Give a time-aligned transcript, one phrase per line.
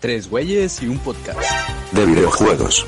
[0.00, 1.40] Tres güeyes y un podcast.
[1.92, 2.86] de videojuegos.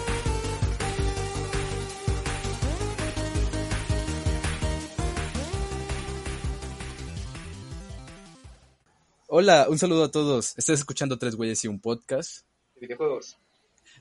[9.26, 10.56] Hola, un saludo a todos.
[10.56, 13.38] Estás escuchando Tres güeyes y un podcast, de videojuegos.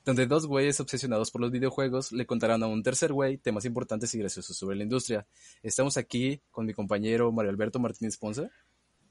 [0.04, 4.14] donde dos güeyes obsesionados por los videojuegos le contarán a un tercer güey temas importantes
[4.14, 5.26] y graciosos sobre la industria.
[5.62, 8.50] Estamos aquí con mi compañero Mario Alberto Martínez Ponce.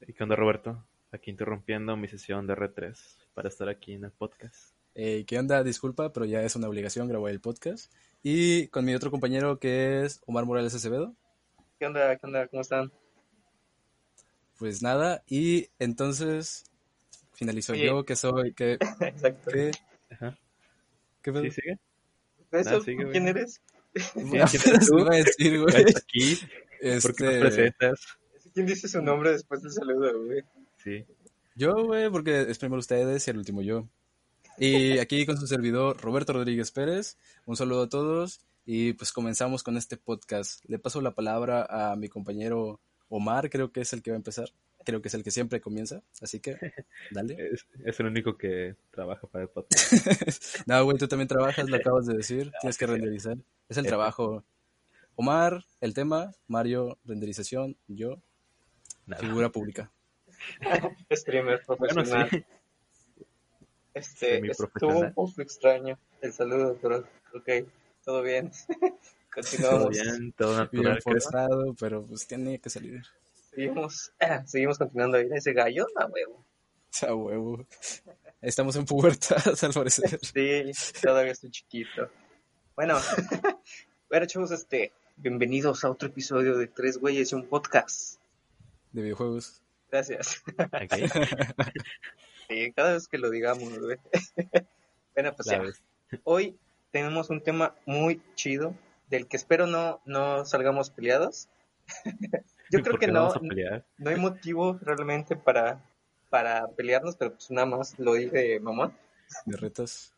[0.06, 0.82] ¿Y qué onda, Roberto?
[1.12, 2.96] Aquí interrumpiendo mi sesión de R3
[3.34, 4.74] para estar aquí en el podcast.
[4.94, 5.64] Eh, ¿Qué onda?
[5.64, 7.92] Disculpa, pero ya es una obligación grabar el podcast.
[8.22, 11.14] Y con mi otro compañero que es Omar Morales Acevedo.
[11.78, 12.16] ¿Qué onda?
[12.16, 12.46] ¿Qué onda?
[12.48, 12.92] ¿Cómo están?
[14.58, 16.64] Pues nada, y entonces
[17.32, 19.50] finalizo yo, que soy, que, Exacto.
[19.50, 19.70] que,
[20.10, 20.38] Ajá.
[21.22, 21.42] ¿qué pedo?
[21.44, 21.78] ¿Sí sigue?
[22.52, 22.76] ¿Eso?
[22.76, 23.12] Ah, sigue, güey.
[23.12, 23.62] ¿Quién eres?
[24.12, 24.98] ¿quién eres tú?
[24.98, 25.76] iba a decir, güey.
[25.76, 26.36] ¿Estás aquí?
[26.36, 26.46] ¿Por
[27.16, 28.00] qué Este, nos presentas?
[28.52, 30.44] ¿Quién dice su nombre después del saludo, güey?
[30.82, 31.04] Sí.
[31.54, 33.88] Yo, güey, porque es primero ustedes y el último yo.
[34.58, 37.16] Y aquí con su servidor Roberto Rodríguez Pérez,
[37.46, 40.64] un saludo a todos y pues comenzamos con este podcast.
[40.66, 44.18] Le paso la palabra a mi compañero Omar, creo que es el que va a
[44.18, 44.50] empezar,
[44.84, 46.56] creo que es el que siempre comienza, así que
[47.10, 47.36] dale.
[47.52, 49.92] Es, es el único que trabaja para el podcast.
[50.66, 53.38] no, güey, tú también trabajas, lo acabas de decir, tienes que renderizar.
[53.68, 54.44] Es el trabajo.
[55.14, 58.22] Omar, el tema, Mario, renderización, yo,
[59.06, 59.20] Nada.
[59.22, 59.90] figura pública.
[61.12, 62.28] Streamer Bueno, profesional.
[62.30, 62.44] sí.
[63.92, 66.98] Este, estuvo un poco extraño el saludo, pero
[67.34, 67.48] ok,
[68.04, 68.50] todo bien.
[69.30, 69.90] Todo Continuamos.
[69.90, 70.98] bien, todo Bien natural.
[70.98, 71.02] creo.
[71.14, 73.00] forzado, pero pues tiene que salir.
[73.54, 74.12] Seguimos,
[74.46, 76.44] seguimos continuando a ir a ese gallo, a huevo.
[77.06, 77.64] A huevo.
[78.42, 80.18] Estamos en pubertad, al parecer.
[80.20, 82.10] Sí, todavía estoy chiquito.
[82.74, 82.98] Bueno,
[84.08, 88.18] bueno, chavos, este, bienvenidos a otro episodio de Tres Güeyes y un Podcast.
[88.90, 89.62] De videojuegos.
[89.90, 90.42] Gracias.
[92.48, 93.96] Sí, cada vez que lo digamos, güey.
[95.14, 95.62] bueno, pues ya.
[96.24, 96.58] Hoy
[96.90, 98.74] tenemos un tema muy chido,
[99.08, 101.48] del que espero no, no salgamos peleados.
[102.72, 103.32] Yo creo ¿Por que no,
[103.98, 105.80] no hay motivo realmente para,
[106.28, 108.96] para pelearnos, pero pues nada más lo dije mamón.
[109.46, 110.12] De retas.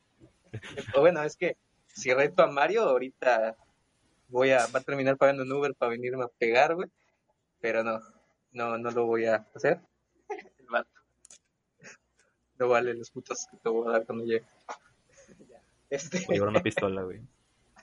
[0.97, 1.59] O bueno, es que
[1.89, 3.57] si reto a Mario, ahorita
[4.29, 6.89] voy a, va a terminar pagando un Uber para venirme a pegar, güey.
[7.61, 8.01] Pero no,
[8.53, 9.81] no, no lo voy a hacer.
[10.59, 10.91] El vato.
[12.59, 14.47] No vale los putos que te voy a dar cuando llegue.
[15.91, 17.21] Este, Voy a llevar una pistola, güey.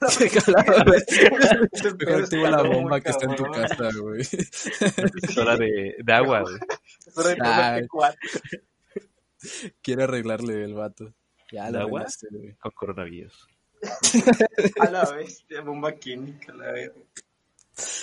[1.98, 4.22] Mejor activo la bomba que está en tu casa, güey.
[5.22, 6.56] Pistola de, de agua, güey.
[7.40, 7.86] Ay.
[9.82, 11.12] Quiere arreglarle el vato.
[11.52, 12.06] Ya ¿El la agua?
[12.30, 12.54] güey.
[12.54, 13.48] Con coronavirus.
[14.80, 16.94] A la bestia, bomba química, la verga.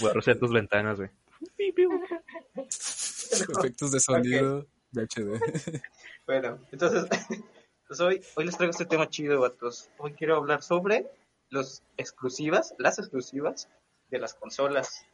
[0.02, 1.10] Voy a rociar tus ventanas, güey.
[2.56, 5.82] Efectos de sonido de HD.
[6.26, 7.06] Bueno, entonces,
[7.88, 9.90] pues hoy, hoy les traigo este tema chido, vatos.
[9.98, 11.10] Hoy quiero hablar sobre
[11.50, 13.70] los exclusivas, las exclusivas
[14.10, 15.06] de las consolas.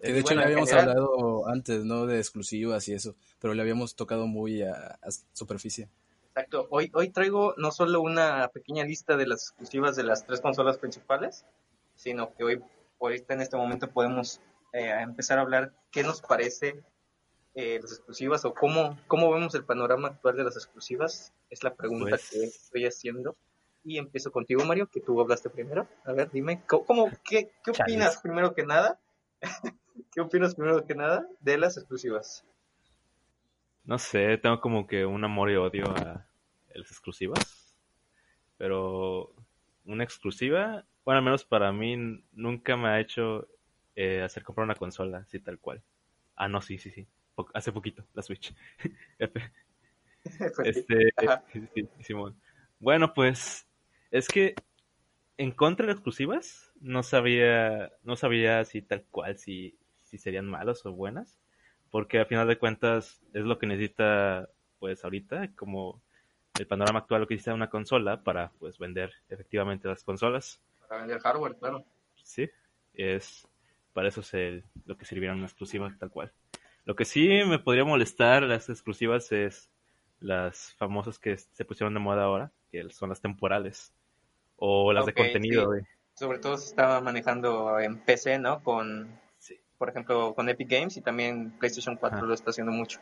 [0.00, 2.06] Que de hecho Bueno, le habíamos general- hablado antes, ¿no?
[2.06, 3.14] De exclusivas y eso.
[3.40, 5.88] Pero le habíamos tocado muy a, a superficie.
[6.28, 6.66] Exacto.
[6.70, 10.76] Hoy, hoy traigo no solo una pequeña lista de las exclusivas de las tres consolas
[10.76, 11.46] principales,
[11.94, 12.62] sino que hoy,
[13.00, 14.40] ahorita en este momento podemos
[14.76, 16.82] eh, empezar a hablar qué nos parece
[17.54, 21.32] eh, las exclusivas o cómo, cómo vemos el panorama actual de las exclusivas.
[21.50, 23.36] Es la pregunta Pues- que estoy haciendo.
[23.84, 25.86] Y empiezo contigo, Mario, que tú hablaste primero.
[26.04, 27.80] A ver, dime, ¿cómo, qué, qué Chales.
[27.94, 28.98] opinas primero que nada?
[30.12, 32.44] ¿Qué opinas primero que nada de las exclusivas?
[33.84, 36.26] No sé, tengo como que un amor y odio a
[36.74, 37.76] las exclusivas.
[38.58, 39.32] Pero
[39.84, 41.96] una exclusiva, bueno, al menos para mí,
[42.32, 43.46] nunca me ha hecho
[43.96, 45.82] eh, hacer comprar una consola, así tal cual.
[46.36, 47.08] Ah, no, sí, sí, sí.
[47.34, 48.54] Po- hace poquito, la Switch.
[50.64, 51.10] este,
[51.52, 52.40] sí, sí, Simón.
[52.78, 53.66] Bueno, pues
[54.10, 54.54] es que
[55.38, 60.84] en contra de exclusivas no sabía, no sabía si tal cual, si, si serían malas
[60.86, 61.38] o buenas,
[61.90, 66.02] porque al final de cuentas es lo que necesita, pues ahorita, como
[66.56, 71.00] el panorama actual lo que necesita una consola para, pues, vender efectivamente las consolas, Para
[71.02, 71.84] vender hardware, claro.
[72.22, 72.48] sí,
[72.94, 73.46] es
[73.96, 76.30] para eso es el- lo que sirviera una exclusiva tal cual.
[76.84, 79.70] Lo que sí me podría molestar las exclusivas es
[80.20, 83.94] las famosas que se pusieron de moda ahora, que son las temporales.
[84.56, 85.80] O las de contenido, sí.
[86.14, 88.62] sobre todo se estaba manejando en PC, ¿no?
[88.62, 89.08] Con,
[89.38, 89.58] Sí.
[89.78, 92.26] por ejemplo, con Epic Games y también PlayStation 4 Ajá.
[92.26, 93.00] lo está haciendo mucho.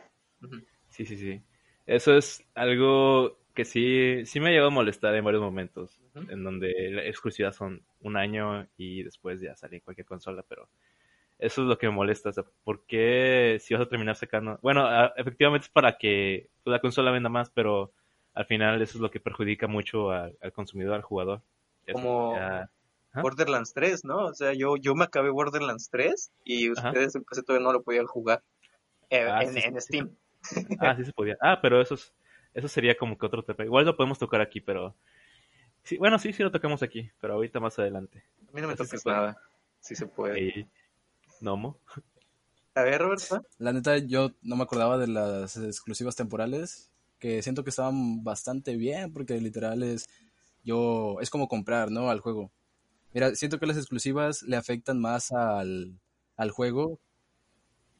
[0.89, 1.41] Sí, sí, sí.
[1.85, 6.43] Eso es algo que sí, sí me ha llegado a molestar en varios momentos, en
[6.43, 10.67] donde la exclusividad son un año y después ya sale en cualquier consola, pero
[11.39, 12.29] eso es lo que me molesta.
[12.29, 14.59] O sea, ¿por qué si vas a terminar sacando?
[14.61, 17.91] Bueno, a- efectivamente es para que la consola venda más, pero
[18.33, 21.41] al final eso es lo que perjudica mucho al, al consumidor, al jugador.
[21.85, 22.69] Eso Como- ya-
[23.11, 23.21] Ajá.
[23.21, 24.25] Borderlands 3, ¿no?
[24.25, 26.89] O sea, yo, yo me acabé Borderlands 3 y Ajá.
[26.89, 28.43] ustedes en PC todavía no lo podían jugar
[29.09, 29.81] eh, Ah, en, sí, sí, en sí.
[29.81, 30.09] Steam.
[30.79, 31.37] Ah, sí se podía.
[31.41, 32.13] Ah, pero eso, es-
[32.55, 33.65] eso sería como que otro tema.
[33.65, 34.95] Igual lo podemos tocar aquí, pero...
[35.83, 38.23] Sí, bueno, sí, sí lo tocamos aquí, pero ahorita más adelante.
[38.49, 39.37] A mí no me Así toques nada.
[39.79, 40.67] Sí se puede.
[41.41, 41.77] Nomo.
[42.73, 43.45] A ver, Roberto.
[43.59, 48.77] La neta, yo no me acordaba de las exclusivas temporales, que siento que estaban bastante
[48.77, 50.05] bien, porque literal es,
[50.63, 52.09] yo, es como comprar, ¿no?
[52.09, 52.51] Al juego.
[53.13, 55.99] Mira, siento que las exclusivas le afectan más al,
[56.37, 56.99] al juego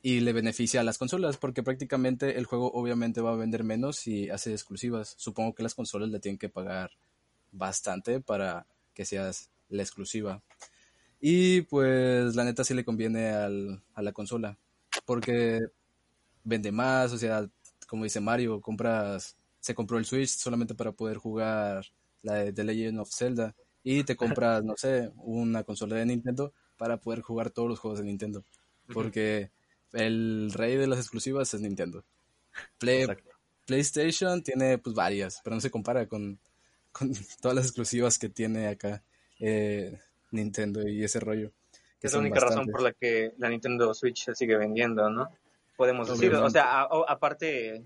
[0.05, 3.95] y le beneficia a las consolas, porque prácticamente el juego obviamente va a vender menos
[3.95, 5.15] si hace exclusivas.
[5.17, 6.91] Supongo que las consolas le tienen que pagar
[7.51, 10.43] bastante para que seas la exclusiva.
[11.19, 14.59] Y pues la neta sí le conviene al, a la consola,
[15.05, 15.61] porque
[16.43, 17.49] vende más, o sea,
[17.87, 21.83] como dice Mario, compras, se compró el Switch solamente para poder jugar
[22.21, 26.53] la de The Legend of Zelda y te compras, no sé, una consola de Nintendo
[26.77, 28.45] para poder jugar todos los juegos de Nintendo,
[28.93, 29.49] porque
[29.95, 32.03] el rey de las exclusivas es Nintendo.
[32.77, 33.07] Play-.
[33.65, 36.39] PlayStation tiene pues varias, pero no se compara con,
[36.91, 37.11] con
[37.41, 39.03] todas las exclusivas que tiene acá
[39.39, 39.99] eh,
[40.31, 41.51] Nintendo y ese rollo.
[41.99, 45.29] que Es la única razón por la que la Nintendo Switch se sigue vendiendo, ¿no?
[45.77, 47.83] Podemos decir, o sea, aparte,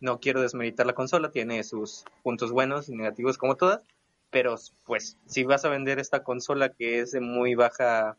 [0.00, 3.80] no quiero desmeritar la consola, tiene sus puntos buenos y negativos como todas,
[4.30, 8.18] pero pues si vas a vender esta consola que es de muy baja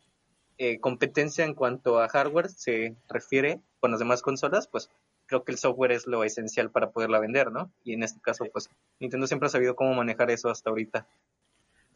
[0.58, 4.90] eh, competencia en cuanto a hardware se refiere con las demás consolas, pues
[5.26, 7.72] creo que el software es lo esencial para poderla vender, ¿no?
[7.82, 8.68] Y en este caso, pues
[9.00, 11.06] Nintendo siempre ha sabido cómo manejar eso hasta ahorita.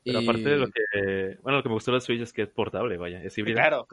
[0.04, 1.38] Pero Y- aparte de lo que...
[1.42, 3.22] Bueno, lo que me gustó de la Switch es que es portable, vaya.
[3.22, 3.56] Es híbrida.
[3.60, 3.86] Claro,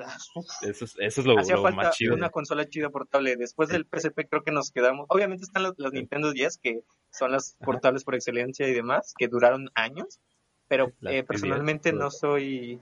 [0.61, 2.13] Eso es, eso es lo, hacía lo falta más chido.
[2.15, 3.35] una consola chida portable.
[3.35, 5.05] Después del PSP creo que nos quedamos.
[5.09, 7.65] Obviamente están las, las Nintendo 10 que son las Ajá.
[7.65, 10.19] portables por excelencia y demás, que duraron años.
[10.67, 12.79] Pero eh, 10, personalmente no soy.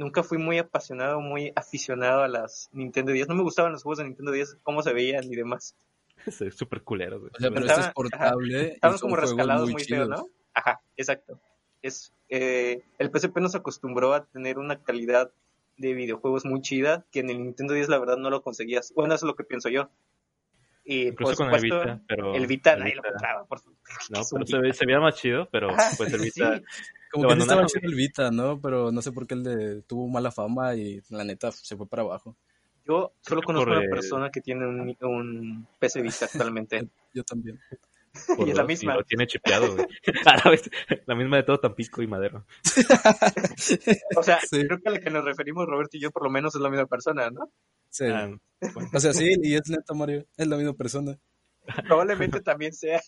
[0.00, 3.28] Nunca fui muy apasionado, muy aficionado a las Nintendo 10.
[3.28, 5.76] No me gustaban los juegos de Nintendo 10, cómo se veían y demás.
[6.26, 7.30] Es súper culero, güey.
[7.36, 8.72] O sea, pero es portable.
[8.72, 10.08] Estaban como rescalados muy, feo, chidos.
[10.08, 10.26] ¿no?
[10.54, 11.38] Ajá, exacto.
[11.82, 15.30] Es, eh, el PSP nos acostumbró a tener una calidad
[15.76, 18.92] de videojuegos muy chida que en el Nintendo 10 la verdad no lo conseguías.
[18.94, 19.90] Bueno, eso es lo que pienso yo.
[20.84, 22.34] Y Incluso por con el supuesto, Vita, pero...
[22.34, 23.44] el Vita el nadie lo Vita- compraba.
[23.46, 23.60] Por...
[23.66, 23.72] No,
[24.10, 24.58] pero se, Vita.
[24.60, 26.40] ve- se veía más chido, pero Ajá, pues el sí.
[27.10, 28.60] Como que estaba chido el Vita, ¿no?
[28.60, 31.88] Pero no sé por qué el de tuvo mala fama y la neta se fue
[31.88, 32.36] para abajo.
[32.86, 36.88] Yo solo conozco por una el- persona que tiene un, un PC Vita actualmente.
[37.14, 37.58] Yo también.
[38.36, 38.94] por y es la misma.
[38.96, 39.86] lo tiene chipeado, güey.
[40.26, 40.68] A la vez,
[41.06, 42.44] la misma de todo Tampico y Madero.
[44.16, 44.66] O sea, Sí.
[44.66, 46.70] creo que a la que nos referimos Roberto y yo por lo menos es la
[46.70, 47.50] misma persona, ¿no?
[47.88, 48.04] Sí.
[48.06, 48.30] Ah,
[48.94, 50.26] O sea, sí, y es neta, Mario.
[50.36, 51.18] Es la misma persona.
[51.86, 53.00] Probablemente también sea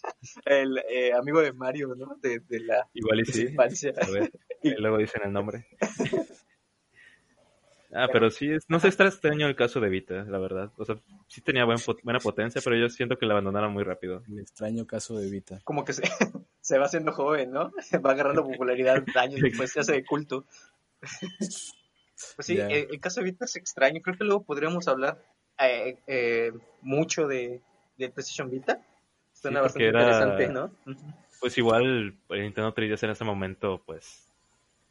[0.45, 2.17] el eh, amigo de Mario, ¿no?
[2.21, 3.43] De, de la igual y sí.
[3.43, 3.93] infancia.
[4.01, 4.31] A ver,
[4.63, 5.67] y luego dicen el nombre.
[7.95, 10.73] Ah, pero sí, es, no sé, está extraño el caso de Vita, la verdad.
[10.79, 10.97] O sea,
[11.29, 14.23] sí tenía buen buena potencia, pero yo siento que la abandonaron muy rápido.
[14.29, 15.61] El extraño caso de Vita.
[15.63, 16.03] como que se,
[16.63, 17.71] se va haciendo joven, ¿no?
[18.05, 20.47] Va agarrando popularidad años después se hace de culto.
[21.01, 24.01] Pues sí, eh, el caso de Vita es extraño.
[24.01, 25.23] Creo que luego podríamos hablar
[25.59, 27.61] eh, eh, mucho de,
[28.07, 28.81] de PlayStation Vita.
[29.33, 30.71] Suena Sí, bastante era- interesante, ¿no?
[31.41, 34.29] Pues igual el Nintendo 3DS en ese momento, pues,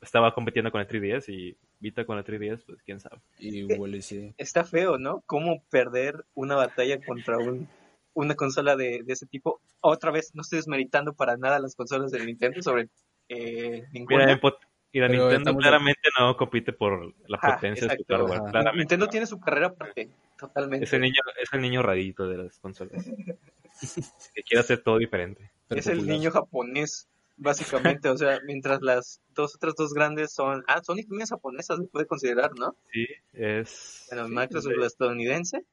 [0.01, 3.21] estaba compitiendo con el 3DS y Vita con el 3DS, pues quién sabe.
[3.39, 4.33] Y huele sí.
[4.37, 5.23] Está feo, ¿no?
[5.25, 7.67] Cómo perder una batalla contra un,
[8.13, 9.61] una consola de, de ese tipo.
[9.79, 12.89] Otra vez, no estoy desmeritando para nada las consolas de Nintendo sobre
[13.29, 14.19] eh, ninguna.
[14.25, 14.59] Mira, en pot-
[14.91, 18.41] y la Pero Nintendo de- claramente no compite por la potencia de su hardware.
[18.51, 20.85] Claramente Nintendo tiene su carrera aparte, totalmente.
[20.85, 23.05] es el niño, es el niño rarito de las consolas.
[24.35, 25.49] que quiere hacer todo diferente.
[25.67, 27.07] pero es el niño japonés,
[27.37, 28.09] básicamente.
[28.09, 30.63] o sea, mientras las dos otras dos grandes son.
[30.67, 32.75] Ah, Sony también es japonesa, se puede considerar, ¿no?
[32.91, 34.07] Sí, es.
[34.09, 35.65] Bueno, sí, Microsoft es es- la estadounidense.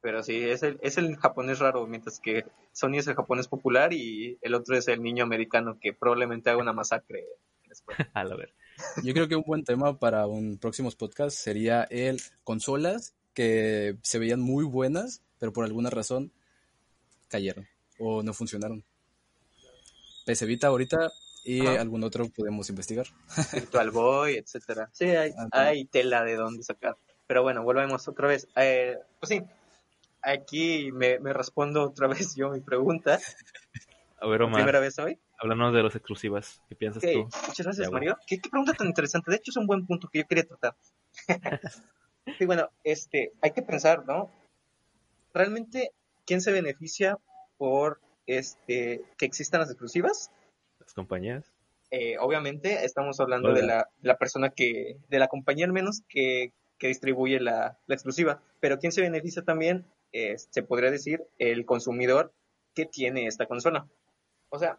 [0.00, 3.92] Pero sí, es el, es el japonés raro, mientras que Sony es el japonés popular
[3.92, 7.24] y el otro es el niño americano que probablemente haga una masacre
[7.86, 7.98] después.
[8.14, 8.54] A la ver.
[9.02, 14.18] Yo creo que un buen tema para un próximos podcast sería el consolas que se
[14.18, 16.32] veían muy buenas, pero por alguna razón
[17.28, 17.66] cayeron
[17.98, 18.84] o no funcionaron.
[20.26, 21.10] PC Vita ahorita
[21.44, 21.80] y Ajá.
[21.80, 23.06] algún otro podemos investigar.
[23.52, 24.90] Virtual Boy, etcétera.
[24.92, 25.06] Sí,
[25.52, 26.96] hay tela de dónde sacar.
[27.26, 28.48] Pero bueno, volvemos otra vez.
[28.56, 29.42] Eh, pues sí,
[30.22, 33.18] aquí me, me respondo otra vez yo mi pregunta.
[34.20, 35.18] A ver, Omar, Primera vez hoy.
[35.38, 36.62] Háblanos de los exclusivas.
[36.68, 37.24] ¿Qué piensas tú?
[37.24, 38.16] muchas gracias, Ya, Mario.
[38.26, 39.30] ¿Qué, qué pregunta tan interesante.
[39.30, 40.76] De hecho, es un buen punto que yo quería tratar.
[42.38, 44.30] sí, bueno, este, hay que pensar, ¿no?
[45.32, 45.92] Realmente,
[46.26, 47.18] ¿quién se beneficia
[47.58, 50.30] por este, que existan las exclusivas.
[50.78, 51.52] Las compañías.
[51.90, 56.88] Eh, obviamente estamos hablando de la, persona que, de la compañía al menos que, que
[56.88, 58.42] distribuye la, la, exclusiva.
[58.60, 59.86] Pero ¿quién se beneficia también?
[60.12, 62.32] Eh, se podría decir el consumidor
[62.74, 63.88] que tiene esta consola.
[64.50, 64.78] O sea,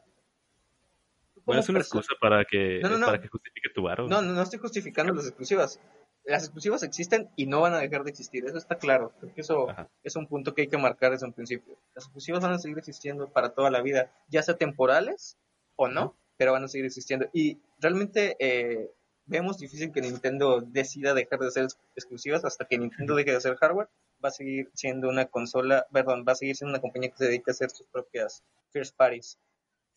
[1.49, 4.07] bueno, es una excusa para que, para que justifique tu barro.
[4.07, 5.79] No, no, no estoy justificando las exclusivas.
[6.25, 9.11] Las exclusivas existen y no van a dejar de existir, eso está claro.
[9.19, 9.67] Porque eso
[10.03, 11.79] es un punto que hay que marcar desde un principio.
[11.95, 15.37] Las exclusivas van a seguir existiendo para toda la vida, ya sea temporales
[15.75, 17.27] o no, pero van a seguir existiendo.
[17.33, 18.91] Y realmente eh,
[19.25, 23.55] vemos difícil que Nintendo decida dejar de hacer exclusivas hasta que Nintendo deje de hacer
[23.55, 23.89] hardware.
[24.23, 27.25] Va a seguir siendo una consola, perdón, va a seguir siendo una compañía que se
[27.25, 29.39] dedica a hacer sus propias first parties.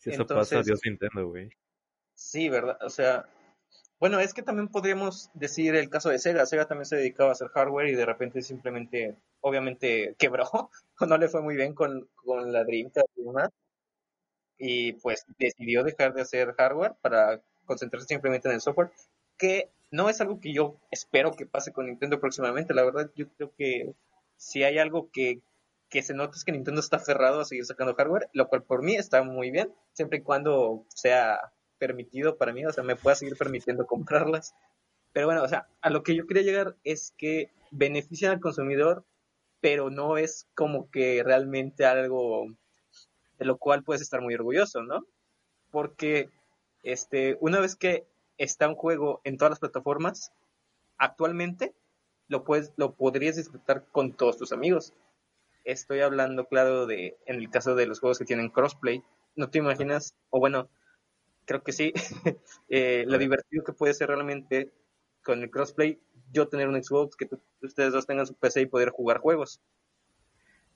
[0.03, 1.49] Si eso pasa, Dios Nintendo, güey.
[2.13, 2.77] Sí, ¿verdad?
[2.81, 3.25] O sea,
[4.01, 6.45] bueno, es que también podríamos decir el caso de Sega.
[6.45, 10.69] Sega también se dedicaba a hacer hardware y de repente simplemente, obviamente, quebró o
[11.07, 13.49] no le fue muy bien con, con la Dreamcast y demás.
[14.57, 18.91] Y pues decidió dejar de hacer hardware para concentrarse simplemente en el software,
[19.37, 22.73] que no es algo que yo espero que pase con Nintendo próximamente.
[22.73, 23.93] La verdad, yo creo que
[24.35, 25.39] si hay algo que
[25.93, 28.81] que se nota es que Nintendo está aferrado a seguir sacando hardware, lo cual por
[28.81, 33.15] mí está muy bien, siempre y cuando sea permitido para mí, o sea, me pueda
[33.15, 34.55] seguir permitiendo comprarlas.
[35.11, 39.05] Pero bueno, o sea, a lo que yo quería llegar es que benefician al consumidor,
[39.61, 42.47] pero no es como que realmente algo
[43.37, 45.05] de lo cual puedes estar muy orgulloso, ¿no?
[45.69, 46.31] Porque
[46.81, 48.07] este, una vez que
[48.39, 50.31] está un juego en todas las plataformas,
[50.97, 51.75] actualmente
[52.29, 54.91] lo puedes, lo podrías disfrutar con todos tus amigos
[55.63, 59.03] estoy hablando, claro, de en el caso de los juegos que tienen crossplay.
[59.35, 60.69] No te imaginas, o bueno,
[61.45, 61.93] creo que sí,
[62.69, 64.71] eh, lo divertido que puede ser realmente
[65.23, 65.99] con el crossplay,
[66.31, 67.29] yo tener un Xbox, que
[67.61, 69.61] ustedes dos tengan su PC y poder jugar juegos.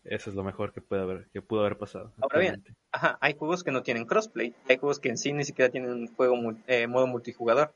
[0.04, 2.14] Eso es lo mejor que puede haber, que pudo haber pasado.
[2.22, 2.64] Ahora bien,
[2.94, 5.92] ajá, hay juegos que no tienen crossplay, hay juegos que en sí ni siquiera tienen
[5.92, 6.36] un juego
[6.68, 7.74] eh, modo multijugador,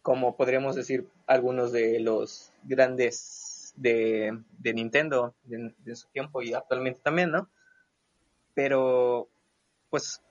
[0.00, 3.43] como podríamos decir algunos de los grandes
[3.76, 7.48] de, Nintendo en, su tiempo y actualmente también, ¿no?
[8.54, 9.28] Pero,
[9.90, 10.22] pues,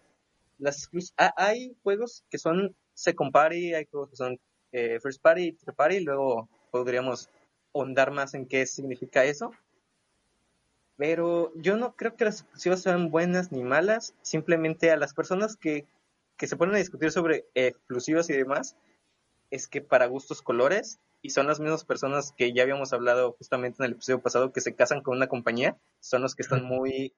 [0.59, 0.89] las
[1.35, 4.39] hay juegos que son second party, hay juegos que son
[4.71, 7.29] eh, first party, third party, luego podríamos
[7.73, 9.51] ahondar más en qué significa eso.
[10.95, 15.57] Pero yo no creo que las exclusivas sean buenas ni malas, simplemente a las personas
[15.57, 15.85] que,
[16.37, 18.75] que se ponen a discutir sobre exclusivas y demás,
[19.49, 23.77] es que para gustos colores y son las mismas personas que ya habíamos hablado justamente
[23.79, 27.15] en el episodio pasado que se casan con una compañía, son los que están muy,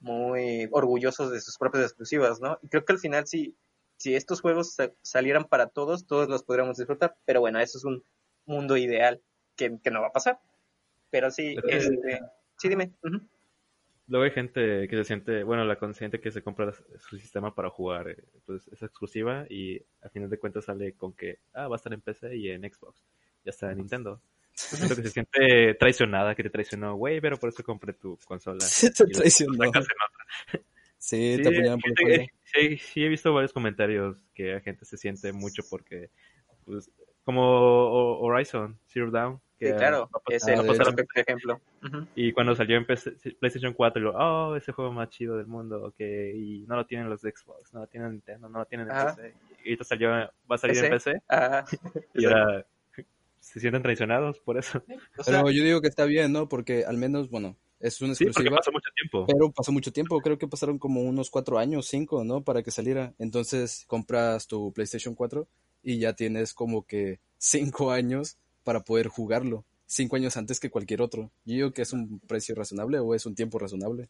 [0.00, 2.58] muy orgullosos de sus propias exclusivas, ¿no?
[2.62, 3.56] Y creo que al final si,
[3.96, 8.02] si estos juegos salieran para todos, todos los podríamos disfrutar, pero bueno, eso es un
[8.44, 9.22] mundo ideal
[9.54, 10.40] que, no va a pasar.
[11.10, 12.22] Pero sí, este,
[12.58, 12.90] sí, dime.
[14.08, 17.70] Luego hay gente que se siente, bueno, la consciente que se compra su sistema para
[17.70, 21.76] jugar, eh, pues es exclusiva y al final de cuentas sale con que, ah, va
[21.76, 23.04] a estar en PC y en Xbox
[23.44, 24.20] ya está en Nintendo.
[24.54, 28.60] Siento que se siente traicionada, que te traicionó, güey, pero por eso compré tu consola.
[28.64, 29.72] Sí, te traicionó.
[30.96, 34.96] Sí, te apoyaron por sí, sí, sí, he visto varios comentarios que la gente se
[34.96, 36.08] siente mucho porque,
[36.64, 36.90] pues,
[37.24, 39.40] como Horizon, Zero Down.
[39.58, 41.60] Que sí, claro, ese es el ejemplo.
[42.14, 46.32] Y cuando salió en PlayStation 4, lo, oh, ese juego más chido del mundo, que
[46.34, 49.06] y no lo tienen los de Xbox, no lo tienen Nintendo, no lo tienen en
[49.06, 49.34] PC.
[49.64, 51.22] Y ahorita salió, va a salir en PC.
[51.28, 51.64] Ajá.
[52.14, 52.64] Y ahora
[53.44, 54.82] se sienten traicionados por eso.
[55.26, 56.48] pero yo digo que está bien, ¿no?
[56.48, 58.42] Porque al menos, bueno, es una exclusiva.
[58.42, 59.26] Sí, pasó mucho tiempo.
[59.26, 62.42] Pero pasó mucho tiempo, creo que pasaron como unos cuatro años, cinco, ¿no?
[62.42, 63.14] Para que saliera.
[63.18, 65.46] Entonces compras tu PlayStation 4
[65.82, 69.64] y ya tienes como que cinco años para poder jugarlo.
[69.86, 71.30] Cinco años antes que cualquier otro.
[71.44, 74.08] Yo digo que es un precio razonable o es un tiempo razonable.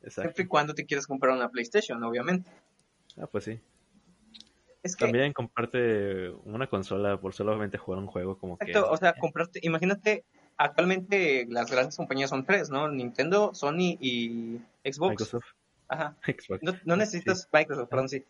[0.00, 0.22] Exacto.
[0.22, 2.50] Siempre y cuando te quieres comprar una PlayStation, obviamente.
[3.18, 3.60] Ah, pues sí.
[4.98, 8.76] También comparte una consola por solamente jugar un juego como que...
[8.76, 10.24] O sea, comprarte, imagínate,
[10.56, 12.88] actualmente las grandes compañías son tres, ¿no?
[12.88, 15.10] Nintendo, Sony y Xbox.
[15.10, 15.46] Microsoft.
[15.88, 16.16] Ajá.
[16.84, 18.24] No, necesitas, Microsoft, perdón, sí.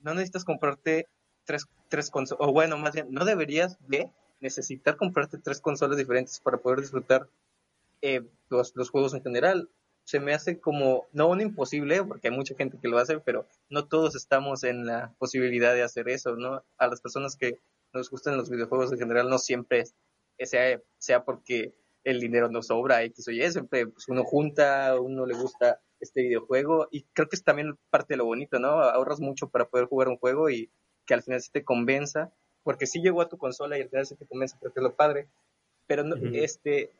[0.00, 1.06] No necesitas comprarte
[1.44, 6.40] tres, tres consolas, o bueno, más bien, no deberías de necesitar comprarte tres consolas diferentes
[6.40, 7.28] para poder disfrutar
[8.02, 9.68] eh, los, los juegos en general
[10.08, 13.46] se me hace como, no un imposible, porque hay mucha gente que lo hace, pero
[13.68, 16.64] no todos estamos en la posibilidad de hacer eso, ¿no?
[16.78, 17.58] A las personas que
[17.92, 19.84] nos gustan los videojuegos en general, no siempre
[20.38, 21.74] sea, sea porque
[22.04, 26.22] el dinero nos sobra, X o Y, siempre pues, uno junta, uno le gusta este
[26.22, 28.80] videojuego y creo que es también parte de lo bonito, ¿no?
[28.80, 30.70] Ahorras mucho para poder jugar un juego y
[31.04, 34.06] que al final sí te convenza, porque sí llegó a tu consola y al final
[34.06, 35.28] sí te convence, porque es lo padre,
[35.86, 36.92] pero no, este,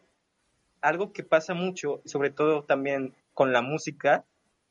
[0.81, 4.25] algo que pasa mucho, sobre todo también con la música,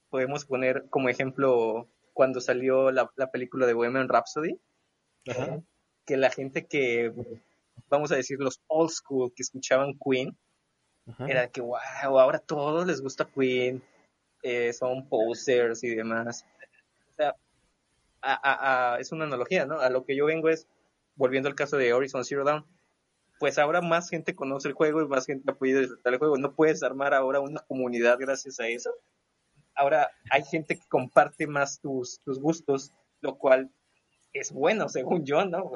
[0.09, 4.59] podemos poner como ejemplo cuando salió la, la película de Bohemian Rhapsody,
[5.29, 5.61] Ajá.
[6.05, 7.13] que la gente que,
[7.89, 10.35] vamos a decir, los old school que escuchaban Queen,
[11.07, 11.27] Ajá.
[11.27, 11.77] era que, wow,
[12.19, 13.83] ahora a todos les gusta Queen,
[14.43, 16.45] eh, son posers y demás.
[17.11, 17.35] O sea,
[18.21, 19.79] a- a- a- es una analogía, ¿no?
[19.79, 20.67] A lo que yo vengo es,
[21.15, 22.65] volviendo al caso de Horizon Zero Dawn,
[23.39, 26.37] pues ahora más gente conoce el juego y más gente ha podido disfrutar el juego.
[26.37, 28.91] No puedes armar ahora una comunidad gracias a eso.
[29.75, 32.91] Ahora hay gente que comparte más tus, tus gustos,
[33.21, 33.71] lo cual
[34.33, 35.71] es bueno, según yo, ¿no?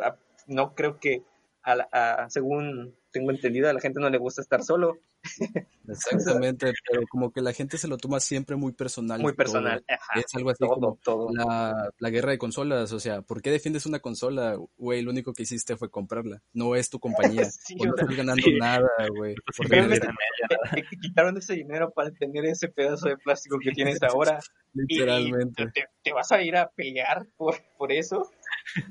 [0.47, 1.23] No creo que,
[1.63, 4.97] a a- según tengo entendido, a la gente no le gusta estar solo.
[5.87, 9.21] Exactamente, pero como que la gente se lo toma siempre muy personal.
[9.21, 9.83] Muy personal.
[9.87, 11.27] Ajá, Es algo así todo, como todo.
[11.33, 14.57] la, la guerra de consolas, o sea, ¿por qué defiendes una consola?
[14.77, 18.41] Güey, lo único que hiciste fue comprarla, no es tu compañía, Sí, no estás ganando
[18.43, 18.57] sí.
[18.57, 19.35] nada, güey.
[19.59, 24.39] Realmente tener- te, quitaron ese dinero para tener ese pedazo de plástico que tienes ahora.
[24.73, 25.67] y Literalmente.
[25.73, 28.29] te, te vas a ir a pelear por, por eso.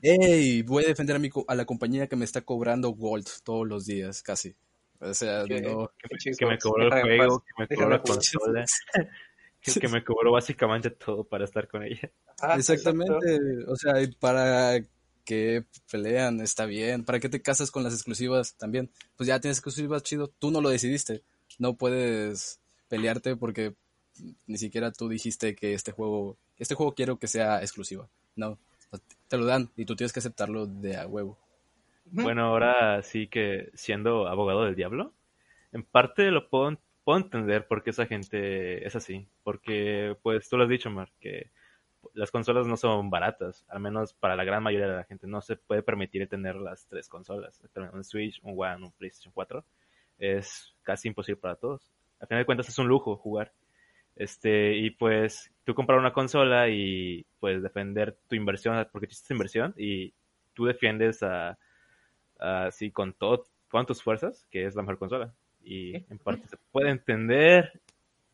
[0.03, 3.67] Ey, voy a defender a, mi, a la compañía que me está cobrando Gold todos
[3.67, 4.55] los días, casi.
[5.01, 5.91] O sea, Que- no.
[6.39, 8.65] Que me cobró el juego, que me cobró la consola,
[9.61, 12.11] que, que me cobró básicamente todo para estar con ella.
[12.41, 14.81] Ajá, Exactamente, o sea, y para
[15.25, 18.91] que pelean está bien, ¿para qué te casas con las exclusivas también?
[19.17, 21.23] Pues ya tienes exclusivas chido, tú no lo decidiste,
[21.59, 23.75] no puedes pelearte porque
[24.47, 28.59] ni siquiera tú dijiste que este juego, este juego quiero que sea exclusiva, no,
[29.29, 31.39] te lo dan y tú tienes que aceptarlo de a huevo.
[32.13, 35.13] Bueno, ahora sí que siendo abogado del diablo,
[35.73, 39.27] en parte lo puedo, puedo entender por qué esa gente es así.
[39.43, 41.51] Porque, pues tú lo has dicho, Mar, que
[42.15, 45.27] las consolas no son baratas, al menos para la gran mayoría de la gente.
[45.27, 47.61] No se puede permitir tener las tres consolas,
[47.93, 49.65] un Switch, un One, un PlayStation 4.
[50.19, 51.93] Es casi imposible para todos.
[52.21, 53.53] Al final de cuentas es un lujo jugar.
[54.17, 59.73] Este, y pues tú comprar una consola y pues defender tu inversión, porque hiciste inversión
[59.79, 60.13] y
[60.53, 61.59] tú defiendes a,
[62.41, 65.35] así con todo, con tus fuerzas, que es la mejor consola.
[65.63, 67.81] Y en parte se puede entender,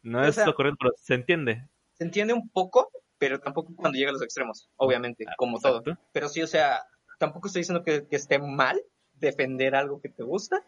[0.03, 1.67] no O es sea- lo correcto, pero se entiende.
[1.95, 5.83] Se entiende un poco, pero tampoco cuando llega a los extremos, obviamente, Ah, como todo.
[6.13, 6.83] Pero sí, o sea,
[7.19, 8.81] tampoco estoy diciendo que, que esté mal
[9.15, 10.63] defender algo que te gusta,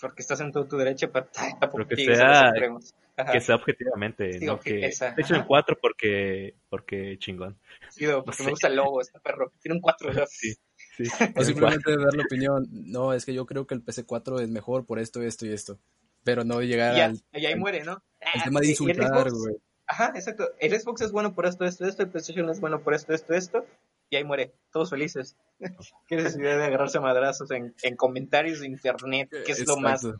[0.00, 1.26] porque estás en todo tu derecho, pero
[1.58, 2.94] tampoco que llegues a los sea- extremos.
[3.18, 3.32] Ajá.
[3.32, 5.48] Que sea objetivamente, Sí, no ok, que esa, PlayStation ajá.
[5.48, 7.58] 4 porque, porque chingón.
[7.88, 8.50] Sí, no, porque no me sé.
[8.50, 9.50] gusta el logo, este perro.
[9.58, 10.54] Tiene un 4 Sí,
[10.96, 11.04] sí.
[11.36, 14.84] O simplemente dar la opinión, no, es que yo creo que el PC4 es mejor
[14.86, 15.78] por esto, esto y esto,
[16.24, 18.02] pero no llegar Y ya, al y ahí muere, ¿no?
[18.20, 19.56] el Ah, tema de insultar, güey.
[19.88, 20.48] Ajá, exacto.
[20.58, 23.34] El Xbox es bueno por esto, esto, esto, el PlayStation es bueno por esto, esto,
[23.34, 23.64] esto,
[24.10, 24.52] y ahí muere.
[24.72, 25.36] Todos felices.
[26.08, 30.02] Qué necesidad de agarrarse a madrazos en, en comentarios de internet, que es lo más.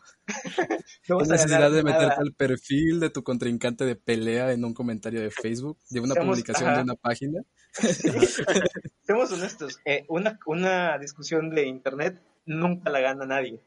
[1.09, 1.99] No ¿Qué vas a necesidad de nada.
[1.99, 6.15] meterte al perfil de tu contrincante de pelea en un comentario de Facebook, de una
[6.15, 6.79] Seamos- publicación ajá.
[6.79, 7.41] de una página?
[9.03, 13.61] Seamos honestos, eh, una, una discusión de internet nunca la gana nadie.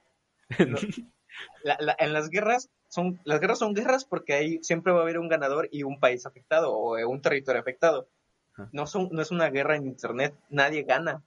[0.59, 0.77] No.
[1.63, 5.01] La- la- en las guerras son las guerras son guerras porque ahí siempre va a
[5.03, 8.07] haber un ganador y un país afectado o eh, un territorio afectado.
[8.53, 8.69] Ajá.
[8.73, 11.23] No son no es una guerra en internet, nadie gana.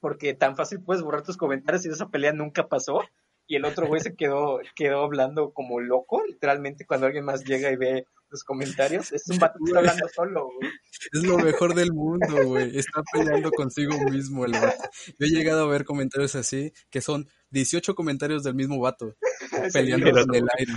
[0.00, 3.00] Porque tan fácil puedes borrar tus comentarios y esa pelea nunca pasó
[3.46, 7.70] y el otro güey se quedó quedó hablando como loco, literalmente cuando alguien más llega
[7.70, 10.72] y ve los comentarios, es un está hablando solo, güey.
[11.12, 12.76] Es lo mejor del mundo, güey.
[12.76, 14.82] Está peleando consigo mismo el vato.
[15.18, 19.14] Yo he llegado a ver comentarios así, que son 18 comentarios del mismo vato,
[19.72, 20.72] peleando sí, en el aire.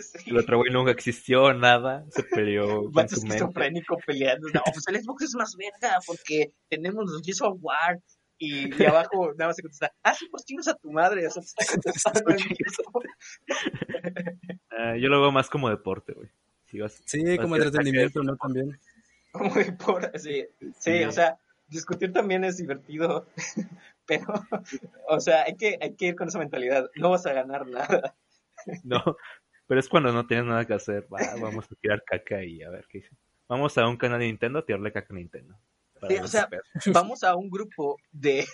[0.00, 0.30] Sí.
[0.30, 4.48] El otro güey nunca existió, nada, se peleó con vato esquizofrénico peleando.
[4.54, 8.00] No, pues el Xbox es más verga porque tenemos los Gears of War.
[8.38, 11.26] Y, y abajo nada más se contesta, ah, sí, pues chingas a tu madre.
[11.26, 13.02] O sea, te está contestando el mismo.
[14.78, 16.28] Ah, yo lo veo más como deporte, güey.
[16.80, 18.36] Vas- Sí, vas como entretenimiento, ¿no?
[18.36, 18.78] También.
[19.32, 21.04] Como de por, sí, sí, Sí.
[21.04, 23.26] o sea, discutir también es divertido.
[24.06, 24.32] Pero,
[25.08, 26.88] o sea, hay que, hay que ir con esa mentalidad.
[26.94, 28.14] No vas a ganar nada.
[28.84, 29.02] No,
[29.68, 31.06] pero es cuando no tienes nada que hacer.
[31.12, 33.10] Va, vamos a tirar caca y a ver qué dice.
[33.48, 35.54] Vamos a un canal de Nintendo a tirarle caca a Nintendo.
[36.08, 36.48] Sí, o sea.
[36.86, 38.44] Vamos a un grupo de,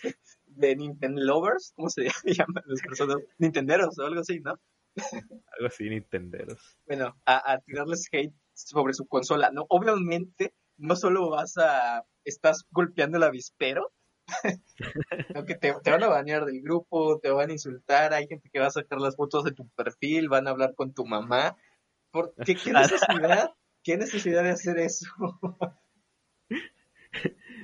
[0.47, 3.19] de Nintendo lovers, ¿cómo se llaman las personas?
[3.39, 4.59] Nintenderos o algo así, ¿no?
[5.57, 6.79] algo así, Nintenderos.
[6.87, 9.51] bueno, a, a tirarles hate sobre su consola.
[9.53, 13.93] No, obviamente, no solo vas a, estás golpeando el avispero,
[15.29, 18.51] sino que te, te van a banear del grupo, te van a insultar, hay gente
[18.53, 21.57] que va a sacar las fotos de tu perfil, van a hablar con tu mamá.
[22.11, 23.51] ¿Por qué, qué necesidad?
[23.83, 25.07] ¿Qué necesidad de hacer eso?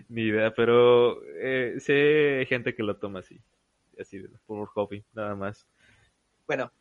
[0.08, 3.40] Ni idea, pero eh, sé gente que lo toma así.
[3.98, 5.66] Así, por hobby, nada más.
[6.46, 6.72] Bueno,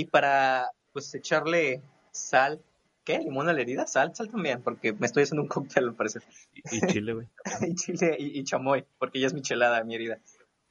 [0.00, 1.82] y para pues echarle
[2.12, 2.62] sal,
[3.04, 3.18] ¿Qué?
[3.20, 3.86] ¿Limón a la herida?
[3.86, 6.22] Sal, sal también, porque me estoy haciendo un cóctel al parecer.
[6.52, 7.26] Y, y chile, güey.
[7.66, 10.18] y chile y, y chamoy, porque ya es michelada mi herida.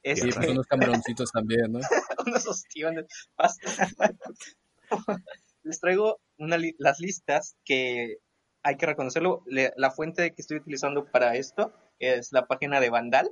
[0.04, 1.80] Y Este, pues unos camaroncitos también, ¿no?
[2.28, 3.06] unos ostiones.
[5.63, 8.18] Les traigo una li- las listas que
[8.62, 9.42] hay que reconocerlo.
[9.48, 13.32] Le- la fuente que estoy utilizando para esto es la página de Vandal,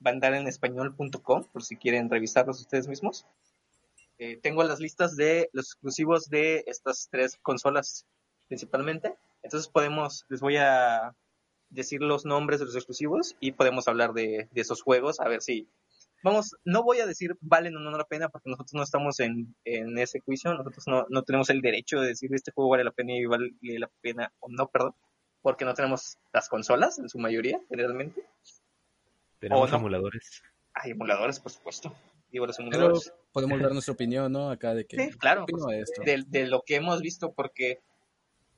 [0.00, 3.26] vandalenespañol.com, por si quieren revisarlos ustedes mismos.
[4.18, 8.06] Eh, tengo las listas de los exclusivos de estas tres consolas
[8.48, 9.16] principalmente.
[9.42, 11.14] Entonces podemos, les voy a
[11.70, 15.42] decir los nombres de los exclusivos y podemos hablar de, de esos juegos, a ver
[15.42, 15.68] si
[16.24, 19.54] vamos, no voy a decir valen o no la pena porque nosotros no estamos en,
[19.64, 22.92] en ese juicio, nosotros no, no tenemos el derecho de decir este juego vale la
[22.92, 24.94] pena y vale la pena o no, perdón,
[25.42, 28.24] porque no tenemos las consolas en su mayoría, generalmente.
[29.38, 29.76] Tenemos no.
[29.76, 30.42] emuladores.
[30.72, 31.94] Hay emuladores, por supuesto.
[32.34, 33.12] Digo, los Pero emuladores.
[33.32, 34.50] podemos dar nuestra opinión, ¿no?
[34.50, 34.96] Acá de que...
[34.96, 36.02] Sí, claro, ¿qué opino pues, de esto?
[36.04, 37.80] de, de lo que hemos visto, porque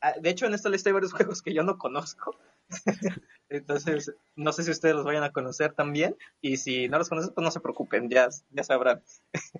[0.00, 2.34] ah, de hecho en esta lista hay varios juegos que yo no conozco.
[3.50, 6.16] Entonces, no sé si ustedes los vayan a conocer también.
[6.40, 9.02] Y si no los conocen, pues no se preocupen, ya, ya sabrán.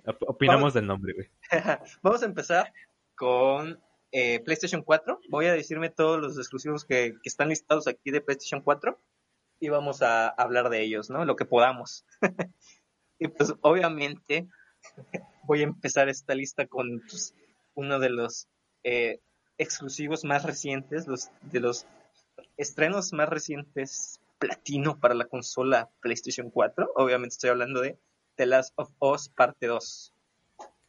[0.05, 1.29] Op- Opinamos del nombre, güey.
[2.01, 2.73] Vamos a empezar
[3.15, 3.79] con
[4.11, 5.19] eh, PlayStation 4.
[5.29, 8.99] Voy a decirme todos los exclusivos que, que están listados aquí de PlayStation 4
[9.59, 11.23] y vamos a hablar de ellos, ¿no?
[11.23, 12.05] Lo que podamos.
[13.19, 14.47] y pues obviamente
[15.43, 17.33] voy a empezar esta lista con pues,
[17.75, 18.47] uno de los
[18.83, 19.19] eh,
[19.57, 21.87] exclusivos más recientes, los de los
[22.57, 26.91] estrenos más recientes platino para la consola PlayStation 4.
[26.95, 27.97] Obviamente estoy hablando de
[28.35, 30.13] The Last of Us parte 2.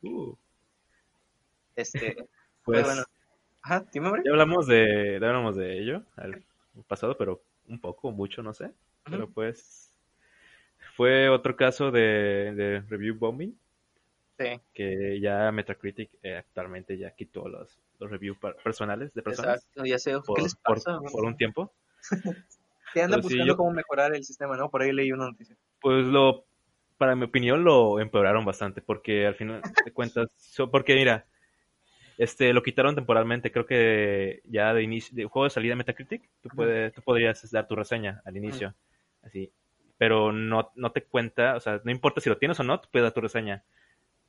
[0.02, 0.36] Uh,
[1.76, 2.28] Este,
[2.64, 3.02] pues, bueno.
[3.62, 6.42] Ajá, ya hablamos de, ya hablamos de ello al
[6.86, 8.72] pasado, pero un poco, mucho, no sé.
[9.04, 9.87] Pero pues
[10.98, 13.56] fue otro caso de, de review bombing
[14.36, 19.58] Sí, que ya Metacritic eh, actualmente ya quitó los, los reviews per- personales de personas
[19.64, 20.18] exacto, ya sé.
[20.26, 20.98] por, ¿Qué les por- pasa?
[21.12, 21.72] por un tiempo.
[22.94, 24.70] Te andan sí, buscando yo- cómo mejorar el sistema, ¿no?
[24.70, 25.56] Por ahí leí una noticia.
[25.80, 26.46] Pues lo,
[26.96, 31.26] para mi opinión, lo empeoraron bastante, porque al final de cuentas, so- porque mira,
[32.16, 36.28] este, lo quitaron temporalmente, creo que ya de inicio, de juego de salida de Metacritic,
[36.42, 38.74] tú, puedes, tú podrías dar tu reseña al inicio,
[39.22, 39.52] así,
[39.98, 42.88] pero no, no te cuenta, o sea, no importa si lo tienes o no, tú
[42.90, 43.64] puedes dar tu reseña.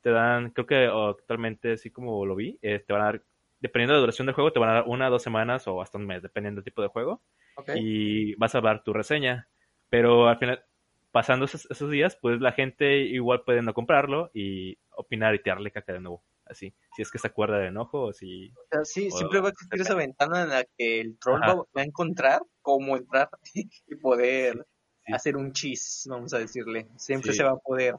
[0.01, 3.23] Te dan, creo que actualmente, así como lo vi, eh, te van a dar,
[3.59, 5.97] dependiendo de la duración del juego, te van a dar una, dos semanas o hasta
[5.97, 7.21] un mes, dependiendo del tipo de juego
[7.55, 7.71] ¿Ok?
[7.75, 9.47] y vas a dar tu reseña.
[9.89, 10.63] Pero al final,
[11.11, 15.71] pasando esos, esos días, pues la gente igual puede no comprarlo y opinar y tirarle
[15.71, 16.23] caca de nuevo.
[16.45, 18.51] Así, si es que se acuerda del enojo o si...
[18.51, 21.43] O sea, sí, o- siempre va a existir esa ventana en la que el troll
[21.43, 21.55] Ajá.
[21.55, 24.65] va a encontrar cómo entrar y poder.
[25.13, 26.87] Hacer un chis, vamos a decirle.
[26.97, 27.37] Siempre Sí.
[27.37, 27.95] se va a poder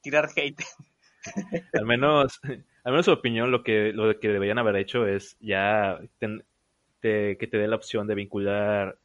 [0.00, 0.62] tirar hate.
[1.74, 6.00] Al menos, al menos su opinión, lo que, lo que deberían haber hecho es ya
[6.18, 6.44] ten-
[7.00, 8.98] te- que te dé la opción de vincular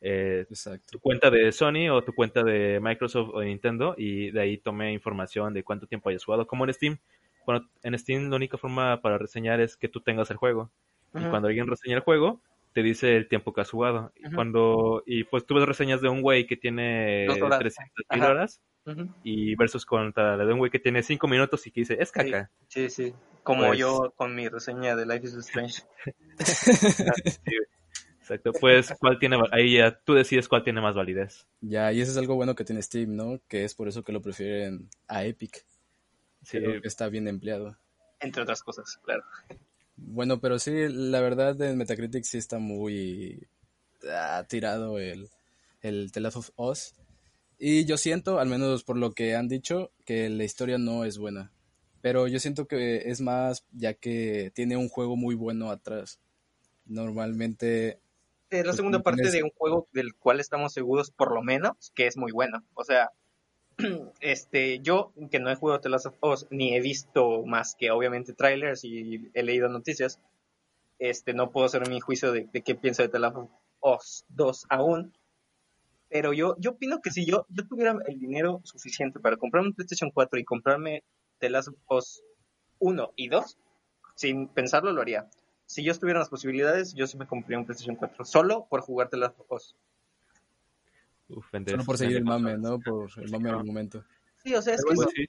[0.00, 0.46] eh,
[0.90, 4.58] tu cuenta de Sony o tu cuenta de Microsoft o de Nintendo y de ahí
[4.58, 6.98] tome información de cuánto tiempo hayas jugado, como en Steam.
[7.44, 10.70] Cuando, en Steam la única forma para reseñar es que tú tengas el juego.
[11.14, 12.40] Y cuando alguien reseña el juego,
[12.74, 14.12] te dice el tiempo que has jugado.
[14.16, 17.58] Y cuando y pues tú ves reseñas de un güey que tiene horas.
[17.60, 18.60] 300 mil horas
[19.22, 22.12] y versus contra la de un güey que tiene 5 minutos y que dice, es
[22.12, 22.50] caca.
[22.68, 23.14] Sí, sí.
[23.42, 25.82] Como Pues- yo con mi reseña de Life is Strange.
[28.20, 28.52] Exacto.
[28.58, 31.46] Pues, ¿cuál tiene, ahí ya tú decides cuál tiene más validez.
[31.60, 33.38] Ya, y eso es algo bueno que tiene Steam, ¿no?
[33.48, 35.64] Que es por eso que lo prefieren a Epic.
[36.42, 37.76] Sí, Creo que está bien empleado.
[38.20, 39.22] Entre otras cosas, claro.
[39.96, 43.46] Bueno, pero sí, la verdad en Metacritic sí está muy
[44.10, 45.30] ah, tirado el,
[45.82, 46.94] el The Last of Us.
[47.58, 51.18] Y yo siento, al menos por lo que han dicho, que la historia no es
[51.18, 51.52] buena.
[52.02, 56.18] Pero yo siento que es más ya que tiene un juego muy bueno atrás.
[56.86, 58.00] Normalmente,
[58.50, 61.92] Es la segunda parte tienes- de un juego del cual estamos seguros, por lo menos,
[61.94, 62.64] que es muy bueno.
[62.74, 63.10] O sea,
[64.20, 67.90] este, yo que no he jugado The Last of Us, ni he visto más que
[67.90, 70.20] obviamente trailers y he leído noticias,
[70.98, 74.66] este, no puedo hacer mi juicio de, qué pienso de The Last of Us 2
[74.70, 75.12] aún.
[76.08, 79.74] Pero yo, yo opino que si yo, yo tuviera el dinero suficiente para comprarme un
[79.74, 81.02] PlayStation 4 y comprarme
[81.38, 82.22] The Last of Us
[82.78, 83.58] 1 y 2,
[84.14, 85.28] sin pensarlo lo haría.
[85.66, 88.82] Si yo estuviera en las posibilidades, yo sí me compraría un PlayStation 4, solo por
[88.82, 89.74] jugar The Last of Us.
[91.28, 92.56] Uf, solo por seguir el mame.
[92.58, 92.78] ¿no?
[92.80, 94.04] Por el mame del momento.
[94.42, 95.28] Sí, o sea, es que sí,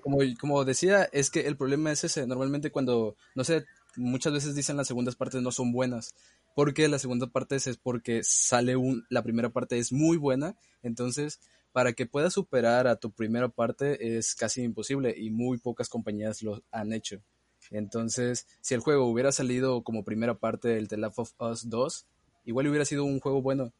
[0.00, 2.26] Como, como decía, es que el problema es ese.
[2.26, 3.64] Normalmente cuando, no sé,
[3.96, 6.14] muchas veces dicen las segundas partes no son buenas.
[6.56, 10.56] Porque las segundas partes es porque sale un, la primera parte es muy buena.
[10.82, 11.40] Entonces,
[11.72, 16.42] para que puedas superar a tu primera parte es casi imposible y muy pocas compañías
[16.42, 17.22] lo han hecho.
[17.70, 22.06] Entonces, si el juego hubiera salido como primera parte del The Last of Us 2,
[22.46, 23.72] igual hubiera sido un juego bueno.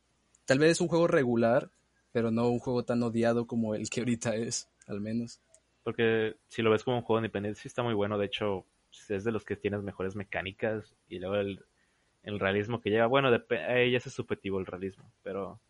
[0.51, 1.71] Tal vez un juego regular,
[2.11, 5.41] pero no un juego tan odiado como el que ahorita es, al menos.
[5.85, 8.19] Porque si lo ves como un juego independiente, sí está muy bueno.
[8.19, 8.67] De hecho,
[9.09, 11.65] es de los que tienes mejores mecánicas y luego el,
[12.25, 13.07] el realismo que lleva.
[13.07, 13.31] Bueno,
[13.69, 15.61] ahí ya es subjetivo el realismo, pero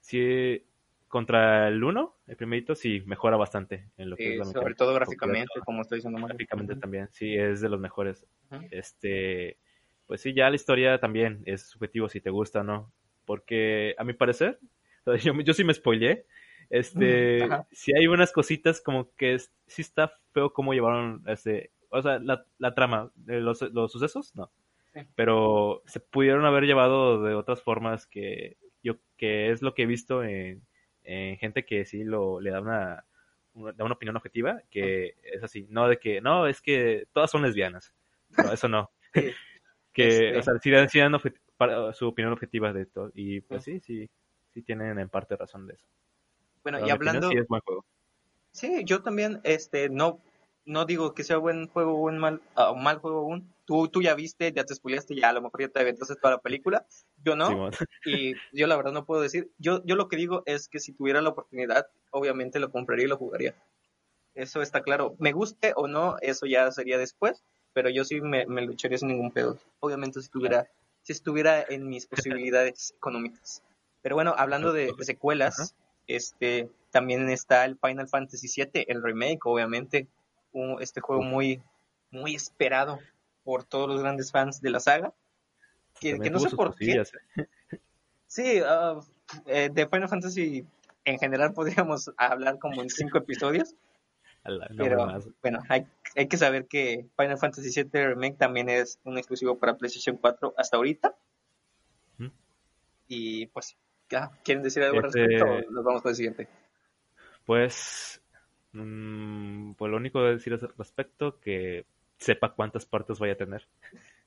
[0.00, 0.64] sí,
[1.06, 4.94] contra el 1, el primerito, sí mejora bastante en lo que es la Sobre todo
[4.94, 6.26] gráficamente, como estoy diciendo.
[6.26, 8.26] Gráficamente también, sí, es de los mejores.
[8.70, 9.58] Este,
[10.06, 12.90] pues sí, ya la historia también es subjetivo si te gusta o no.
[13.28, 14.58] Porque a mi parecer,
[15.22, 16.24] yo, yo sí me spoileé.
[16.70, 22.18] Este, si hay unas cositas como que sí está feo cómo llevaron este, o sea,
[22.18, 24.50] la, la trama, los, los sucesos, no.
[25.14, 29.86] Pero se pudieron haber llevado de otras formas que yo, que es lo que he
[29.86, 30.62] visto en,
[31.04, 33.04] gente que sí lo, le da una,
[33.54, 37.42] da una opinión objetiva, que es así, no de que, no, es que todas son
[37.42, 37.94] lesbianas.
[38.38, 38.90] No, eso no.
[39.92, 41.14] que, o sea, sí, dan
[41.92, 43.10] su opinión objetiva de todo.
[43.14, 44.08] Y pues sí, sí,
[44.54, 45.86] sí tienen en parte razón de eso.
[46.62, 47.30] Bueno, y hablando...
[47.30, 47.84] sí, es buen juego.
[48.52, 50.20] Sí, yo también, este, no,
[50.64, 53.52] no digo que sea buen juego o un mal, uh, mal juego aún.
[53.64, 56.34] Tú, tú ya viste, ya te spoileaste, ya a lo mejor ya te entonces toda
[56.34, 56.86] la película.
[57.24, 57.70] Yo no.
[58.04, 59.50] y yo la verdad no puedo decir.
[59.58, 63.08] Yo, yo lo que digo es que si tuviera la oportunidad, obviamente lo compraría y
[63.08, 63.54] lo jugaría.
[64.34, 65.16] Eso está claro.
[65.18, 67.42] Me guste o no, eso ya sería después.
[67.72, 69.58] Pero yo sí me, me lucharía sin ningún pedo.
[69.80, 70.68] Obviamente si tuviera,
[71.08, 73.62] si estuviera en mis posibilidades económicas.
[74.02, 75.74] Pero bueno, hablando de, secuelas,
[76.06, 80.06] este también está el Final Fantasy VII, el remake, obviamente
[80.80, 81.62] este juego muy,
[82.10, 82.98] muy esperado
[83.42, 85.14] por todos los grandes fans de la saga.
[85.98, 86.92] Que, no sé por qué.
[86.92, 87.04] ¿eh?
[88.26, 89.02] Sí, uh,
[89.46, 90.66] eh, de Final Fantasy
[91.06, 93.74] en general podríamos hablar como en cinco episodios.
[94.76, 95.06] Pero
[95.42, 99.76] bueno, hay, hay, que saber que Final Fantasy VII Remake también es un exclusivo para
[99.76, 101.14] PlayStation 4 hasta ahorita.
[103.10, 103.74] Y pues,
[104.44, 105.70] ¿quieren decir algo al este respecto?
[105.70, 106.46] nos vamos con el siguiente.
[107.46, 108.20] Pues
[108.72, 111.86] Mm, pues lo único que decir al respecto que
[112.18, 113.66] sepa cuántas partes vaya a tener.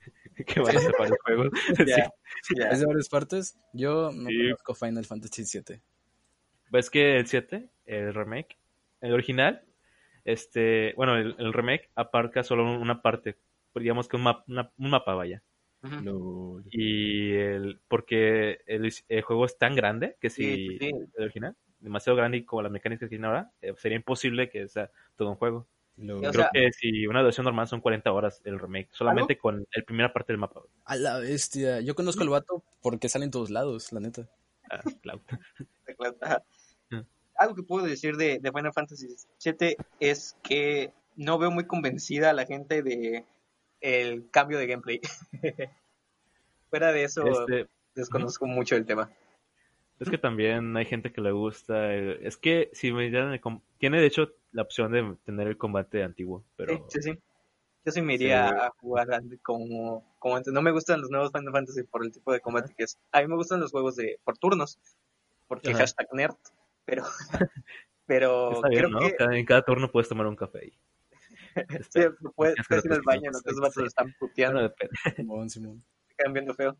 [0.46, 1.44] que vaya a separar el juego.
[1.78, 3.56] ¿Es de varias partes?
[3.72, 5.80] Yo no conozco Final Fantasy VII.
[6.70, 8.56] ¿Ves que el 7, el remake,
[9.00, 9.62] el original,
[10.24, 13.38] este, bueno, el, remake aparca solo una parte,
[13.74, 15.42] digamos que un, un mapa vaya.
[16.70, 22.44] Y el, porque el, juego es tan grande que si el original demasiado grande y
[22.44, 25.66] como las mecánicas que tiene ahora, eh, sería imposible que sea todo un juego.
[25.96, 30.12] Creo que si una duración normal son 40 horas el remake, solamente con la primera
[30.12, 30.62] parte del mapa.
[30.84, 31.80] A la bestia.
[31.80, 34.28] Yo conozco al vato porque sale en todos lados, la neta.
[34.70, 35.20] Ah, claro.
[37.36, 39.08] Algo que puedo decir de, Final Fantasy
[39.44, 43.24] VII es que no veo muy convencida a la gente de
[43.80, 45.00] el cambio de gameplay.
[46.70, 49.10] Fuera de eso, este, desconozco mucho el tema.
[50.02, 51.94] Es que también hay gente que le gusta.
[51.94, 53.40] Es que si me dieran
[53.78, 57.12] tiene de hecho la opción de tener el combate antiguo, pero sí, sí,
[57.84, 59.06] Yo sí me iría a jugar
[59.42, 60.52] como, como antes.
[60.52, 62.98] No me gustan los nuevos Final Fantasy por el tipo de combate que es.
[63.12, 64.78] A mí me gustan los juegos de por turnos,
[65.46, 66.34] porque hashtag nerd,
[66.84, 67.04] pero
[68.06, 70.72] pero creo que en cada turno puedes tomar un café ahí.
[71.90, 72.00] sí,
[72.34, 74.72] puedes, ir al baño, los vatos están puteando.
[75.16, 75.82] Simón, Simón.
[76.08, 76.76] Se quedan viendo feo.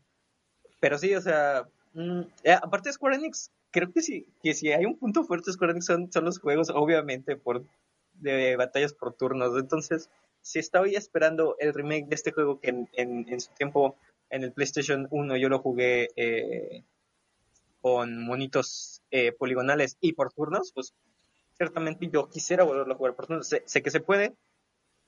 [0.79, 4.71] Pero sí, o sea, Mm, eh, aparte de Square Enix, creo que sí, que si
[4.71, 7.63] hay un punto fuerte de Square Enix son, son los juegos, obviamente, por
[8.13, 9.57] de batallas por turnos.
[9.59, 10.09] Entonces,
[10.41, 13.95] si estaba ya esperando el remake de este juego que en, en, su tiempo
[14.29, 16.83] en el PlayStation 1 yo lo jugué eh,
[17.83, 20.93] con monitos eh, poligonales y por turnos, pues
[21.57, 23.45] ciertamente yo quisiera volverlo a jugar por turnos.
[23.45, 24.33] Sé, sé, que se puede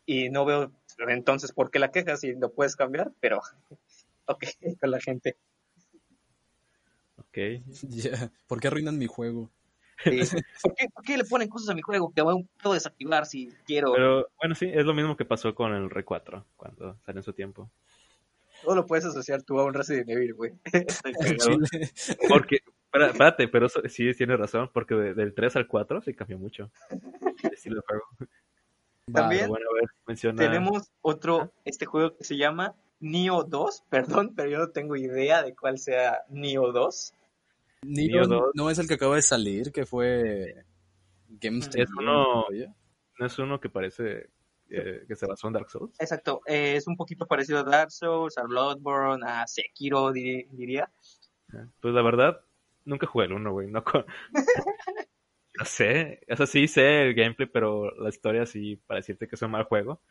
[0.06, 0.74] y no veo
[1.08, 3.40] entonces por qué la queja si lo puedes cambiar, pero
[4.26, 4.44] ok,
[4.82, 5.38] con la gente.
[7.18, 7.38] Ok.
[8.48, 9.50] ¿Por qué arruinan mi juego?
[10.04, 13.94] ¿Por, qué, le ponen cosas a mi juego que puedo desactivar si quiero?
[13.94, 17.24] Pero bueno, sí, es lo mismo que pasó con el Re 4 cuando salió en
[17.24, 17.72] su tiempo.
[18.64, 20.54] Todo lo puedes asociar tú a un Resident Evil, güey.
[22.30, 22.60] porque,
[22.94, 26.72] espérate, pero sí tienes razón, porque del 3 al 4 se cambió mucho
[27.44, 28.04] el estilo de juego.
[29.14, 29.52] También
[30.36, 35.44] tenemos otro, este juego que se llama Neo 2, perdón, pero yo no tengo idea
[35.44, 37.14] de cuál sea Neo 2.
[37.84, 40.56] Neo, no es el que acaba de salir, que fue
[41.30, 41.82] GameStop.
[41.82, 42.46] Es uno,
[43.20, 44.30] no es uno que parece
[44.70, 45.96] eh, que se basó en Dark Souls.
[46.00, 50.92] Exacto, eh, es un poquito parecido a Dark Souls, a Bloodborne, a Sekiro, diría.
[51.80, 52.42] Pues la verdad,
[52.84, 53.68] nunca jugué el uno, güey.
[53.70, 53.84] No,
[55.60, 59.42] no sé, eso sí sé el gameplay, pero la historia sí, para decirte que es
[59.42, 60.02] un mal juego.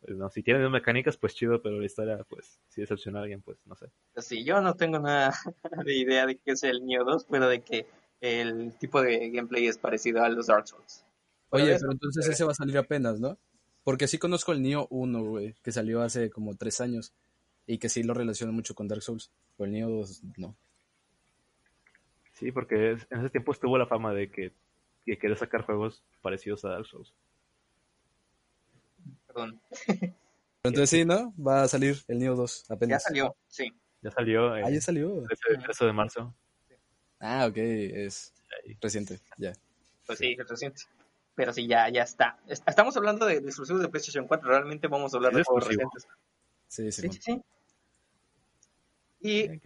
[0.00, 3.40] Pues no, si tiene mecánicas, pues chido, pero la historia, pues, si decepciona a alguien,
[3.40, 3.86] pues no sé.
[4.16, 5.32] Sí, yo no tengo nada
[5.86, 7.86] de idea de qué es el Neo 2, pero de que
[8.20, 11.04] el tipo de gameplay es parecido a los Dark Souls.
[11.50, 13.38] Oye, Pero pero entonces ese va a salir apenas, ¿no?
[13.84, 17.12] Porque sí conozco el Neo 1, güey, que salió hace como tres años
[17.66, 19.30] y que sí lo relaciono mucho con Dark Souls.
[19.56, 20.56] Pero el Neo 2 no.
[22.34, 24.52] Sí, porque es- en ese tiempo estuvo la fama de que,
[25.04, 27.12] que quería sacar juegos parecidos a Dark Souls.
[29.26, 29.60] Perdón.
[29.86, 30.14] Pero
[30.64, 31.34] entonces sí, ¿no?
[31.36, 33.02] Va a salir el Neo 2 Ya apenas.
[33.02, 33.72] salió, sí.
[34.00, 35.22] Ya salió Ah, el ya salió.
[35.64, 36.34] 13 de marzo.
[37.20, 38.32] Ah, ok, es
[38.80, 39.52] reciente, ya.
[40.06, 40.82] Pues sí, es reciente.
[41.34, 42.38] Pero sí, ya, ya está.
[42.46, 44.48] Es- Estamos hablando de, de exclusivos de PlayStation 4.
[44.48, 45.90] Realmente vamos a hablar de juegos exclusivo.
[45.94, 46.18] recientes.
[46.68, 47.08] Sí, sí.
[47.20, 47.42] Sí.
[49.20, 49.60] Y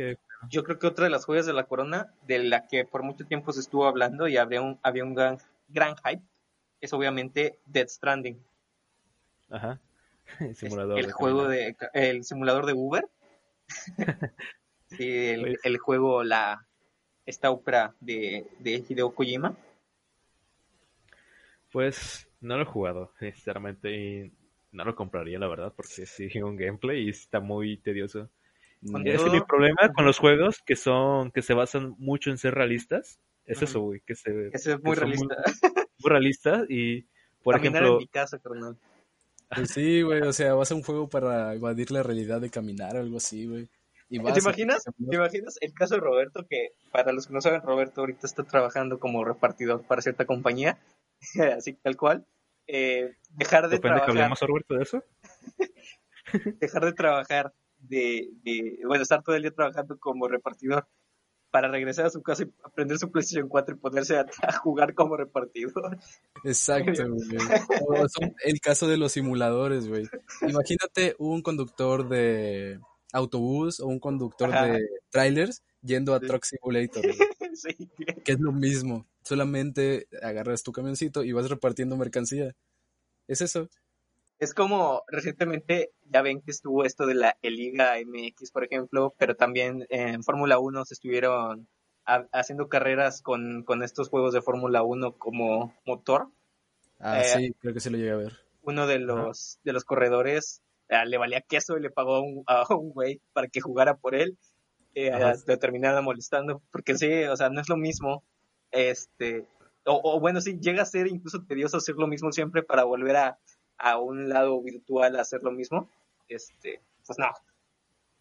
[0.51, 3.27] yo creo que otra de las joyas de la corona, de la que por mucho
[3.27, 6.23] tiempo se estuvo hablando y había un, había un gran, gran hype,
[6.81, 8.39] es obviamente Dead Stranding.
[9.51, 9.81] Ajá.
[10.41, 10.99] El simulador.
[10.99, 13.09] el de juego de el simulador de Uber
[14.89, 16.67] sí, el, el juego la
[17.27, 19.57] esta ópera de, de Hideo Kojima
[21.77, 24.33] Pues no lo he jugado, sinceramente, y
[24.73, 28.31] no lo compraría, la verdad, porque sí, un gameplay y está muy tedioso.
[28.91, 32.31] Con Y es que mi problema con los juegos que son, que se basan mucho
[32.31, 35.35] en ser realistas, es eso, güey, que se ese es muy que realista
[35.99, 37.05] muy realistas y,
[37.43, 38.79] por caminar ejemplo, en mi casa carnal
[39.55, 42.97] Pues sí, güey, o sea, vas a un juego para evadir la realidad de caminar
[42.97, 43.69] o algo así, güey.
[44.09, 44.83] Y vas ¿Te a- imaginas?
[45.11, 48.45] ¿Te imaginas el caso de Roberto que para los que no saben Roberto ahorita está
[48.45, 50.79] trabajando como repartidor para cierta compañía
[51.57, 52.27] así tal cual
[52.67, 55.03] eh, dejar de depende que trabajar hablemos, Roberto, de eso.
[56.61, 60.89] dejar de trabajar de, de- bueno, estar todo el día trabajando como repartidor
[61.51, 64.95] para regresar a su casa y aprender su PlayStation 4 y ponerse a, a jugar
[64.95, 65.97] como repartidor.
[66.45, 67.29] Exacto, güey.
[68.45, 70.07] El caso de los simuladores, güey.
[70.43, 72.81] Imagínate un conductor de
[73.13, 74.67] autobús o un conductor Ajá.
[74.67, 76.21] de trailers yendo a.
[76.21, 77.03] Truck Simulator,
[77.55, 77.89] sí,
[78.25, 79.07] que es lo mismo.
[79.23, 82.53] Solamente agarras tu camioncito y vas repartiendo mercancía.
[83.29, 83.69] Es eso.
[84.39, 89.35] Es como recientemente, ya ven que estuvo esto de la Liga MX, por ejemplo, pero
[89.35, 91.69] también en Fórmula 1 se estuvieron
[92.05, 96.29] ha- haciendo carreras con, con estos juegos de Fórmula 1 como motor.
[96.99, 98.33] Ah, Eh, sí, creo que sí lo llegué a ver.
[98.63, 102.75] Uno de los, de los corredores le valía queso y le pagó a un, a
[102.75, 104.37] un güey para que jugara por él.
[104.95, 105.13] Eh,
[105.47, 108.25] lo terminara molestando, porque sí, o sea, no es lo mismo.
[108.71, 109.47] Este,
[109.85, 113.17] o, o bueno, sí, llega a ser incluso tedioso hacer lo mismo siempre para volver
[113.17, 113.39] a,
[113.79, 115.91] a un lado virtual a hacer lo mismo.
[116.29, 117.29] Este, pues no.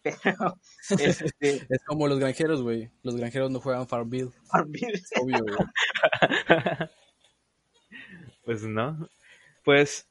[0.22, 0.56] Pero,
[0.90, 2.90] este, Es como los granjeros, güey.
[3.02, 4.30] Los granjeros no juegan Farmville.
[4.44, 5.56] Farmville, Obvio, güey.
[8.44, 9.08] Pues no.
[9.64, 10.08] Pues,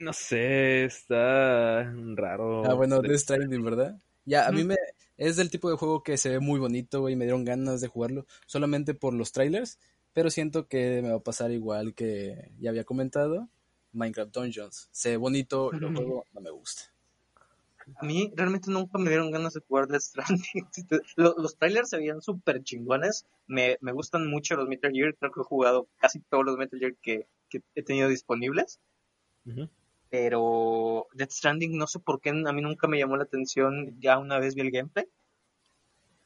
[0.00, 1.84] no sé, está
[2.16, 2.64] raro.
[2.64, 4.00] Ah, bueno, De- Death Stranding, ¿verdad?
[4.24, 4.76] Ya, a mí me...
[5.16, 7.14] Es del tipo de juego que se ve muy bonito, güey.
[7.14, 9.78] Me dieron ganas de jugarlo solamente por los trailers.
[10.12, 13.48] Pero siento que me va a pasar igual que ya había comentado.
[13.92, 14.88] Minecraft Dungeons.
[14.92, 16.82] Se ve bonito, lo juego, no me gusta.
[17.96, 20.68] a mí realmente nunca me dieron ganas de jugar Death Stranding.
[21.16, 23.26] Los, los trailers se veían súper chingones.
[23.46, 25.14] Me, me gustan mucho los Metal Gear.
[25.16, 28.78] Creo que he jugado casi todos los Metal Gear que, que he tenido disponibles.
[29.46, 29.68] Ujú.
[30.10, 33.96] Pero Death Stranding no sé por qué a mí nunca me llamó la atención.
[34.00, 35.06] Ya una vez vi el gameplay.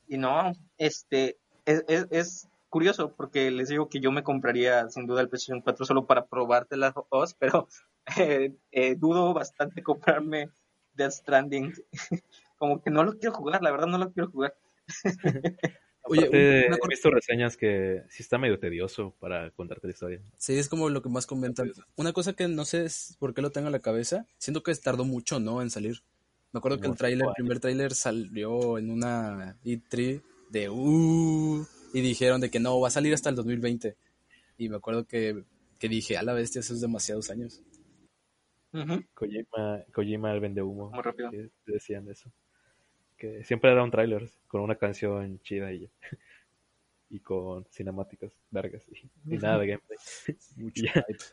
[0.08, 5.20] Y no, este, es, es, curioso porque les digo que yo me compraría sin duda
[5.20, 7.68] el PlayStation 4 solo para probarte las dos, pero
[8.18, 10.50] eh, eh, dudo bastante comprarme
[10.94, 11.72] Death Stranding.
[12.58, 14.56] Como que no lo quiero jugar, la verdad no lo quiero jugar.
[16.06, 20.20] Oye, Aparte, una he visto reseñas que sí está medio tedioso para contarte la historia.
[20.36, 21.72] Sí, es como lo que más comentan.
[21.96, 24.26] Una cosa que no sé es por qué lo tengo en la cabeza.
[24.36, 25.62] Siento que tardó mucho, ¿no?
[25.62, 26.02] En salir.
[26.52, 32.00] Me acuerdo que el tráiler, el primer tráiler salió en una E3 de uh y
[32.00, 33.96] dijeron de que no, va a salir hasta el 2020.
[34.58, 35.44] Y me acuerdo que,
[35.78, 37.62] que dije, a la bestia, eso es demasiados años.
[38.72, 40.90] Ujú, Kojima, Kojima el vende humo.
[40.90, 41.30] Muy rápido.
[41.66, 42.30] decían eso.
[43.24, 45.88] Que siempre era un tráiler con una canción chida y ya.
[47.10, 49.98] Y con cinemáticas vergas y, y nada de gameplay.
[50.56, 51.24] Mucho hype.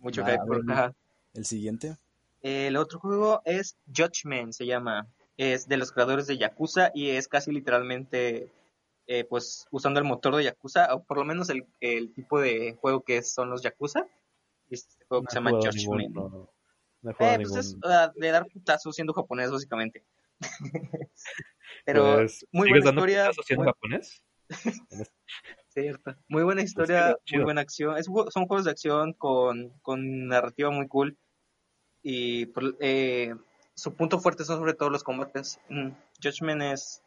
[0.00, 0.94] Mucho hype por-.
[1.34, 1.96] El siguiente.
[2.42, 5.06] El otro juego es Judgment, se llama.
[5.36, 8.52] Es de los creadores de Yakuza y es casi literalmente,
[9.08, 12.74] eh, pues, usando el motor de Yakuza, o por lo menos el, el tipo de
[12.80, 14.06] juego que son los Yakuza.
[14.70, 15.76] Este juego que se llama Judgment.
[16.14, 16.50] ningún- no,
[17.02, 20.04] no Eh, pues es ningún- ah, de dar putazos siendo japonés, básicamente.
[21.84, 23.30] Pero Pues, muy ¿sigues buena historia.
[23.56, 24.22] muy- japonés?
[24.48, 25.10] Este-
[25.68, 26.16] Cierto.
[26.28, 27.38] Muy buena historia, chido, chido.
[27.40, 27.96] muy buena acción.
[27.98, 31.16] Es, son juegos de acción con, con narrativa muy cool.
[32.02, 32.48] y
[32.80, 33.34] eh,
[33.74, 35.60] su punto fuerte son sobre todo los combates.
[35.68, 35.90] Mm,
[36.22, 37.02] Judgment es,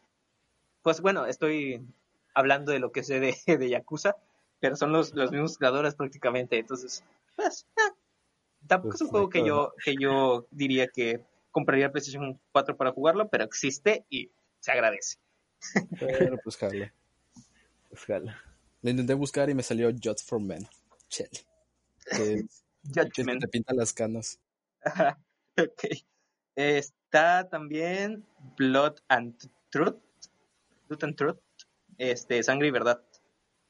[0.84, 1.82] pues bueno, estoy
[2.34, 4.16] hablando de lo que sé de, de Yakuza,
[4.60, 7.04] pero son los, los mismos creadores prácticamente, entonces,
[7.36, 7.92] pues, eh,
[8.68, 12.92] tampoco es un Pues, juego que yo, que yo diría que compraría PlayStation 4 para
[12.92, 15.18] jugarlo, pero existe y se agradece.
[16.00, 16.94] Pero pues jala.
[17.92, 18.42] Escala.
[18.82, 20.68] Lo intenté buscar y me salió Just for Men.
[21.10, 21.30] Chale.
[22.06, 22.46] Que,
[23.14, 24.40] que te pinta las canas.
[24.84, 25.20] Ajá,
[25.58, 25.84] ok.
[26.56, 28.26] Está también
[28.58, 29.36] Blood and
[29.70, 30.00] Truth.
[30.88, 31.40] Blood and Truth.
[31.98, 33.04] Este, Sangre y Verdad.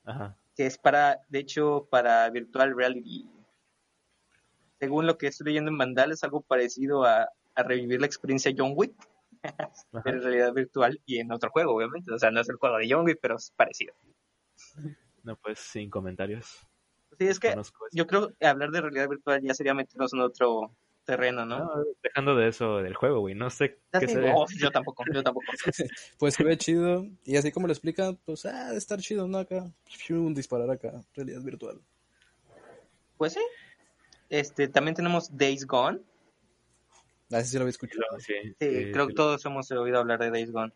[0.05, 0.37] Ajá.
[0.55, 3.29] Que es para, de hecho, para Virtual Reality.
[4.79, 7.29] Según lo que estoy leyendo en Vandal, es algo parecido a,
[7.61, 8.93] a revivir la experiencia John Wick,
[10.03, 12.13] pero en realidad virtual y en otro juego, obviamente.
[12.13, 13.93] O sea, no es el juego de John Wick, pero es parecido.
[15.23, 16.67] No, pues sin comentarios.
[17.17, 17.55] Sí, es que
[17.91, 20.71] yo creo que hablar de realidad virtual ya sería meternos en otro
[21.03, 21.59] terreno, ¿no?
[21.59, 23.35] No, dejando de eso del juego, güey.
[23.35, 25.45] No sé qué se oh, yo tampoco, yo tampoco.
[26.19, 27.05] Pues se ve chido.
[27.25, 29.39] Y así como lo explican, pues, ah, de estar chido, ¿no?
[29.39, 29.71] Acá.
[30.09, 31.03] Un disparar acá.
[31.13, 31.81] Realidad virtual.
[33.17, 33.41] Pues sí.
[34.29, 35.99] Este, también tenemos Days Gone.
[37.31, 38.19] A ese sí lo había escuchado.
[38.19, 39.09] Sí, Sí, sí, creo sí.
[39.09, 40.73] que todos hemos oído hablar de Days Gone.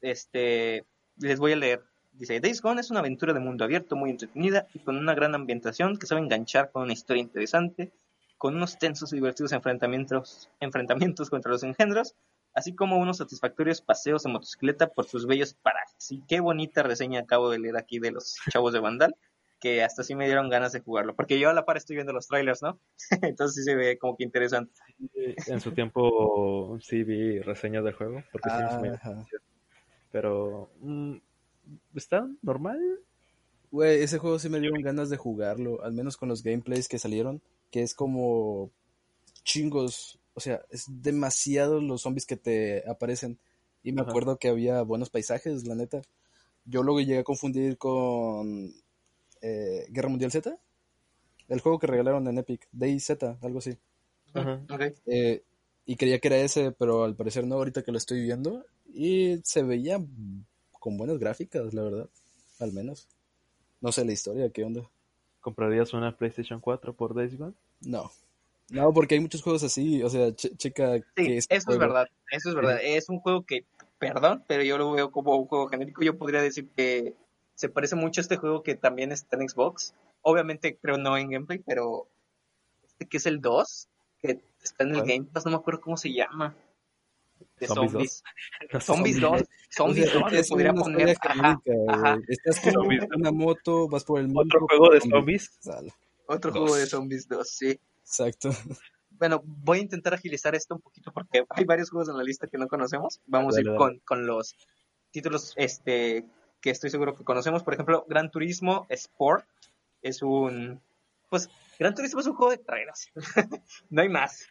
[0.00, 0.84] Este,
[1.18, 1.82] les voy a leer.
[2.12, 5.34] Dice, Days Gone es una aventura de mundo abierto muy entretenida y con una gran
[5.34, 7.92] ambientación que sabe enganchar con una historia interesante,
[8.36, 12.14] con unos tensos y divertidos enfrentamientos, enfrentamientos contra los engendros,
[12.54, 16.10] así como unos satisfactorios paseos en motocicleta por sus bellos parajes.
[16.10, 19.14] Y qué bonita reseña acabo de leer aquí de los chavos de Vandal,
[19.60, 22.12] que hasta sí me dieron ganas de jugarlo, porque yo a la par estoy viendo
[22.12, 22.80] los trailers, ¿no?
[23.22, 24.72] Entonces sí se ve como que interesante.
[25.46, 28.92] En su tiempo sí vi reseñas del juego, porque sí me.
[30.10, 31.16] Pero mm,
[31.94, 32.78] está normal.
[33.70, 36.98] Güey, ese juego sí me dieron ganas de jugarlo, al menos con los gameplays que
[36.98, 38.70] salieron, que es como
[39.44, 43.38] chingos, o sea, es demasiado los zombies que te aparecen.
[43.82, 44.10] Y me Ajá.
[44.10, 46.00] acuerdo que había buenos paisajes, la neta.
[46.64, 48.72] Yo luego llegué a confundir con
[49.42, 50.58] eh, Guerra Mundial Z,
[51.48, 53.10] el juego que regalaron en Epic, DayZ,
[53.42, 53.76] algo así.
[54.34, 54.60] Ajá.
[54.70, 54.82] Ok.
[55.06, 55.42] Eh,
[55.86, 58.64] y creía que era ese, pero al parecer no, ahorita que lo estoy viendo.
[58.92, 59.98] Y se veía
[60.72, 62.08] con buenas gráficas, la verdad,
[62.58, 63.08] al menos.
[63.80, 64.82] No sé la historia, ¿qué onda?
[65.40, 67.54] ¿Comprarías una PlayStation 4 por Days Gone?
[67.80, 68.10] No.
[68.70, 72.06] No, porque hay muchos juegos así, o sea, che- checa Sí, que eso es verdad,
[72.30, 72.78] eso es verdad.
[72.82, 73.64] Es un juego que,
[73.98, 76.02] perdón, pero yo lo veo como un juego genérico.
[76.02, 77.14] Yo podría decir que
[77.58, 79.92] se parece mucho a este juego que también está en Xbox.
[80.22, 82.06] Obviamente, creo no en gameplay, pero
[82.86, 83.88] este que es el 2,
[84.20, 85.08] que está en el ¿Cuál?
[85.08, 86.54] Game Pass, no me acuerdo cómo se llama.
[87.58, 88.22] De ¿Zombies zombies.
[88.72, 89.42] No sé, Zombies 2.
[89.42, 91.16] O Zombies sea, 2, le es podría una poner.
[91.20, 92.18] Ajá, ajá.
[92.28, 92.74] Estás con
[93.16, 94.42] una moto, vas por el mundo.
[94.42, 95.58] Otro juego de zombies.
[96.26, 96.60] Otro Dos.
[96.60, 97.80] juego de Zombies 2, sí.
[98.02, 98.50] Exacto.
[99.10, 102.46] Bueno, voy a intentar agilizar esto un poquito porque hay varios juegos en la lista
[102.46, 103.20] que no conocemos.
[103.26, 104.54] Vamos a ir con, con los
[105.10, 106.24] títulos este,
[106.60, 107.62] que estoy seguro que conocemos.
[107.62, 109.46] Por ejemplo, Gran Turismo Sport
[110.02, 110.80] es un...
[111.30, 111.48] Pues,
[111.78, 113.08] Gran Turismo es un juego de carreras.
[113.90, 114.46] no hay más.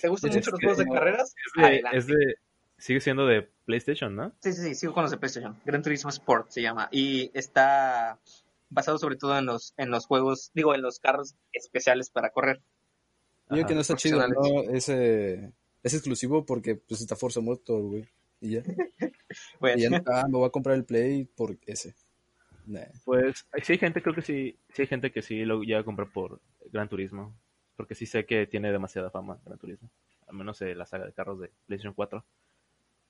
[0.00, 1.98] Te gustan Es mucho los juegos de no- carreras, Es de, adelante.
[1.98, 2.34] es de-
[2.78, 4.32] sigue siendo de PlayStation, ¿no?
[4.40, 5.58] Sí, sí, sí, sigo con los de PlayStation.
[5.64, 6.88] Gran Turismo Sport se llama.
[6.90, 8.18] Y está
[8.68, 12.60] basado sobre todo en los, en los juegos, digo, en los carros especiales para correr.
[13.48, 14.62] Ajá, que no está chido, ¿no?
[14.72, 15.52] Ese,
[15.84, 18.08] es exclusivo porque pues está Forza Motor, güey.
[18.40, 18.62] Y ya.
[19.60, 21.94] Pues, Y ya, ah, me voy a comprar el Play por ese.
[22.66, 22.80] Nah.
[23.04, 25.84] Pues sí hay gente, creo que sí, sí hay gente que sí lo llega a
[25.84, 26.40] comprar por
[26.72, 27.34] Gran Turismo.
[27.76, 29.90] Porque sí sé que tiene demasiada fama Gran Turismo.
[30.26, 32.24] Al menos eh, la saga de carros de PlayStation 4.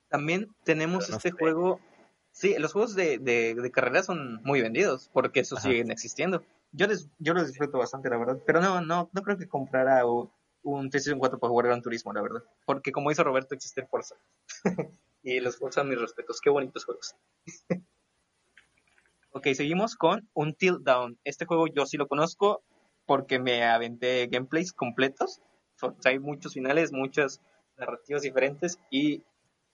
[0.09, 1.37] También tenemos no este sé.
[1.37, 1.81] juego.
[2.33, 5.68] Sí, los juegos de, de, de carreras son muy vendidos porque esos Ajá.
[5.68, 6.45] siguen existiendo.
[6.72, 8.39] Yo, les, yo los disfruto bastante, la verdad.
[8.45, 12.22] Pero no, no, no creo que comprara un PlayStation 4 para jugar Gran Turismo, la
[12.22, 12.43] verdad.
[12.66, 14.16] Porque como dice Roberto, existe el Forza.
[15.27, 16.41] y los Forza, mis respetos.
[16.41, 17.16] Qué bonitos juegos.
[19.33, 21.18] ok, seguimos con Until Dawn.
[21.24, 22.62] Este juego yo sí lo conozco
[23.07, 25.41] porque me aventé gameplays completos.
[25.77, 27.43] So- Hay muchos finales, muchas
[27.77, 29.22] narrativas diferentes y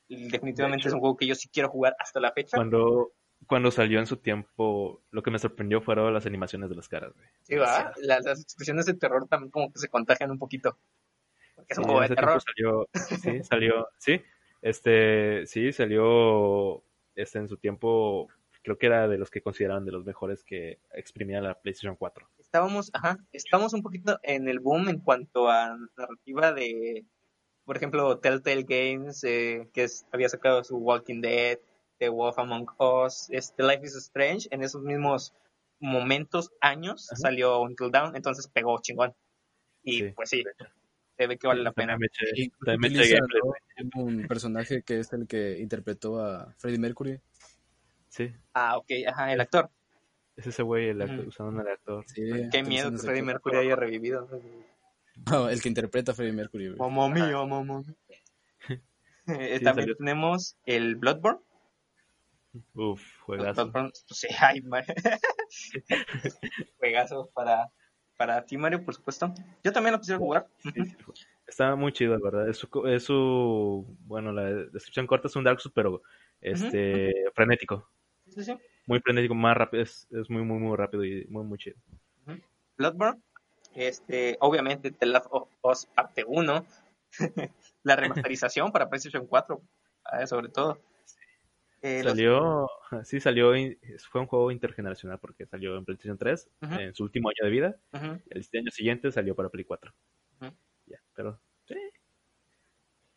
[0.08, 2.56] definitivamente De es un juego que yo sí quiero jugar hasta la fecha.
[2.56, 3.12] Cuando,
[3.46, 7.12] cuando salió en su tiempo, lo que me sorprendió fueron las animaciones de las caras.
[7.14, 7.28] güey.
[7.42, 7.92] Sí, va.
[8.00, 10.78] Las, las expresiones de terror también como que se contagian un poquito.
[11.54, 12.42] Porque es un Sí, juego de terror.
[12.42, 14.22] salió, sí, salió, sí,
[14.62, 16.82] este, sí, salió,
[17.14, 18.28] este, en su tiempo,
[18.62, 22.28] creo que era de los que consideraban de los mejores que exprimían la PlayStation 4.
[22.38, 27.04] Estábamos, ajá, estábamos un poquito en el boom en cuanto a narrativa de,
[27.64, 31.58] por ejemplo, Telltale Games, eh, que es- había sacado su Walking Dead,
[31.98, 35.34] The Wolf Among Us, este Life is Strange, en esos mismos
[35.80, 37.16] momentos, años, Ajá.
[37.16, 39.14] salió Until Dawn, entonces pegó chingón.
[39.82, 40.12] Y Sí.
[40.14, 40.44] pues sí,
[41.16, 41.96] se ve que vale la pena.
[41.96, 43.16] Utiliza.
[43.18, 44.02] ¿no?
[44.02, 47.20] un personaje que es el que interpretó a Freddie Mercury.
[48.08, 49.70] Sí, Ah, ok, ajá, el actor.
[50.36, 51.28] es ese güey el actor, Ujú.
[51.28, 52.04] usando el actor.
[52.08, 54.28] Sí, Qué miedo que Freddie Mercury haya revivido.
[55.30, 56.68] No, el que interpreta a Freddie Mercury.
[56.68, 56.78] güey.
[56.78, 57.82] Mamá mía, mamá.
[58.68, 59.96] Eh, Sí, también salió.
[59.96, 61.40] tenemos el Bloodborne.
[62.74, 63.62] Uf, juegazo.
[63.64, 64.82] Bloodborne, pues, sí, ay, ma-
[66.78, 67.70] Juegazo para,
[68.16, 69.32] para ti, Mario, por supuesto.
[69.62, 70.46] Yo también lo quisiera jugar.
[71.46, 72.48] Está muy chido, la verdad.
[72.48, 76.02] Es su, es su, bueno, la descripción corta es un Dark Souls, pero
[76.40, 77.88] este, frenético.
[78.28, 78.56] Sí, sí.
[78.86, 81.76] Muy frenético, más rápido, es, es muy, muy, muy rápido y muy, muy chido.
[82.76, 83.20] Bloodborne.
[83.74, 86.66] Este, obviamente, The Last of Us Parte 1.
[87.82, 89.60] la remasterización para PlayStation 4,
[90.04, 90.78] ah, sobre todo.
[91.82, 92.68] Eh, los- Salió,
[93.04, 93.52] sí salió,
[94.10, 96.74] fue un juego intergeneracional porque salió en PlayStation 3 Ujú.
[96.74, 97.76] en su último año de vida.
[97.92, 98.20] Ujú.
[98.30, 99.92] El este año siguiente salió para Play 4.
[100.40, 100.52] Ujú.
[100.86, 101.76] Ya, pero sí,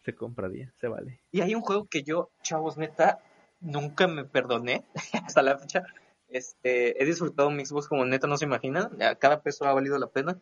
[0.06, 1.20] se compraría, se vale.
[1.32, 3.20] Y hay un juego que yo, chavos, neta,
[3.60, 4.86] nunca me perdoné
[5.26, 5.84] hasta la fecha.
[6.28, 8.98] Este, he disfrutado mi Xbox como neta no se imaginan.
[9.20, 10.40] Cada peso ha valido la pena.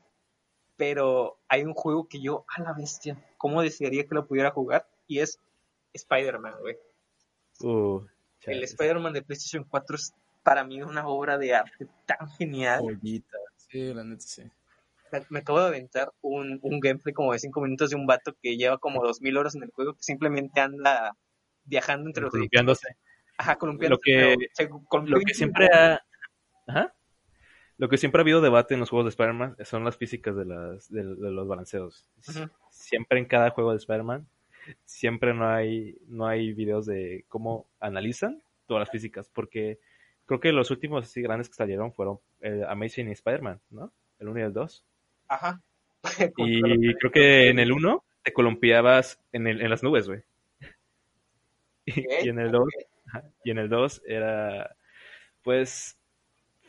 [0.75, 4.87] Pero hay un juego que yo, a la bestia, ¿cómo desearía que lo pudiera jugar?
[5.07, 5.39] Y es
[5.93, 6.77] Spider-Man, güey.
[7.61, 8.05] Uh,
[8.45, 8.63] El.
[8.63, 10.13] Spider-Man de PlayStation 4 es
[10.43, 12.81] para mí una obra de arte tan genial.
[12.81, 13.37] Joyita.
[13.57, 14.43] Sí, la neta, sí.
[15.29, 18.57] Me- acabo de aventar un, un gameplay como de 5 minutos de un vato que
[18.57, 21.15] lleva como 2000 horas en el juego, que simplemente anda
[21.65, 22.97] viajando entre los columpiándose.
[23.37, 26.01] Ajá, columpiándose, Lo que- pero Lo que siempre ha...
[26.67, 26.93] Ajá.
[27.77, 30.45] Lo que siempre ha habido debate en los juegos de Spider-Man son las físicas de,
[30.45, 32.07] las, de, de los balanceos.
[32.69, 34.27] Siempre en cada juego de Spider-Man,
[34.85, 39.79] siempre no hay, no hay videos de cómo analizan todas las físicas, porque
[40.25, 43.91] creo que los últimos así grandes que salieron fueron el Amazing Spider-Man, ¿no?
[44.19, 44.85] El 1 y el 2.
[45.27, 45.61] Ajá.
[46.37, 50.21] Y creo que en el 1 te columpiabas en, el, en las nubes, güey.
[52.23, 52.67] Y, en el 2
[53.07, 53.23] Ajá.
[53.43, 54.75] Y en el 2 era,
[55.43, 55.97] pues,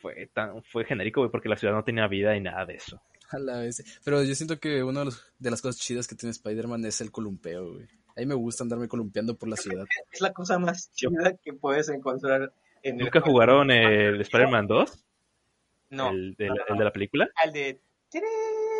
[0.00, 3.00] fue tan, fue genérico, güey, porque la ciudad no tenía vida y nada de eso.
[3.32, 3.82] A la vez.
[4.04, 7.00] Pero yo siento que una de, los- de las cosas chidas que tiene Spider-Man es
[7.00, 7.86] el columpeo, güey.
[8.16, 9.86] A mí me gusta andarme columpiando por la ciudad.
[10.12, 12.52] Es la cosa más chida que puedes encontrar
[12.82, 15.04] en el ¿Nunca jugaron el Spider-Man 2?
[15.90, 17.28] No, El de, la, el de la película.
[17.42, 17.80] al de...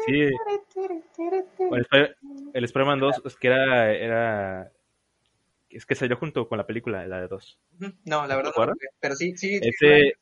[0.06, 2.16] Sí, el, Spider-
[2.52, 4.72] el Spider-Man 2 es que era, era,
[5.70, 7.58] es que salió junto con la película, la de 2.
[7.80, 7.92] Ujú.
[8.04, 9.58] No, la verdad no, pero sí, sí.
[9.58, 10.12] sí, Ese.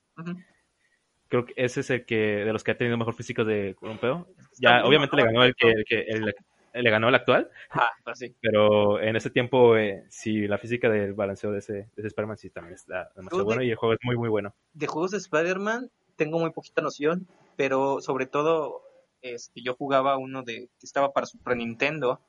[1.33, 4.29] Creo que ese es el que, de los que ha tenido mejor físico de columpeo.
[4.39, 6.35] Está Ya, obviamente le ganó el que, el que, el-
[6.75, 8.37] le ganó el actual, Ajá, pues sí.
[8.43, 12.37] Pero en ese tiempo, eh, sí, la física del balanceo de ese, de ese Spider-Man
[12.37, 14.55] sí también está demasiado bueno de- y el juego es muy, muy bueno.
[14.75, 17.27] de juegos de Spider-Man tengo muy poquita noción,
[17.57, 18.83] pero sobre todo
[19.23, 22.21] este, yo jugaba uno de que estaba para Super Nintendo,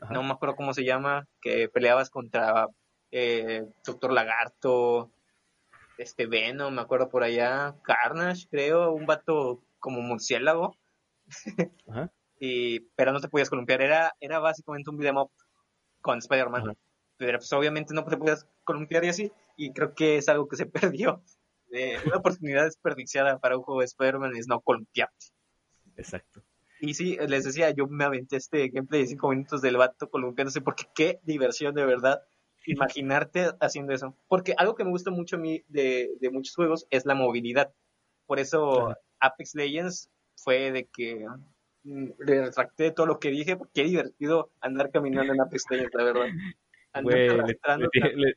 [0.00, 0.14] Ajá.
[0.14, 2.68] no me acuerdo cómo se llama, que peleabas contra
[3.10, 5.10] eh, Doctor Lagarto,
[6.00, 10.76] este Venom, me acuerdo por allá, Carnage, creo, un vato como murciélago,
[11.88, 12.10] Ajá.
[12.40, 15.30] y, pero no te podías columpiar, era, era básicamente un beat'em up
[16.00, 16.76] con Spider-Man.
[17.16, 20.56] Pero pues obviamente no te podías columpiar y así, y creo que es algo que
[20.56, 21.22] se perdió.
[21.72, 25.26] Eh, una oportunidad desperdiciada para un juego de Spider-Man es no columpiarte.
[25.96, 26.42] Exacto.
[26.80, 30.62] Y sí, les decía, yo me aventé este gameplay de 5 minutos del vato columpiándose
[30.62, 32.22] porque qué diversión de verdad
[32.66, 34.16] imaginarte haciendo eso.
[34.28, 37.72] Porque algo que me gusta mucho a mí de, de muchos juegos es la movilidad.
[38.26, 38.98] Por eso Ajá.
[39.20, 41.26] Apex Legends fue de que
[41.84, 45.64] mm, le retracté de todo lo que dije, porque qué divertido andar caminando en Apex
[45.70, 46.26] Legends, la verdad.
[46.92, 48.34] Andar Güey, le- arrastrando le dije- le-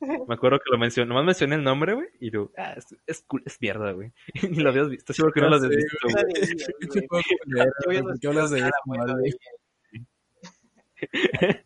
[0.00, 3.22] me acuerdo que lo mencioné, nomás mencioné el nombre, güey, y tú, ah, es, es,
[3.26, 4.12] cool, es mierda, güey.
[4.50, 6.24] Ni lo habías visto, seguro que no lo habías visto, güey.
[6.94, 9.30] Yo no ¿Por qué hablas de nada eso, bueno madre?
[11.00, 11.64] de-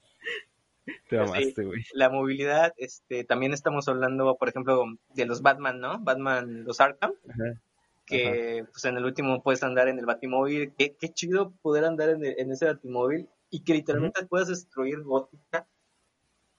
[1.08, 1.82] Te amaste, güey.
[1.94, 4.84] la movilidad, este, también estamos hablando, por ejemplo,
[5.14, 5.98] de los Batman, ¿no?
[6.00, 7.60] Batman, los Arkham, Ajá.
[8.04, 10.72] que pues en el último puedes andar en el Batimóvil.
[10.76, 15.00] Qué, qué chido poder andar en, el- en ese Batimóvil y que literalmente puedas destruir
[15.02, 15.66] Gótica,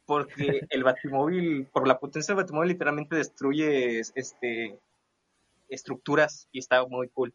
[0.06, 4.80] porque el Batimóvil, por la potencia del Batimóvil, literalmente destruye este
[5.70, 7.34] estructuras y está muy cool.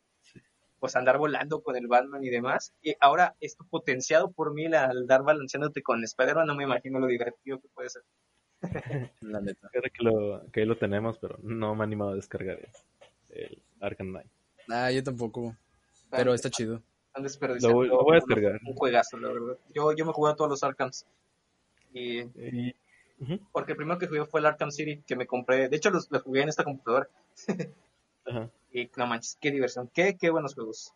[0.85, 2.74] Pues andar volando con el Batman y demás.
[2.82, 7.07] Y ahora, esto potenciado por mí al andar balanceándote con Spider-Man, no me imagino lo
[7.07, 8.03] divertido que puede ser.
[9.22, 9.66] La neta.
[9.70, 12.68] Fíjate que, lo, que ahí lo tenemos, pero no me he animado a descargar el,
[13.30, 14.28] el Arkham Knight.
[14.68, 15.57] Ah, yo tampoco.
[16.11, 16.82] Pero está chido.
[17.62, 18.61] Lo, lo voy a descargar.
[18.66, 19.57] un juegazo, la verdad.
[19.74, 21.07] Yo, yo me jugué a todos los Arkhams.
[21.95, 22.24] Y
[23.53, 25.70] porque el primero que jugué fue el Arkham City, que me compré.
[25.70, 27.09] De hecho, los, los jugué en esta computadora.
[28.27, 28.51] Ajá.
[28.72, 29.89] Y no manches, qué diversión.
[29.95, 30.93] Qué, qué buenos juegos.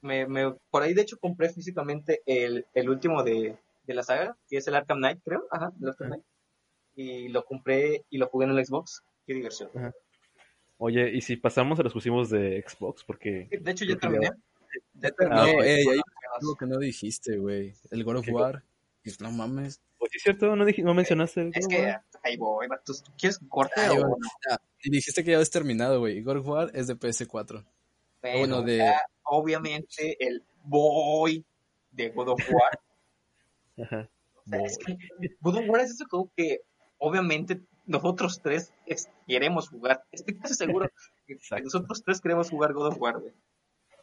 [0.00, 4.36] me, me, por ahí de hecho compré físicamente el, el último de, de la saga,
[4.48, 5.46] que es el Arkham Knight, creo.
[5.50, 6.24] Ajá, el Arkham Knight.
[6.96, 9.02] Y lo compré y lo jugué en el Xbox.
[9.26, 9.70] Qué diversión.
[9.74, 9.92] Ajá.
[10.78, 13.02] Oye, ¿y si pasamos a los exclusivos de Xbox?
[13.04, 13.48] Porque...
[13.50, 14.30] De hecho, ya terminé.
[14.94, 15.70] Ya No, terminé.
[15.72, 16.00] hay
[16.40, 17.72] algo que no dijiste, güey.
[17.90, 18.28] El God of.
[18.30, 18.62] War.
[19.20, 19.80] No mames.
[19.98, 22.66] Pues sí, es cierto, no, dij- no mencionaste el Es que ahí voy.
[22.84, 24.16] ¿Tú quieres corte o no?
[24.76, 26.22] Ah, y dijiste que ya habías terminado, güey.
[26.22, 27.64] God of War es de PS4.
[28.22, 31.44] Bueno, de- ya, obviamente el boy
[31.92, 32.78] de God of War.
[33.82, 34.08] Ajá.
[34.34, 34.96] O sea, es que
[35.40, 36.60] God of War es eso como que
[36.98, 40.04] obviamente nosotros tres es- queremos jugar.
[40.12, 40.90] Estoy casi seguro
[41.26, 41.64] que Exacto.
[41.64, 43.32] nosotros tres queremos jugar God of War, güey.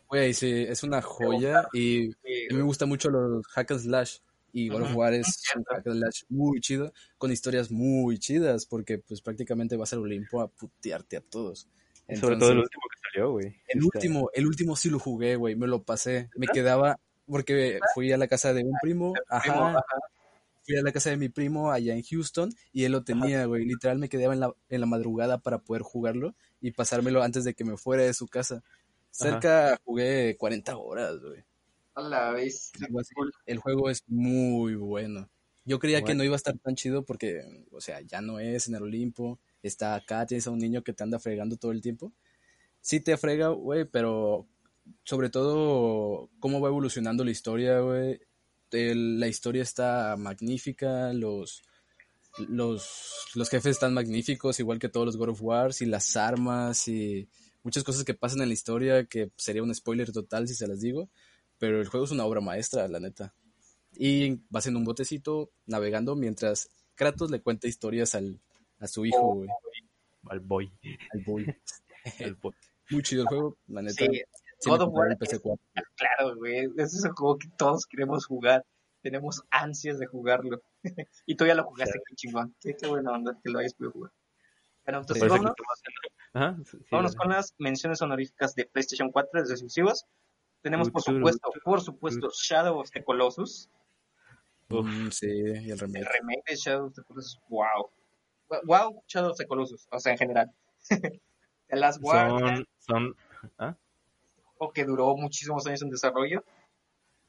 [0.09, 1.67] Güey, sí, es una joya.
[1.74, 2.15] Y a
[2.51, 4.17] mí me gustan mucho los hack and slash.
[4.54, 5.74] Y God of War es un cierto.
[5.74, 10.41] hack and slash muy chido, con historias muy chidas, porque pues prácticamente vas al Olimpo
[10.41, 11.68] a putearte a todos.
[12.20, 13.47] Sobre todo el último que salió, güey.
[13.68, 16.30] El Está- último, el último sí lo jugué, güey, me lo pasé.
[16.36, 19.82] Me quedaba, porque fui a la casa de un primo, ajá.
[20.66, 23.66] fui a la casa de mi primo allá en Houston y él lo tenía, güey.
[23.66, 27.54] Literal me quedaba en la, en la madrugada para poder jugarlo y pasármelo antes de
[27.56, 28.62] que me fuera de su casa.
[29.10, 31.43] Cerca jugué 40 horas, güey.
[31.96, 32.72] A la vez.
[33.46, 35.30] El juego es muy bueno.
[35.66, 37.41] Yo creía que no iba a estar tan chido porque,
[37.72, 39.39] o sea, ya no es en el Olimpo.
[39.62, 42.14] Está acá, tienes a un niño que te anda fregando todo el tiempo.
[42.82, 44.48] Sí te frega, güey, pero
[45.04, 48.20] sobre todo cómo va evolucionando la historia, güey.
[48.72, 51.62] La historia está magnífica, los,
[52.39, 56.88] los, los jefes están magníficos, igual que todos los God of War, y las armas
[56.88, 57.30] y
[57.62, 60.82] muchas cosas que pasan en la historia que sería un spoiler total si se las
[60.82, 61.10] digo,
[61.64, 63.34] pero el juego es una obra maestra, la neta.
[63.93, 68.41] Y vas en un botecito navegando mientras Kratos le cuenta historias al,
[68.80, 69.49] a su hijo, güey,
[70.28, 70.70] Al boy.
[71.14, 71.55] al boy.
[72.20, 72.53] El boy.
[72.89, 73.95] Muy chido el juego, la neta.
[73.95, 74.24] Sí,
[74.59, 75.59] Sí, God me of compré War el PC4.
[75.95, 76.66] claro, güey.
[76.76, 78.66] Ese es el juego que todos queremos jugar.
[79.01, 80.61] Tenemos ansias de jugarlo.
[81.26, 82.53] y tú ya lo jugaste, qué chingón.
[82.59, 84.11] Qué, qué buena onda que lo hayas podido jugar.
[84.86, 85.53] Bueno, entonces que vámonos,
[86.34, 90.03] Ajá, sí, sí, vámonos con las menciones honoríficas de PlayStation 4 de exclusivos.
[90.64, 93.70] Tenemos, por supuesto, por supuesto, Shadow of the Colossus.
[94.70, 94.88] Uf.
[94.88, 95.99] Mm, sí, y el remake.
[96.05, 97.89] El remake de Shadow of the Colossus, wow.
[98.64, 100.51] Wow, Shadow of the Colossus, o sea, en general.
[101.70, 103.76] The Last Guardian, Son, son, ¿ah?
[104.57, 106.43] o que duró muchísimos años en desarrollo.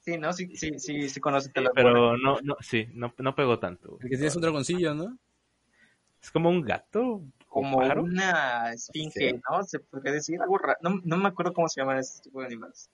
[0.00, 0.32] Sí, ¿no?
[0.32, 1.94] Sí, sí, sí, sí conoces The Last Guardian.
[1.94, 3.98] pero no, no, sí, no, no pegó tanto.
[4.00, 5.18] El que tienes un dragoncillo, ¿no?
[6.22, 7.22] Es como un gato.
[7.48, 9.40] como una esfinge, Sí.
[9.50, 9.62] ¿no?
[9.62, 10.78] Se podría decir algo raro.
[10.82, 12.90] No, no me acuerdo cómo se llaman ese tipo de animales.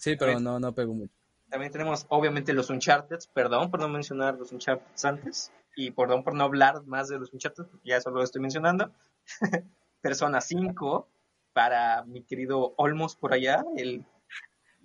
[0.00, 1.12] Sí, pero no, no pegó mucho.
[1.50, 3.18] También tenemos, obviamente, los Uncharted.
[3.34, 5.52] Perdón por no mencionar los Uncharted antes.
[5.76, 8.90] Y perdón por no hablar más de los Uncharted, porque ya solo lo estoy mencionando.
[10.00, 11.06] Persona 5,
[11.52, 14.06] para mi querido Olmos por allá, el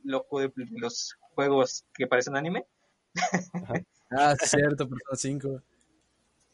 [0.03, 2.65] loco de los juegos que parecen anime.
[4.11, 5.61] Ah, cierto, Persona 5.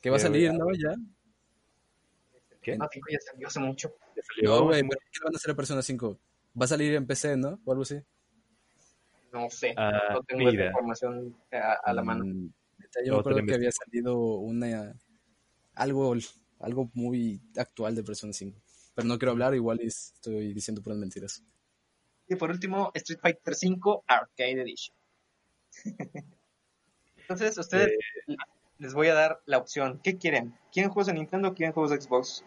[0.01, 0.53] Que va a salir.
[0.53, 0.68] ¿no?
[0.74, 0.93] Ya.
[2.62, 2.78] ¿Qué?
[2.78, 3.95] No, 5 ya salió hace mucho.
[4.43, 6.20] No, güey, sí, pero ¿qué van a hacer a Persona 5?
[6.62, 7.59] Va a salir en PC, ¿no?
[7.66, 7.99] O algo así.
[9.32, 12.26] No sé, Ah, no tengo esa información a, a la mano.
[12.26, 14.94] Mm, Yo me Luego te acuerdo que había salido una
[15.76, 16.14] algo,
[16.60, 18.60] algo muy actual de Persona 5.
[18.94, 21.44] Pero no quiero hablar, igual y estoy diciendo puras mentiras.
[22.28, 24.96] Y por último, Street Fighter V Arcade Edition.
[27.18, 27.90] Entonces, a ustedes
[28.28, 28.36] Eh,
[28.78, 30.00] les voy a dar la opción.
[30.04, 30.56] ¿Qué quieren?
[30.72, 32.44] ¿Quieren juegos de Nintendo o quieren juegos de Xbox?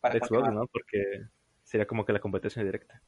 [0.00, 0.54] Para Xbox, continuar.
[0.54, 0.66] ¿no?
[0.68, 1.26] Porque
[1.64, 3.02] sería como que la competencia directa.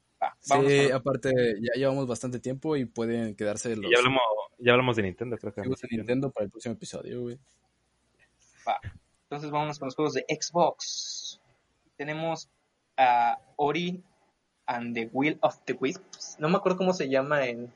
[0.48, 4.22] Vamos Sí, aparte, ya llevamos bastante tiempo y pueden quedarse los Y ya hablamos,
[4.58, 5.60] ya hablamos de Nintendo, creo que.
[5.62, 7.38] juegos de Nintendo para el próximo episodio, güey.
[8.66, 8.80] va.
[9.24, 11.40] Entonces, vámonos con los juegos de Xbox.
[11.96, 12.48] Tenemos
[12.96, 14.02] a Ori
[14.66, 16.36] and the Will of the Wisps.
[16.38, 17.72] No me acuerdo cómo se llama en,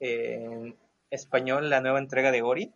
[0.00, 0.76] en
[1.10, 2.72] español la nueva entrega de Ori.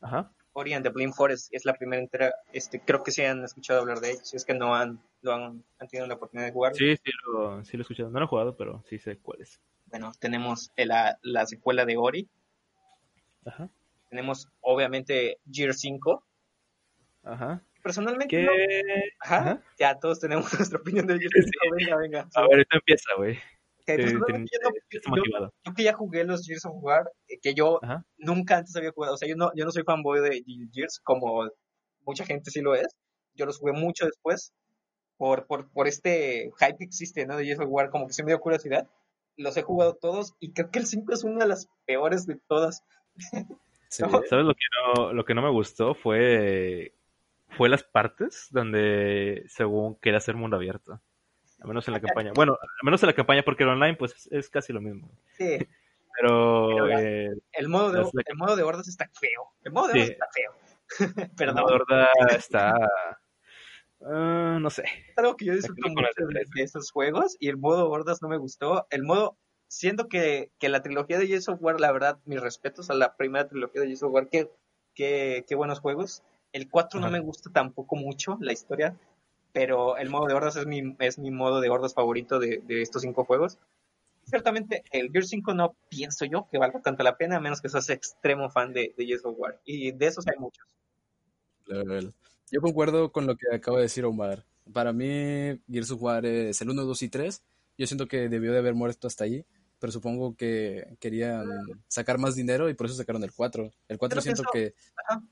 [0.00, 0.30] Ajá.
[0.54, 2.32] Ori and the Blind Forest es la primera entrega.
[2.52, 4.28] Este, creo que sí han escuchado hablar de ellos.
[4.28, 6.74] Si es que no han, lo han, han tenido la oportunidad de jugar.
[6.74, 8.10] Sí, sí lo, sí lo he escuchado.
[8.10, 9.60] No lo he jugado, pero sí sé cuál es.
[9.86, 12.28] Bueno, tenemos la, la secuela de Ori.
[13.44, 13.68] Ajá.
[14.08, 16.24] Tenemos, obviamente, Gear 5.
[17.24, 17.62] Ajá.
[17.82, 18.46] Personalmente.
[19.20, 19.36] Ajá.
[19.38, 19.62] Ajá.
[19.78, 21.50] Ya todos tenemos nuestra opinión de Gear Sí.
[21.62, 21.76] 5.
[21.76, 22.28] Venga, venga.
[22.34, 23.38] A ver, esto empieza, güey.
[23.86, 24.46] Eh, ten-
[25.64, 28.04] yo, que ya jugué los Gears of War, eh, que yo Ajá.
[28.16, 29.14] nunca antes había jugado.
[29.14, 31.50] O sea, yo no, yo no soy fanboy de Gears como
[32.04, 32.86] mucha gente sí lo es.
[33.34, 34.52] Yo los jugué mucho después
[35.16, 37.36] por, por, por este hype que existe, ¿no?
[37.36, 38.88] De Gears of War, como que se me dio curiosidad.
[39.36, 42.36] Los he jugado todos y creo que el 5 es una de las peores de
[42.48, 42.82] todas.
[43.18, 43.36] Sí.
[44.00, 44.08] No.
[44.28, 44.64] ¿Sabes lo que
[44.96, 45.94] no, lo que no me gustó?
[45.94, 46.92] Fue,
[47.50, 51.00] fue las partes donde, según quería hacer mundo abierto.
[51.64, 52.30] Al menos en la campaña.
[52.34, 55.10] Bueno, al menos en la campaña porque el online pues es, es casi lo mismo.
[55.36, 55.58] Sí,
[56.20, 59.48] Pero, Pero la- eh, el modo de, Las- el modo de hordas está feo.
[59.64, 59.98] El modo de Sí.
[60.00, 60.52] hordas está feo.
[61.24, 61.62] el Perdón.
[61.64, 62.76] modo horda está...
[64.04, 64.82] ah, no sé.
[64.84, 68.22] es algo que yo disfruto mucho el de, de esos juegos y el modo hordas
[68.22, 68.86] no me gustó.
[68.90, 72.90] El modo, siento que, que la trilogía de Gears of War, la verdad, mis respetos
[72.90, 74.50] a la primera trilogía de Gears of War, qué,
[74.94, 76.22] qué, qué buenos juegos.
[76.52, 77.14] El 4 no Ajá.
[77.16, 78.96] me gusta tampoco mucho, la historia,
[79.54, 82.82] pero el modo de hordas es mi, es mi modo de hordas favorito de, de
[82.82, 83.56] estos cinco juegos.
[84.26, 87.68] Ciertamente, el Gears 5 no pienso yo que valga tanto la pena, a menos que
[87.68, 89.60] seas extremo fan de, de Gears of War.
[89.64, 90.66] Y de esos hay muchos.
[92.50, 94.44] Yo concuerdo con lo que acaba de decir Omar.
[94.72, 97.42] Para mí, Gears of War es el 1, 2 y 3.
[97.78, 99.44] Yo siento que debió de haber muerto hasta allí,
[99.78, 101.46] pero supongo que querían
[101.86, 103.70] sacar más dinero y por eso sacaron el 4.
[103.88, 104.74] El 4 Creo que siento que...
[105.06, 105.22] Ajá.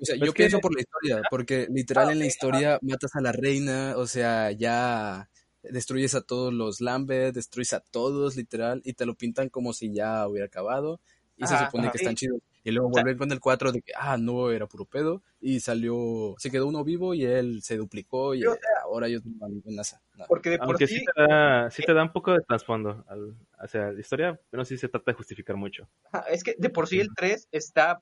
[0.00, 2.26] O sea, Pero yo es que- pienso por la historia, porque literal Ah, en la
[2.26, 5.28] historia matas a la reina, o sea, ya
[5.62, 9.92] destruyes a todos los Lambert, destruyes a todos, literal, y te lo pintan como si
[9.92, 11.00] ya hubiera acabado,
[11.36, 12.40] y se supone que están chidos.
[12.64, 15.22] Y luego O sea- vuelven con el 4 de que, ah, no, era puro pedo,
[15.40, 19.32] y salió, se quedó uno vivo y él se duplicó, y o ahora ellos no
[19.38, 20.00] van con NASA.
[20.16, 20.26] No.
[20.28, 23.04] Porque de por Aunque sí, sí te da, sí te da un poco de trasfondo.
[23.08, 25.88] al- O sea, la historia, pero sí se trata de justificar mucho.
[26.30, 28.00] Es que de por sí el 3 está.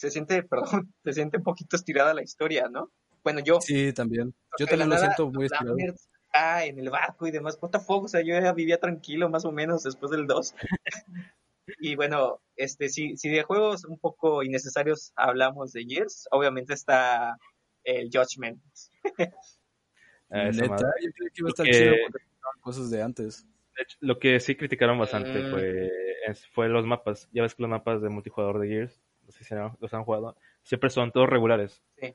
[0.00, 2.90] Se siente, perdón, se siente un poquito estirada la historia, ¿no?
[3.22, 3.60] Bueno, yo.
[3.60, 4.34] Sí, también.
[4.58, 5.76] Yo también lo nada, siento muy estirado.
[5.76, 7.58] Está en el barco y demás.
[7.60, 8.04] What the fuck?
[8.04, 10.54] O sea, yo ya vivía tranquilo más o menos después del 2.
[11.80, 17.36] y bueno, este, si, si de juegos un poco innecesarios hablamos de Gears, obviamente está
[17.84, 18.62] el Judgment.
[20.30, 22.24] a esa Neta, yo creí que iba a estar chido porque
[22.62, 23.46] cosas de antes.
[23.76, 25.50] De hecho, lo que sí criticaron bastante Mm.
[25.50, 25.90] fue,
[26.52, 27.28] fue los mapas.
[27.32, 30.04] Ya ves que los mapas de multijugador de Gears, no sé si han- los han
[30.04, 31.82] jugado, siempre son todos regulares.
[31.98, 32.14] Sí.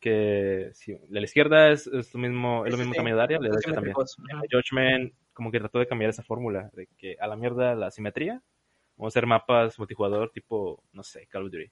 [0.00, 3.16] Que si de la izquierda es, es lo mismo, es lo Sí, mismo sí, tamaño
[3.16, 3.94] de área, la derecha también.
[3.94, 4.16] simétricos.
[4.32, 4.42] Ajá.
[4.50, 8.42] Judgment como que trató de cambiar esa fórmula, de que a la mierda la simetría,
[8.96, 11.70] vamos a hacer mapas multijugador tipo, no sé, Call of Duty.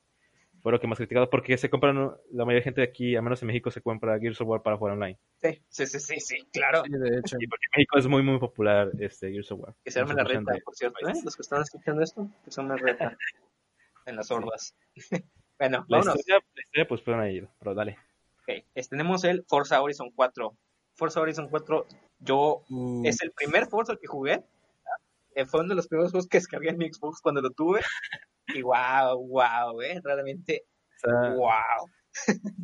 [0.62, 1.96] Fue lo que más criticado porque se compran,
[2.32, 4.62] la mayoría de gente de aquí, al menos en México, se compra Gears of War
[4.62, 5.18] para jugar online.
[5.36, 6.82] Sí, sí, sí, sí, sí, claro.
[6.84, 7.36] Sí, de hecho.
[7.40, 9.74] Y porque en México es muy, muy popular este Gears of War.
[9.82, 11.12] Que se arme la reta, por cierto, ¿eh?
[11.24, 13.16] Los que están escuchando esto, que se arme la reta
[14.10, 14.74] en las hordas.
[15.58, 16.16] bueno, La vámonos.
[16.18, 17.96] historia, la historia, pues pueden ir, pero dale.
[18.42, 20.54] Ok, este, tenemos el Forza Horizon 4.
[20.96, 21.86] Forza Horizon 4,
[22.18, 24.44] yo, Uh, es el primer Forza que jugué.
[25.34, 27.80] Eh, fue uno de los primeros juegos que descargué en mi Xbox cuando lo tuve.
[28.52, 30.64] Y wow, wow, eh, realmente,
[31.04, 31.88] wow.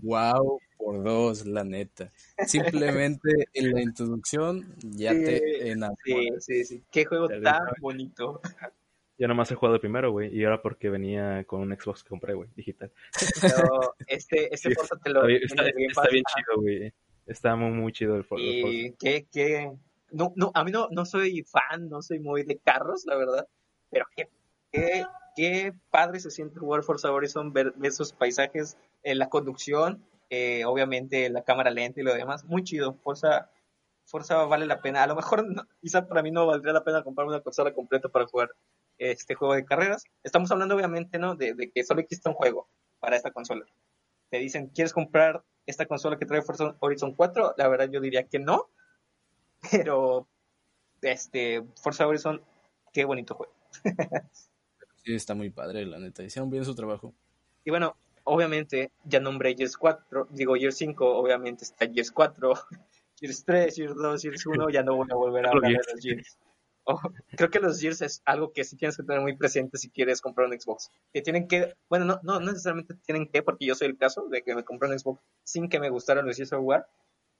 [0.03, 2.13] Wow, por dos, la neta.
[2.45, 5.97] Simplemente en la introducción ya Sí, te enamoró.
[6.05, 6.85] Sí, sí, sí.
[6.91, 8.41] Qué juego tan bonito.
[9.19, 12.11] Yo nomás he jugado el primero, güey, y ahora porque venía con un Xbox que
[12.11, 12.93] compré, güey, digital.
[13.41, 15.27] Pero este, este Sí, Forza te lo.
[15.27, 16.93] Está bien, está, está bien chido, güey.
[17.27, 18.77] Está muy, muy chido el For- el Forza.
[18.77, 19.73] Y qué, qué,
[20.13, 23.49] no, no, a mí no, no soy fan, no soy muy de carros, la verdad,
[23.91, 24.29] pero qué,
[24.71, 25.05] qué,
[25.35, 30.65] qué padre se siente jugar Forza Horizon, ver, ver esos paisajes, eh, la conducción, eh,
[30.67, 33.51] obviamente la cámara lenta y lo demás, muy chido, Forza,
[34.05, 37.03] Forza vale la pena, a lo mejor no- quizá para mí no valdría la pena
[37.03, 38.51] comprar una consola completa para jugar
[38.99, 41.35] este juego de carreras, estamos hablando obviamente, ¿no?
[41.35, 42.69] De, de que solo existe un juego
[43.01, 43.65] para esta consola.
[44.31, 47.55] Te dicen, ¿quieres comprar esta consola que trae Forza Horizon 4?
[47.57, 48.71] La verdad yo diría que no,
[49.71, 50.29] pero
[51.03, 52.43] este Forza Horizon,
[52.93, 53.55] qué bonito juego.
[55.07, 56.25] Sí, está muy padre, la neta.
[56.25, 57.15] Hicieron bien su trabajo.
[57.65, 62.53] Y bueno, obviamente ya nombré Gears 4, digo Gears 5, obviamente está Gears 4,
[63.21, 66.03] Gears 3, Gears 2, Gears 1, ya no voy a volver a hablar de los
[66.03, 66.39] Gears.
[66.89, 67.01] Oh,
[67.37, 70.21] creo que los Gears es algo que sí tienes que tener muy presente si quieres
[70.21, 70.91] comprar un Xbox.
[71.13, 74.43] Que tienen que, bueno, no, no necesariamente tienen que, porque yo soy el caso de
[74.43, 76.89] que me compré un Xbox sin que me gustaran los Gears of War,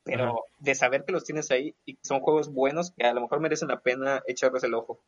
[0.03, 0.39] pero Ajá.
[0.59, 3.39] de saber que los tienes ahí y que son juegos buenos que a lo mejor
[3.41, 5.01] merecen la pena echarles el ojo.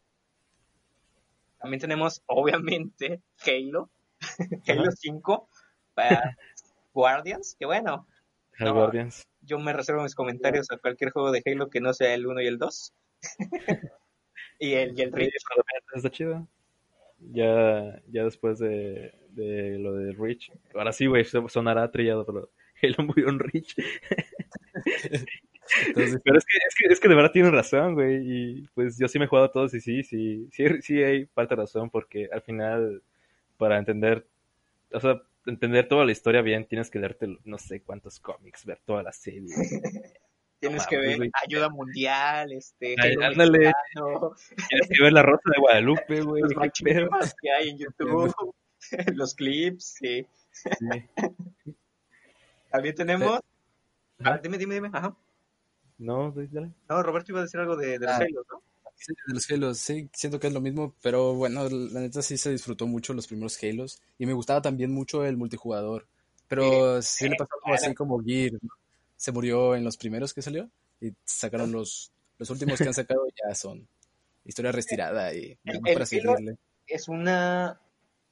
[1.58, 3.90] También tenemos, obviamente, Halo,
[4.68, 4.90] Halo Ajá.
[4.92, 5.48] 5,
[5.94, 6.36] para
[6.94, 8.06] Guardians, que bueno,
[8.60, 8.72] No.
[8.72, 9.26] Guardians.
[9.42, 12.40] yo me reservo mis comentarios a cualquier juego de Halo que no sea el 1
[12.42, 12.92] y el 2.
[14.58, 15.30] y el, y el también
[15.94, 16.46] está chido.
[17.32, 20.52] Ya, ya después de, de lo de Reach.
[20.74, 22.50] Ahora sí, güey, sonará trillado, pero
[22.82, 23.38] Halo murió en.
[25.86, 28.22] Entonces, Pero es que, es que, es que de verdad tienen razón, güey.
[28.24, 31.26] Y pues yo sí me he jugado a todos y sí, sí, sí, sí hay
[31.26, 33.02] parte de razón porque al final,
[33.58, 34.26] para entender,
[34.92, 38.78] o sea, entender toda la historia bien, tienes que leerte no sé cuántos cómics, ver
[38.84, 39.48] toda la serie.
[40.60, 43.72] Tienes que ver ayuda mundial, este, ándale.
[44.68, 46.42] Tienes que ver la Rosa de Guadalupe, güey.
[46.42, 48.34] los machismos que hay en YouTube,
[49.14, 50.26] los clips, sí.
[50.52, 51.74] Sí.
[52.70, 53.40] También tenemos...
[54.24, 54.90] Ah, dime, dime, dime.
[54.92, 55.16] Ajá.
[55.98, 56.72] No, dale.
[56.88, 58.16] No, Roberto iba a decir algo de, de los Ah.
[58.16, 58.62] Halo, ¿no?
[58.96, 62.36] Sí, de los Halos, sí, siento que es lo mismo, pero bueno, la neta sí
[62.36, 66.08] se disfrutó mucho los primeros Halos y me gustaba también mucho el multijugador,
[66.48, 68.70] pero sí le pasó algo así como Gear, ¿no?
[69.18, 73.26] Se murió en los primeros que salió y sacaron los, los últimos que han sacado
[73.46, 73.86] ya son
[74.46, 76.56] historia retirada y El- para el seguirle.
[76.86, 77.78] Es una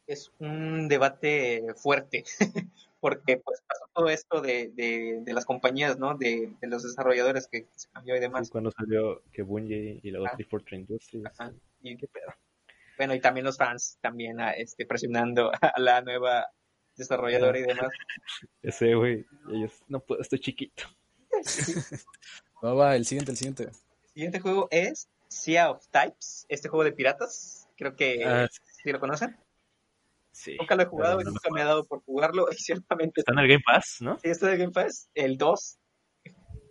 [0.06, 2.24] es un debate fuerte
[3.00, 6.16] porque pues pasó todo esto de, de, de las compañías, ¿no?
[6.16, 8.46] De, de los desarrolladores que se cambió y demás.
[8.46, 10.36] Sí, cuando salió que Bungie y luego Ah.
[10.36, 11.26] 343 Industries.
[11.26, 11.52] Ajá.
[11.82, 11.96] Y,
[12.96, 16.46] bueno, y también los fans también ah, este, presionando a la nueva
[16.96, 17.88] desarrolladora y demás.
[18.62, 20.84] Ese, güey, ellos, no puedo, estoy chiquito.
[22.64, 23.64] Va, va, el siguiente, el siguiente.
[23.64, 27.68] El siguiente juego es Sea of Types, este juego de piratas.
[27.76, 28.48] Creo que Ah,
[28.82, 29.36] si lo conocen.
[30.32, 30.56] Sí.
[30.58, 32.46] Nunca lo he jugado y no me nunca me ha dado por jugarlo.
[32.50, 34.18] Y ciertamente Está en el Game Pass, ¿no?
[34.18, 35.78] sí, esto de Game Pass, el 2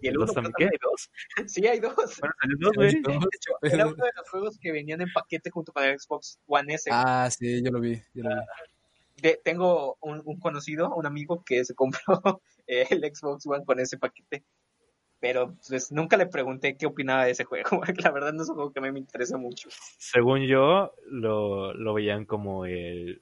[0.02, 0.26] y el ¿El 1.
[0.26, 0.54] dos también?
[0.58, 0.64] ¿Qué?
[0.66, 1.12] ¿Hay dos?
[1.52, 1.96] Sí, hay dos.
[1.96, 2.92] Bueno, salió dos, güey.
[2.92, 6.40] De hecho, era uno de los juegos que venían en paquete junto con el Xbox
[6.48, 6.90] One S.
[6.92, 8.42] Ah, sí, yo lo vi, yo lo vi.
[9.22, 12.02] De- tengo un, un conocido, un amigo que se compró
[12.68, 14.44] eh, el Xbox One con ese paquete.
[15.20, 17.82] Pero pues nunca le pregunté qué opinaba de ese juego.
[18.04, 19.70] La verdad no es un juego que a mí me interesa mucho.
[19.98, 23.22] Según yo, lo, lo veían como el.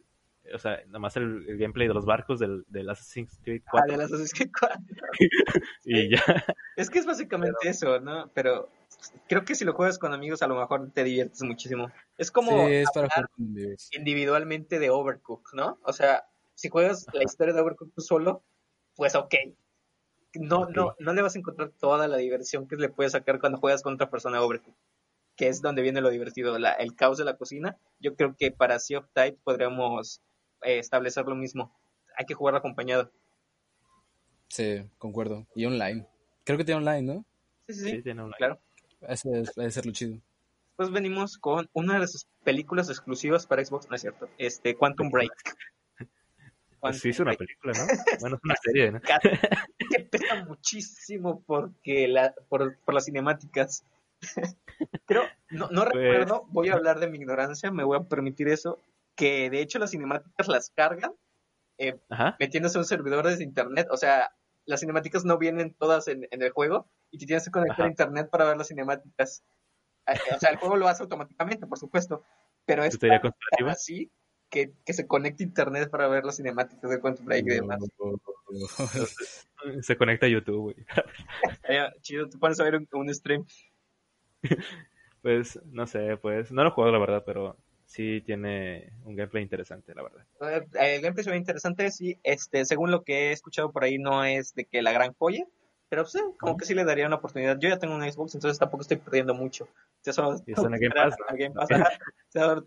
[0.53, 3.71] O sea, nada más el, el gameplay de los barcos del, del Assassin's Creed Ah,
[3.71, 3.91] 4.
[3.93, 4.77] de las Assassin's Creed 4.
[5.85, 6.21] Y ya.
[6.75, 8.29] Es que es básicamente eso, ¿no?
[8.33, 8.69] Pero
[9.27, 11.91] creo que si lo juegas con amigos a lo mejor te diviertes muchísimo.
[12.17, 13.89] Es como Sí, es para hablar jugar con amigos.
[13.91, 15.79] individualmente de Overcooked, ¿no?
[15.83, 16.25] O sea,
[16.55, 18.43] si juegas la historia de Overcooked tú solo,
[18.95, 19.35] pues ok.
[20.35, 23.59] No, no, no le vas a encontrar toda la diversión que le puedes sacar cuando
[23.59, 24.77] juegas con otra persona de Overcooked,
[25.37, 27.77] que es donde viene lo divertido, la- el caos de la cocina.
[27.99, 30.21] Yo creo que para Sea of Tide podríamos
[30.63, 31.75] eh, establecer lo mismo.
[32.17, 33.11] Hay que jugar acompañado.
[34.47, 35.47] Sí, concuerdo.
[35.55, 36.07] Y online.
[36.45, 37.25] Creo que tiene online, ¿no?
[37.67, 37.89] Sí, sí, sí.
[37.89, 38.35] Sí, tiene online.
[38.37, 38.59] Claro.
[39.07, 40.17] Ese es- debe ser lo chido.
[40.69, 45.09] Después venimos con una de sus películas exclusivas para Xbox, no es cierto, este Quantum
[45.11, 45.31] Break.
[46.79, 47.85] Pues sí, es una película, ¿no?
[48.21, 48.99] Bueno, es una serie, ¿no?
[49.89, 53.83] que pesa muchísimo porque la, por, por las cinemáticas.
[55.05, 58.47] Creo, no, no Pues- recuerdo, voy a hablar de mi ignorancia, me voy a permitir
[58.47, 58.79] eso,
[59.15, 61.13] que de hecho las cinemáticas las cargan
[61.77, 61.99] eh,
[62.39, 64.31] metiéndose a un servidor desde internet, o sea,
[64.65, 67.85] las cinemáticas no vienen todas en, en el juego y te tienes que conectar Ajá.
[67.85, 69.43] a internet para ver las cinemáticas.
[70.07, 72.23] Eh, O sea, el juego lo hace automáticamente, por supuesto,
[72.65, 72.97] pero es
[73.67, 74.11] así
[74.49, 77.79] que, que se conecte a internet para ver las cinemáticas de Quantum Break y demás.
[79.81, 80.75] Se conecta a YouTube, güey.
[81.67, 83.45] Eh, chido, te pones a ver un, un stream.
[85.21, 87.57] Pues, no sé, pues, no lo he jugado, la verdad, pero
[87.93, 90.25] sí tiene un gameplay interesante, la verdad.
[90.73, 92.19] El gameplay se ve interesante, sí.
[92.23, 95.45] Este, según lo que he escuchado por ahí, no es de que la gran joya,
[95.89, 97.59] pero pues, eh, como que sí le daría una oportunidad.
[97.59, 99.67] Yo ya tengo un Xbox, entonces tampoco estoy perdiendo mucho.
[100.03, 100.39] Ya solo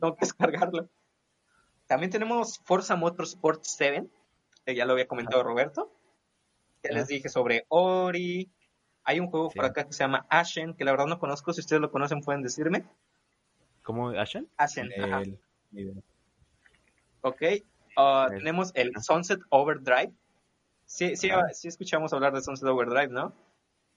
[0.01, 0.89] tengo que descargarlo.
[1.87, 4.07] También tenemos Forza Motorsport 7,
[4.65, 5.93] que ya lo había comentado Roberto.
[6.83, 8.51] Ya les dije sobre Ori.
[9.03, 9.57] Hay un juego Sí.
[9.57, 11.53] por acá que se llama Ashen, que la verdad no conozco.
[11.53, 12.85] Si ustedes lo conocen, pueden decirme.
[13.87, 14.49] ¿Cómo, Ashen?
[14.57, 15.21] Ashen, ajá.
[15.23, 15.39] El-
[15.77, 16.03] el-
[17.21, 17.41] Ok.
[17.97, 20.13] Ah, El- tenemos el Sunset Overdrive.
[20.85, 21.49] Sí, sí, Ajá.
[21.53, 23.33] sí escuchamos hablar de Sunset Overdrive, ¿no?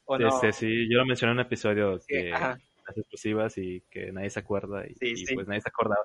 [0.05, 0.27] ¿O no?
[0.27, 2.59] Este, sí, yo lo mencioné en un episodio Sí, que ajá.
[2.87, 5.33] las exclusivas y que nadie se acuerda y, Sí, y, sí.
[5.35, 6.03] pues nadie se acordaba.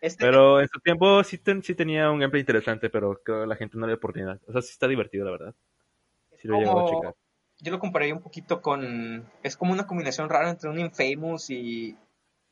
[0.00, 3.46] Este, Pero en su tiempo sí, ten- sí tenía un gameplay interesante, pero creo que
[3.46, 4.40] la gente no le dio oportunidad.
[4.46, 5.54] O sea, sí está divertido, la verdad.
[6.40, 7.14] Sí lo llegó a como- checar.
[7.60, 9.24] yo lo compararía un poquito con...
[9.42, 11.96] Es como una combinación rara entre un Infamous y,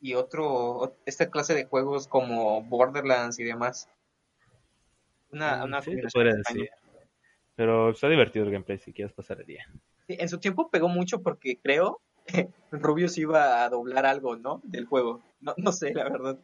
[0.04, 0.98] y otro...
[1.06, 3.88] Esta clase de juegos como Borderlands y demás.
[5.30, 6.68] Una, Mm, una sí, decir.
[7.56, 9.64] Pero está divertido el gameplay si quieres pasar el día.
[10.06, 14.60] Sí, en su tiempo pegó mucho porque creo que Rubius iba a doblar algo, ¿no?
[14.64, 15.22] Del juego.
[15.40, 16.38] No, no sé, la verdad.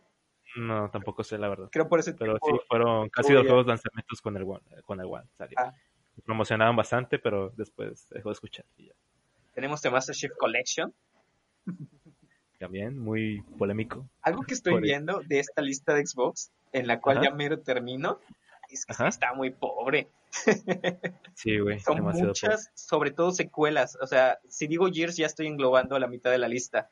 [0.56, 1.68] No, tampoco sé la verdad.
[1.70, 2.62] Creo por ese Pero tiempo...
[2.62, 4.64] sí, fueron casi dos juegos lanzamientos con el One.
[4.86, 5.58] Con el One salió.
[5.60, 5.74] Ah.
[6.24, 8.64] Promocionaban bastante, pero después dejó de escuchar.
[8.78, 8.94] Y ya.
[9.52, 10.94] Tenemos The Master Chief Collection.
[12.60, 14.06] También muy polémico.
[14.20, 17.30] Algo que estoy Por- viendo de esta lista de Xbox, en la cual Ajá.
[17.30, 18.20] ya mero termino,
[18.68, 19.08] es que Ajá.
[19.08, 20.08] está muy pobre.
[21.34, 21.80] Sí, güey.
[21.80, 23.96] Son demasiado muchas, sobre todo secuelas.
[24.02, 26.90] O sea, si digo Gears, ya estoy englobando a la mitad de la lista.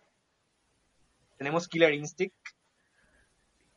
[1.37, 2.35] Tenemos Killer Instinct.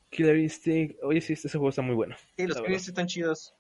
[0.10, 0.96] Killer Instinct.
[1.04, 2.16] Oye, sí, este juego está muy bueno.
[2.38, 2.72] Sí, los Killer.
[2.72, 3.54] Instinct están chidos.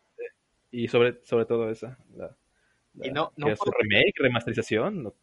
[0.71, 1.97] Y sobre, sobre todo esa.
[2.15, 2.33] La,
[2.93, 5.13] la- Y no- no que es puedo- un remake, remasterización, no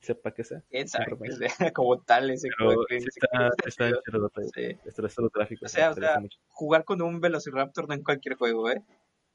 [0.00, 0.62] sepa qué sea.
[0.70, 0.86] Que
[1.68, 3.24] sea como tal ese Pero Killer sí Instinct.
[3.24, 4.26] está, Está está chido.
[4.26, 4.78] está- Sí.
[4.84, 6.18] está- está los gráficos, O sea, o sea.
[6.48, 8.82] Jugar con un Velociraptor no en cualquier juego, ¿eh?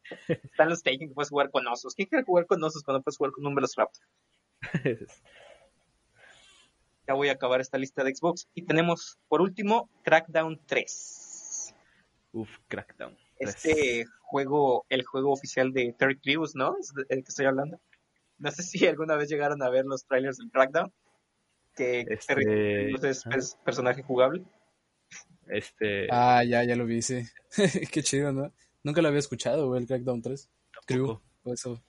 [0.54, 1.94] Están los Taken que puedes jugar con osos.
[1.96, 4.04] ¿Quién quiere jugar con osos cuando puedes jugar con un Velociraptor?
[7.08, 8.48] ya voy a acabar esta lista de Xbox.
[8.54, 11.74] Y tenemos, por último, Crackdown 3.
[12.34, 13.18] Uf, Crackdown.
[13.40, 16.78] Este juego, el juego oficial de Terry Crews, ¿no?
[16.80, 17.80] Es el que estoy hablando.
[18.42, 20.92] No sé si alguna vez llegaron a ver los trailers del Crackdown.
[21.76, 24.44] Que Este, es pers- personaje jugable.
[25.48, 26.08] Este.
[26.12, 27.24] Ah, ya, ya lo vi, sí.
[27.92, 28.52] Qué chido, ¿no?
[28.84, 30.50] Nunca lo había escuchado, güey, el Crackdown 3.
[30.86, 31.24] Crew, tampoco.
[31.44, 31.84] o eso.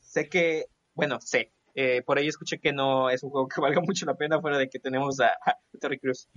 [0.00, 1.52] Sé que, bueno, sé.
[1.74, 4.58] eh, por ahí escuché que no es un juego que valga mucho la pena fuera
[4.58, 6.28] de que tenemos a, a Terry Crews.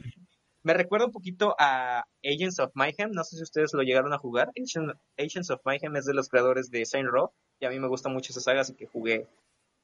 [0.63, 3.11] Me recuerda un poquito a Agents of Mayhem.
[3.11, 4.49] No sé si ustedes lo llegaron a jugar.
[4.55, 7.31] Agent- Agents of Mayhem es de los creadores de Saint Row.
[7.59, 9.27] Y a mí me gusta mucho esa saga, así que jugué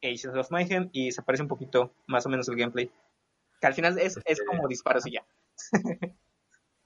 [0.03, 2.91] Agents of Mayhem y se parece un poquito más o menos el gameplay.
[3.59, 5.25] Que al final es, es como disparos y ya.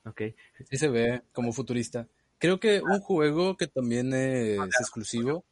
[0.04, 0.22] Ok.
[0.70, 2.08] Sí se ve como futurista.
[2.40, 5.46] Creo que un juego que también es exclusivo,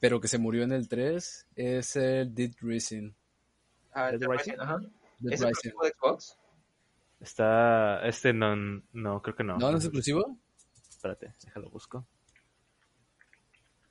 [0.00, 3.12] pero que se murió en el 3, es el Dead Rising.
[3.92, 4.54] Ah, ¿Dead Rising?
[4.58, 4.78] Ajá.
[5.30, 6.38] ¿Es exclusivo de Xbox?
[7.24, 8.06] Está.
[8.06, 8.54] Este no.
[8.92, 9.56] No, creo que no.
[9.56, 10.38] ¿No, no es exclusivo?
[10.90, 12.06] Espérate, déjalo busco.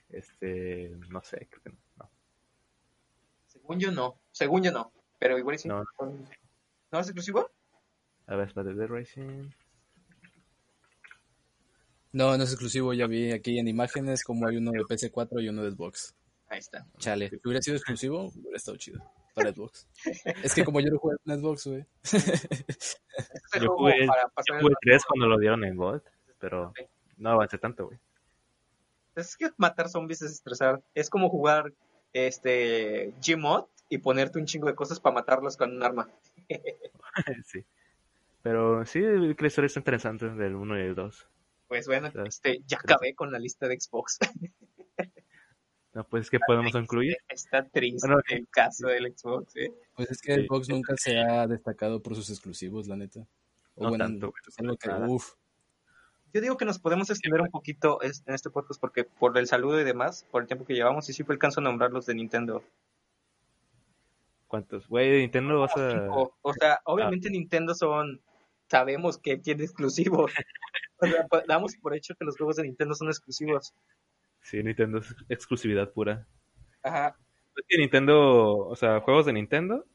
[0.09, 0.95] Este.
[1.09, 1.77] No sé, creo que no.
[1.97, 2.11] no.
[3.47, 4.19] Según yo no.
[4.31, 4.93] Según yo no.
[5.17, 5.67] Pero igual sí.
[5.67, 5.84] No.
[5.99, 7.49] ¿No es exclusivo?
[8.27, 9.49] A ver, espérate, Dead Racing.
[12.11, 15.49] No, no es exclusivo, ya vi aquí en imágenes como hay uno de PC4 y
[15.49, 16.15] uno de Xbox.
[16.54, 16.86] Ahí está.
[16.99, 19.01] Chale, si hubiera sido exclusivo, hubiera estado chido
[19.34, 19.88] para Xbox.
[20.43, 21.86] Es que como yo no juego en Xbox, güey.
[23.60, 26.04] Yo jugué- para Yo jugué rato, 3 cuando lo dieron en Gold,
[26.38, 26.72] pero
[27.18, 27.97] no avancé tanto, güey.
[29.16, 30.84] Es que matar zombies es estresar.
[30.93, 31.74] Es como jugar
[32.14, 36.08] este Gmod y ponerte un chingo de cosas para matarlos con un arma.
[37.45, 37.66] sí.
[38.43, 41.28] Pero sí, que la historia está interesante del 1 y el 2.
[41.68, 44.20] Pues bueno, este, ya acabé con la lista de Xbox.
[45.93, 47.17] No, pues, ¿qué podemos incluir?
[47.29, 49.71] Está triste Bueno, el caso del Xbox, ¿eh?
[49.95, 50.45] Pues es que Sí.
[50.47, 53.27] Xbox nunca se ha destacado por sus exclusivos, la neta.
[53.75, 55.33] O No bueno, tanto, algo que, uf,
[56.33, 59.79] Yo digo que nos podemos extender un poquito en este podcast porque por el saludo
[59.79, 62.15] y demás, por el tiempo que llevamos, y sí me alcanzo a nombrar los de
[62.15, 62.63] Nintendo.
[64.47, 64.87] ¿Cuántos?
[64.87, 66.07] Güey, de Nintendo vas a...
[66.41, 68.21] O sea, obviamente Nintendo son,
[68.69, 70.31] sabemos que tiene exclusivos.
[70.97, 73.73] O sea, pa- damos por hecho que los juegos de Nintendo son exclusivos.
[74.43, 76.27] Sí, Nintendo es exclusividad pura.
[76.83, 77.17] Ajá.
[77.55, 79.85] Es que Nintendo, o sea, juegos de Nintendo,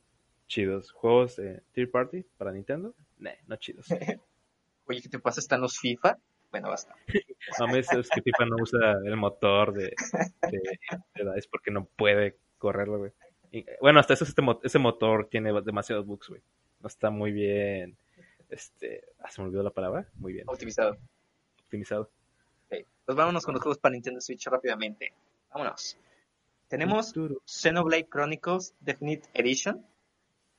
[0.47, 0.91] chidos.
[0.93, 3.87] Juegos de Third Party para Nintendo, nah, no chidos.
[4.87, 5.41] Oye, ¿qué te pasa?
[5.41, 6.19] ¿Están los FIFA?
[6.51, 6.95] Bueno, basta.
[7.61, 9.95] Mames, es que FIFA no usa el motor de,
[10.51, 10.61] de,
[11.15, 13.13] de DICE porque no puede correrlo, güey.
[13.51, 16.43] Y, bueno, hasta eso este, ese motor tiene demasiados bugs, güey.
[16.81, 17.99] No está muy bien,
[18.49, 20.97] este, ah, se me olvidó la palabra, muy bien Optimizado.
[21.65, 22.11] optimizado.
[22.71, 22.87] Ok.
[23.05, 25.13] Pues vámonos con los juegos para Nintendo Switch rápidamente.
[25.51, 25.97] Vámonos.
[26.69, 27.15] Tenemos
[27.47, 29.87] Xenoblade Chronicles Definite Edition.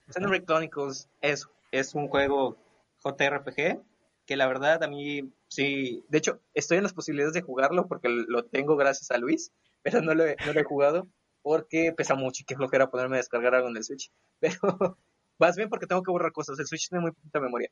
[0.10, 2.58] Xenoblade Chronicles es, es un juego
[3.04, 3.80] JRPG
[4.26, 8.10] que la verdad a mí sí, de hecho estoy en las posibilidades de jugarlo porque
[8.10, 9.52] lo tengo gracias a Luis,
[9.84, 11.08] pero no lo he, no lo he jugado
[11.44, 14.12] porque pesa mucho y qué flojera ponerme a descargar algo en el Switch.
[14.40, 14.98] Pero
[15.38, 17.70] vas bien porque tengo que borrar cosas, el Switch tiene muy poquita memoria.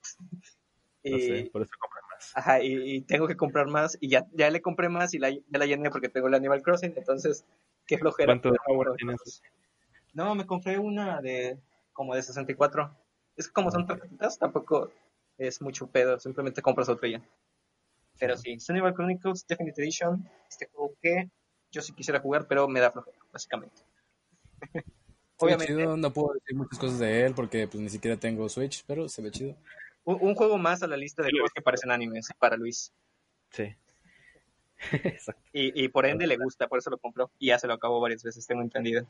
[1.04, 2.07] No Y- sé, por eso compré más.
[2.34, 5.30] Ajá, y, y tengo que comprar más y ya, ya le compré más y la,
[5.30, 7.46] ya la llené porque tengo el Animal Crossing, entonces
[7.86, 8.28] qué flojera.
[8.28, 8.54] ¿Cuánto
[8.98, 9.42] tienes?
[10.14, 11.58] No, me compré una de
[11.94, 12.96] como de 64.
[13.36, 14.92] Es que como son tarjetitas, tampoco
[15.38, 17.22] es mucho pedo, simplemente compras otra ya.
[18.20, 21.30] Pero sí, Xenoblade Chronicles Definitive Edition, este juego que
[21.72, 23.84] yo sí quisiera jugar, pero me da flojera, básicamente.
[25.40, 28.84] Obviamente, chido, no puedo decir muchas cosas de él porque pues ni siquiera tengo Switch,
[28.88, 29.56] pero se ve chido.
[30.08, 32.94] Un, un juego más a la lista de juegos que parecen animes para Luis.
[33.52, 33.76] Sí.
[35.04, 35.42] Exacto.
[35.54, 37.30] Y, y por ende le gusta, por eso lo compró.
[37.40, 39.06] Y ya se lo acabó varias veces, tengo entendido.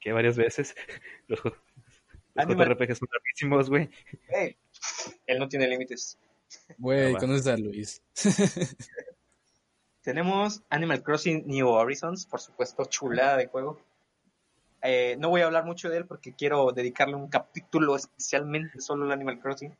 [0.00, 0.74] Que varias veces
[1.28, 3.90] los, los JRPG son larguísimos, güey.
[4.28, 4.56] Ey,
[5.26, 6.18] él no tiene límites.
[6.78, 8.02] Güey, Ah, conoces a Luis.
[10.02, 13.80] Tenemos Animal Crossing New Horizons, por supuesto, chulada de juego.
[14.82, 19.04] Eh, no voy a hablar mucho de él porque quiero dedicarle un capítulo especialmente solo
[19.04, 19.76] al Animal Crossing,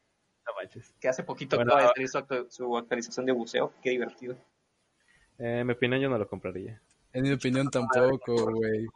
[0.47, 0.95] No manches.
[1.01, 3.73] que hace poquito Bueno, acaba de su, actu- su actualización de buceo.
[3.83, 4.35] Qué divertido.
[5.39, 6.81] Eh, en mi opinión, yo no lo compraría.
[7.13, 8.87] En mi opinión tampoco, güey.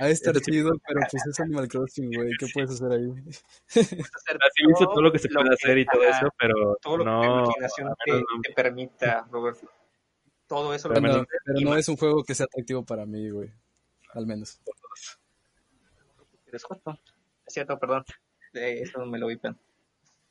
[0.00, 2.30] Ha de estar chido, pero pues es Animal Crossing, güey.
[2.38, 3.10] ¿Qué puedes hacer ahí?
[3.66, 3.84] Hacer
[4.40, 7.04] Así hizo todo lo que se puede que- hacer y todo eso, pero Todo lo
[7.04, 7.20] que no.
[7.22, 9.68] la imaginación al te, menos no- te permita, Roberto.
[10.46, 13.06] Todo eso lo Pero Pero, menos- pero no es un juego que sea atractivo para
[13.06, 13.50] mí, güey.
[14.14, 14.60] Al menos.
[16.46, 16.98] Eres joto.
[17.46, 18.04] Es cierto, perdón.
[18.54, 19.56] Eh, eso me lo vipen.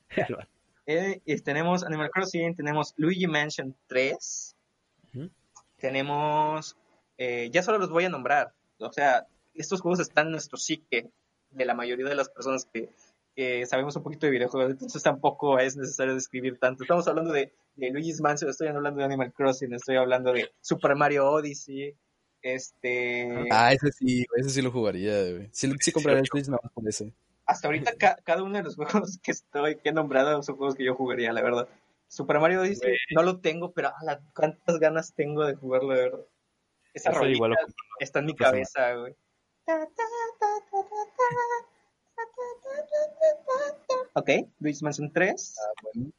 [0.85, 4.55] Eh, y tenemos Animal Crossing, tenemos Luigi Mansion 3,
[5.13, 5.29] Ujú.
[5.77, 6.75] tenemos,
[7.17, 11.09] eh, ya solo los voy a nombrar, o sea, estos juegos están en nuestro psique
[11.51, 15.01] de la mayoría de las personas que, que que sabemos un poquito de videojuegos, entonces
[15.01, 16.83] tampoco es necesario describir tanto.
[16.83, 20.95] Estamos hablando de, de Luigi's Mansion, estoy hablando de Animal Crossing, estoy hablando de Super
[20.95, 21.95] Mario Odyssey,
[22.41, 23.47] este...
[23.51, 25.49] Ah, ese sí, ese sí lo jugaría, güey.
[25.51, 27.13] Sí, sí compraría el Switch nada más por ese.
[27.51, 30.75] Hasta ahorita ca- cada uno de los juegos que estoy, que he nombrado son juegos
[30.75, 31.67] que yo jugaría, la verdad.
[32.07, 36.25] Super Mario Odyssey no lo tengo, pero ala, cuántas ganas tengo de jugarlo, de verdad.
[36.93, 37.55] Esa Eso rolita lo
[37.99, 39.15] está en mi Pues, cabeza, güey.
[44.13, 44.29] Ok,
[44.59, 45.55] Luis Mansion 3.
[45.93, 46.11] Bueno.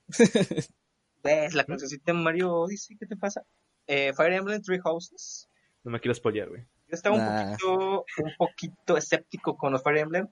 [1.22, 2.96] ¿Ves la cancioncita de Mario Odyssey?
[2.96, 3.44] ¿Qué te pasa?
[3.86, 5.48] Eh, Fire Emblem Three Houses.
[5.84, 6.62] No me quiero spoilear, güey.
[6.88, 10.28] Yo estaba un poquito, un poquito escéptico con los Fire Emblem,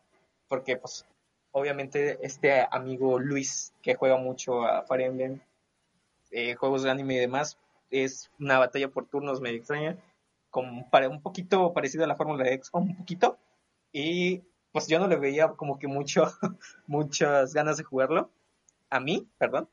[0.51, 1.07] porque pues
[1.53, 5.41] obviamente este amigo Luis, que juega mucho a Fire Emblem,
[6.33, 7.57] eh, juegos de anime y demás,
[7.89, 9.97] es una batalla por turnos medio extraña,
[10.51, 13.39] como para un poquito parecido a la fórmula de XCOM, un poquito,
[13.93, 14.43] y
[14.73, 16.25] pues yo no le veía como que mucho,
[16.89, 18.31] muchas ganas de jugarlo,
[18.91, 19.69] a mí, perdón,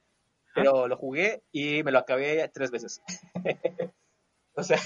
[0.53, 3.01] pero lo jugué y me lo acabé tres veces.
[4.53, 4.79] o sea,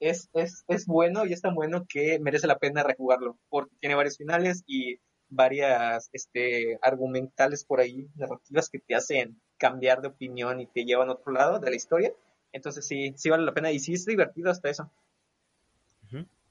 [0.00, 3.94] es, es, es bueno y es tan bueno que merece la pena rejugarlo, porque tiene
[3.94, 4.98] varios finales y
[5.28, 11.08] varias este, argumentales por ahí, narrativas que te hacen cambiar de opinión y te llevan
[11.08, 12.12] a otro lado de la historia.
[12.52, 14.90] Entonces sí, sí vale la pena y sí es divertido hasta eso.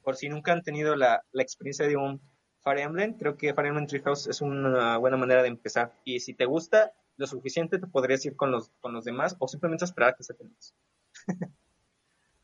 [0.03, 2.19] Por si nunca han tenido la, la experiencia de un
[2.61, 5.93] Fire Emblem, creo que Fire Emblem Treehouse es una buena manera de empezar.
[6.03, 9.47] Y si te gusta lo suficiente, te podrías ir con los, con los demás o
[9.47, 10.75] simplemente esperar a que se más.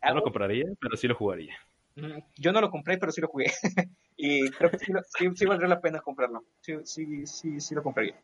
[0.02, 1.54] No lo compraría, pero sí lo jugaría.
[1.96, 3.46] Mm, Yo no lo compré, pero sí lo jugué.
[4.18, 6.44] y creo que sí, lo- sí, sí valdría la pena comprarlo.
[6.62, 8.22] Sí, sí, sí, sí lo compraría.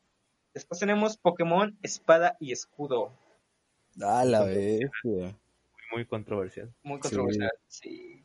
[0.53, 3.11] Después tenemos Pokémon Espada y Escudo.
[4.01, 4.91] Ah, la bestia.
[5.03, 5.35] Muy,
[5.91, 6.73] muy controversial.
[6.83, 7.51] Muy controversial.
[7.67, 8.23] Sí.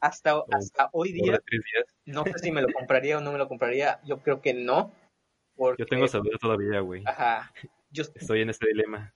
[0.00, 1.40] Hasta, hasta hoy día,
[2.06, 4.00] no sé si me lo compraría o no me lo compraría.
[4.04, 4.92] Yo creo que no.
[5.56, 7.02] Porque, Yo tengo duda todavía, güey.
[7.04, 7.52] Ajá.
[7.90, 9.12] Yo, Estoy en este dilema.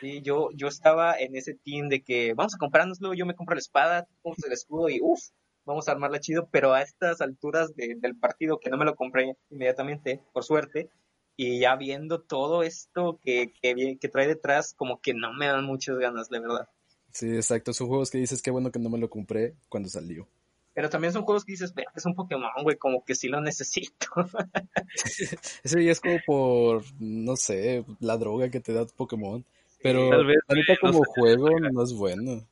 [0.00, 3.54] Sí, yo, yo estaba en ese team de que vamos a comprárnoslo, yo me compro
[3.54, 5.20] la espada, compras el escudo y uff,
[5.64, 8.94] vamos a armarla chido, pero a estas alturas de- del partido que no me lo
[8.94, 10.88] compré inmediatamente, por suerte,
[11.36, 15.64] y ya viendo todo esto que, que, que trae detrás, como que no me dan
[15.64, 16.68] muchas ganas, de verdad.
[17.10, 17.72] Sí, exacto.
[17.72, 20.26] Son juegos que dices, qué bueno que no me lo compré cuando salió.
[20.74, 23.40] Pero también son juegos que dices, "Verga, es un Pokémon, güey, como que sí lo
[23.40, 24.08] necesito.
[25.64, 29.44] Ese ya es como por, no sé, la droga que te da Pokémon.
[29.86, 32.44] Pero Tal vez, neta no como juego no es bueno.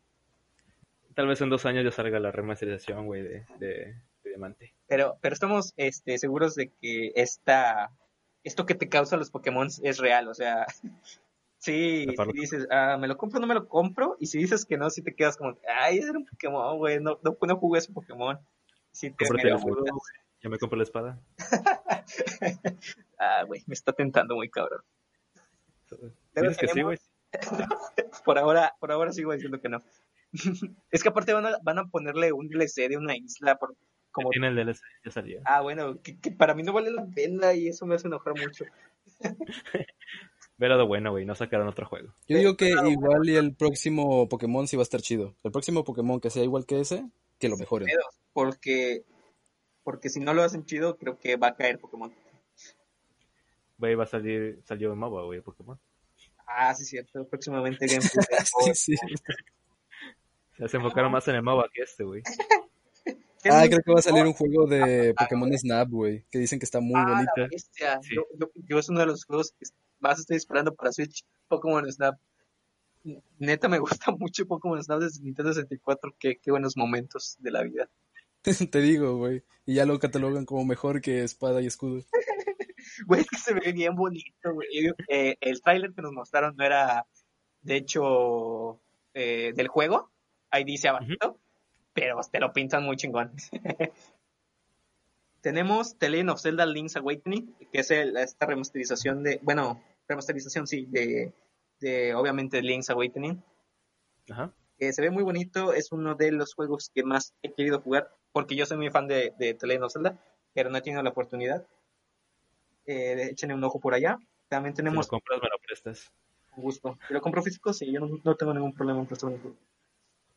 [1.15, 3.69] Tal vez en dos años ya salga la remasterización, güey, de, de,
[4.23, 4.75] de Diamante.
[4.87, 7.91] Pero, pero estamos este, seguros de que esta,
[8.43, 10.67] esto que te causa los Pokémon es real, o sea,
[11.59, 14.77] sí, si dices, ah, me lo compro, no me lo compro, y si dices que
[14.77, 17.93] no, si te quedas como, ay, era un Pokémon, güey, no, no, no jugué ese
[17.93, 18.39] Pokémon.
[18.93, 19.75] Sí, te el güey.
[20.41, 21.21] Ya me compro la espada.
[23.19, 24.83] Ah, güey, me está tentando muy cabrón.
[26.35, 26.83] Luego que sí,
[28.25, 29.83] Por ahora, por ahora sigo diciendo que no.
[30.91, 33.77] es que aparte van a, van a ponerle un DLC de una isla por,
[34.15, 35.41] como Tiene el DLC, ya salió.
[35.45, 38.35] Ah, bueno, que, que para mí no vale la pena y eso me hace enojar
[38.39, 38.65] mucho.
[40.57, 42.15] Verado bueno, güey, no sacaron otro juego.
[42.29, 45.35] Yo digo que igual y el próximo Pokémon sí va a estar chido.
[45.43, 47.05] El próximo Pokémon que sea igual que ese,
[47.41, 47.89] que lo mejoren.
[48.33, 49.05] Porque,
[49.83, 52.15] porque si no lo hacen chido, creo que va a caer Pokémon.
[53.79, 55.81] Güey, va a salir, salió en MOBA, güey, Pokémon.
[56.47, 57.27] Ah, sí, cierto.
[57.29, 58.11] Próximamente gameplay
[58.67, 59.07] de Sí, sí.
[60.59, 62.23] Ya se enfocaron más en el MOBA que este, güey.
[63.47, 66.25] Ah, creo que va a salir un juego de Pokémon Snap, güey.
[66.31, 67.33] Que dicen que está muy Ah, bonito.
[67.37, 68.01] la bestia.
[68.03, 68.15] Sí.
[68.17, 69.67] Yo, yo- yo es uno de los juegos que
[70.01, 72.19] más estoy esperando para Switch, Pokémon Snap.
[73.39, 76.15] Neta, me gusta mucho Pokémon Snap desde Nintendo 64.
[76.19, 77.91] Qué, qué buenos momentos de la vida.
[78.41, 79.43] Te digo, güey.
[79.67, 82.03] Y ya lo catalogan como mejor que espada y escudo.
[83.07, 84.69] Güey, es que se ve bien bonito, güey.
[85.09, 87.07] Eh, el tráiler que nos mostraron no era,
[87.63, 88.81] de hecho,
[89.15, 90.11] eh, del juego.
[90.51, 91.39] Ahí dice abajito,
[91.93, 93.33] pero te lo pintan muy chingón.
[95.41, 100.67] Tenemos The Legend of Zelda Link's Awakening, que es el- esta remasterización de, bueno, remasterización,
[100.67, 101.33] sí, de,
[101.81, 103.43] de obviamente Link's Awakening.
[104.31, 104.53] Ajá.
[104.79, 108.11] que se ve muy bonito, es uno de los juegos que más he querido jugar,
[108.33, 110.19] porque yo soy muy fan de, de The Legend of Zelda,
[110.55, 111.65] pero no he tenido la oportunidad.
[112.87, 114.19] Eh, échenle un ojo por allá.
[114.49, 116.13] También Si lo tenemos compras, me lo prestas.
[116.57, 116.99] un gusto.
[117.09, 119.57] Si lo compro físico, sí, yo no, no tengo ningún problema en prestar un juego.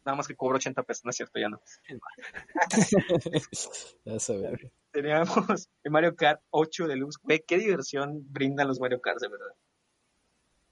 [0.06, 1.60] Nada más que cobro 80 pesos, no es cierto, ya no.
[4.06, 4.60] Ya sabes.
[4.92, 7.20] Teníamos el Mario Kart 8 Deluxe.
[7.22, 9.54] Güey, qué diversión brindan los Mario Kart, de verdad.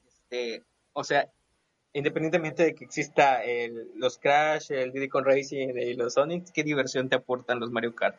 [0.07, 1.29] Este, o sea,
[1.93, 6.63] independientemente de que exista el- los Crash, el Diddy Kong Racing y los Sonic, qué
[6.63, 8.17] diversión te aportan los Mario Kart.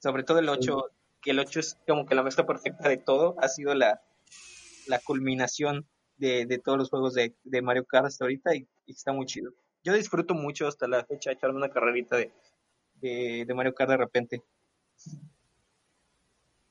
[0.00, 0.90] Sobre todo el 8,
[1.22, 4.02] que el 8 es como que la mezcla perfecta de todo, ha sido la,
[4.88, 5.86] la culminación
[6.18, 9.26] de, de todos los juegos de, de Mario Kart hasta ahorita y, y está muy
[9.26, 9.52] chido.
[9.84, 12.30] Yo disfruto mucho hasta la fecha echarme una carrerita de,
[13.00, 14.42] de, de Mario Kart de repente.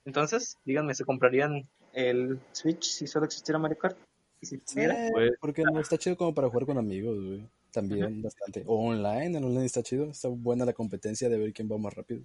[0.05, 3.97] Entonces, díganme, ¿se comprarían el Switch si solo existiera Mario Kart?
[4.41, 4.95] ¿Y si Sí, tuviera?
[5.11, 7.47] Pues- porque no está chido como para jugar con amigos, güey.
[7.71, 8.63] También bastante.
[8.67, 10.05] O online, en online está chido.
[10.05, 12.21] Está buena la competencia de ver quién va más rápido.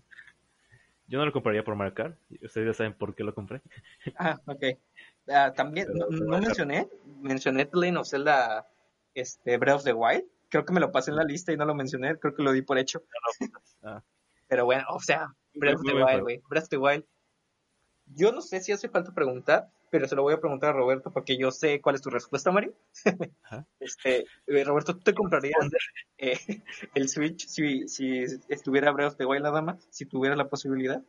[1.09, 2.19] Yo no lo compraría por Mario Kart.
[2.43, 3.63] Ustedes ya saben por qué lo compré.
[4.19, 4.65] Ah, ok.
[5.29, 6.89] Ah, también, Pero- no, mencioné,
[7.21, 8.67] mencioné The of Zelda
[9.15, 10.25] este, Breath of the Wild.
[10.49, 12.53] Creo que me lo pasé en la lista y no lo mencioné, creo que lo
[12.53, 13.03] di por hecho.
[13.83, 14.03] Ah.
[14.49, 16.43] Pero bueno, o sea, Breath of the Wild, güey.
[16.49, 17.05] Breath of the Wild.
[18.07, 21.11] Yo no sé si hace falta preguntar, pero se lo voy a preguntar a Roberto
[21.11, 22.75] porque yo sé cuál es tu respuesta, Mario.
[23.43, 23.65] Ajá.
[23.81, 25.57] Este, eh, Roberto, ¿tú te comprarías
[26.19, 26.39] eh,
[26.95, 29.79] el Switch si, si estuviera of the Wild nada más?
[29.89, 31.03] Si tuviera la posibilidad.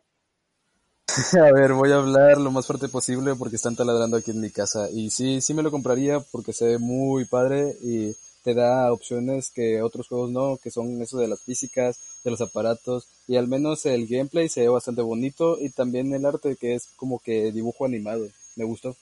[1.34, 4.52] A ver, voy a hablar lo más fuerte posible porque están taladrando aquí en mi
[4.52, 4.90] casa.
[4.90, 8.16] Y sí, sí me lo compraría porque se ve muy padre y
[8.46, 12.40] te da opciones que otros juegos no, que son eso de las físicas, de los
[12.40, 13.10] aparatos.
[13.28, 16.88] Y al menos el gameplay se ve bastante bonito y también el arte que es
[16.96, 18.28] como que dibujo animado.
[18.58, 18.96] Me gustó.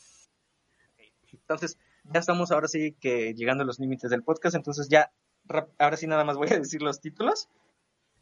[1.32, 5.12] Entonces, ya estamos ahora sí que llegando a los límites del podcast, entonces ya,
[5.80, 7.50] ahora sí nada más voy a decir los títulos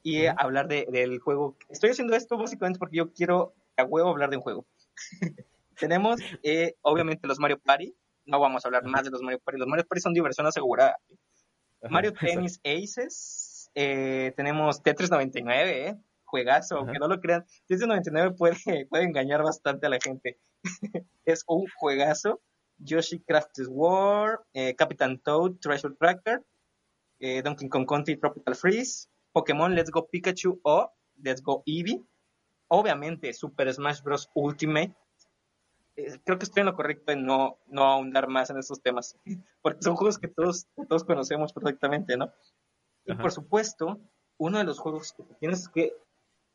[0.01, 1.57] y hablar de- del juego.
[1.69, 4.65] Estoy haciendo esto básicamente porque yo quiero a huevo hablar de un juego.
[5.79, 7.95] Tenemos, eh, obviamente, los Mario Party.
[8.25, 9.59] No vamos a hablar más de los Mario Party.
[9.59, 10.97] Los Mario Party son diversión asegurada.
[11.89, 12.13] Mario.
[12.13, 13.69] Tennis Aces.
[13.75, 15.97] eh, tenemos Tetris 99, ¿eh?
[16.25, 16.99] Juegazo, aunque Ajá.
[16.99, 17.43] no lo crean.
[17.67, 18.55] Tetris 99 puede,
[18.89, 20.39] puede engañar bastante a la gente.
[21.25, 22.41] es un juegazo.
[22.77, 26.43] Yoshi Crafted War, eh, Captain Toad, Treasure Tracker,
[27.19, 30.91] eh, Donkey Kong Country Tropical Freeze, Pokémon Let's Go Pikachu o
[31.21, 32.03] Let's Go Eevee.
[32.67, 34.29] Obviamente, Super Smash Bros.
[34.33, 34.93] Ultimate.
[35.95, 39.15] Eh, creo que estoy en lo correcto en no, no ahondar más en estos temas,
[39.61, 42.33] porque son juegos que todos, todos conocemos perfectamente, ¿no?
[43.05, 43.21] Y Ajá.
[43.21, 43.99] por supuesto,
[44.37, 45.93] uno de los juegos que tienes que,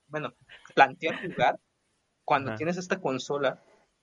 [0.09, 0.35] bueno,
[0.75, 1.61] plantear jugar
[2.25, 2.57] cuando Ajá.
[2.57, 3.63] tienes esta consola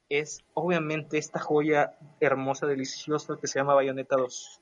[0.09, 4.61] es obviamente esta joya hermosa, deliciosa que se llama Bayonetta 2.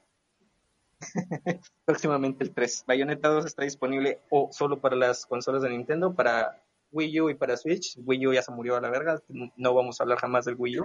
[1.86, 2.86] Próximamente el 3.
[2.88, 7.36] Bayonetta 2 está disponible o solo para las consolas de Nintendo, para Wii U y
[7.36, 7.98] para Switch.
[7.98, 10.80] Wii U ya se murió a la verga, no vamos a hablar jamás del Wii
[10.80, 10.84] U.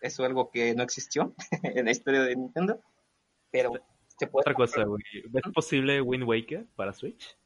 [0.00, 2.80] Eso es algo que no existió en la historia de Nintendo.
[3.50, 3.72] Pero
[4.18, 5.02] se puede Otra cosa, güey.
[5.28, 7.36] ¿Ves posible Wind Waker para Switch?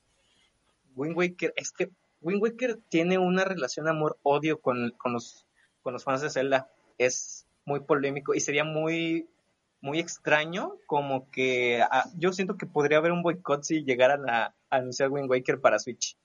[0.94, 1.90] Wind Waker, es que
[2.20, 5.46] Wind Waker tiene una relación amor-odio con, con, los,
[5.84, 6.68] con los fans de Zelda.
[6.98, 9.28] Es muy polémico y sería muy,
[9.80, 14.46] muy extraño como que ah, yo siento que podría haber un boicot si llegaran a,
[14.46, 16.16] a anunciar Wind Waker para Switch.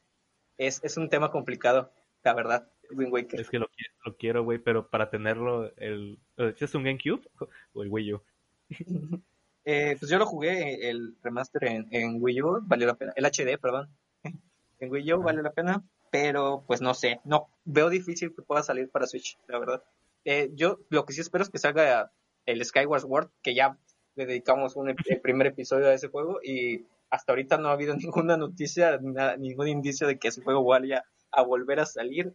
[0.57, 3.39] Es, es un tema complicado, la verdad, Wind Waker.
[3.39, 3.69] Es que lo,
[4.05, 7.21] lo quiero, güey, pero para tenerlo, el, ¿es un GameCube
[7.73, 8.21] o el Wii U?
[9.65, 13.13] Eh, pues yo lo jugué el remaster en, en Wii U, valió la pena.
[13.15, 13.89] El HD, perdón.
[14.79, 18.63] En Wii U valió la pena, pero pues no sé, no veo difícil que pueda
[18.63, 19.83] salir para Switch, la verdad.
[20.25, 22.11] Eh, yo lo que sí espero es que salga
[22.45, 23.77] el Skyward Sword, que ya
[24.15, 27.95] le dedicamos un el primer episodio a ese juego y hasta ahorita no ha habido
[27.97, 32.33] ninguna noticia, nada- ningún indicio de que ese juego vaya a volver a salir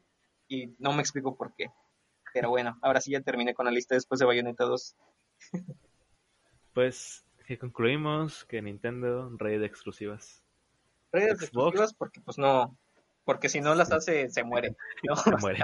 [0.48, 1.70] y no me explico por qué.
[2.32, 4.96] Pero bueno, ahora sí ya terminé con la lista después de Bayonetta 2.
[6.72, 10.42] Pues que concluimos que Nintendo, rey de exclusivas.
[11.12, 11.42] redes Xbox.
[11.44, 12.76] exclusivas porque pues no
[13.24, 15.16] porque si no las hace se muere ¿no?
[15.16, 15.59] Se muere.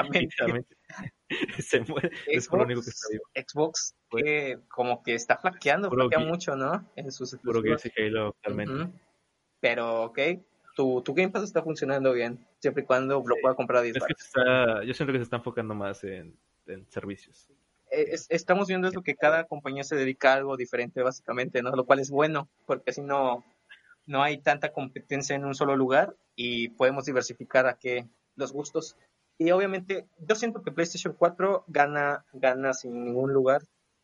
[1.59, 2.11] Se muere.
[2.27, 3.25] Es por lo único que está vivo.
[3.35, 7.71] Xbox que como que está flaqueando flaquea mucho no en sus Puro y
[8.03, 8.73] Halo actualmente.
[8.75, 8.93] Ujú.
[9.61, 10.19] pero ok
[10.75, 13.97] tu, tu Game Pass está funcionando bien siempre y cuando lo pueda comprar a 10
[13.97, 17.49] Es que está, yo siento que se está enfocando más en, en servicios.
[17.91, 21.71] Eh, es- estamos viendo eso que cada compañía se dedica a algo diferente básicamente no
[21.73, 23.45] lo cual es bueno porque así no
[24.07, 28.97] no hay tanta competencia en un solo lugar y podemos diversificar a que los gustos
[29.39, 33.63] y obviamente yo siento que PlayStation 4 gana gana sin ningún lugar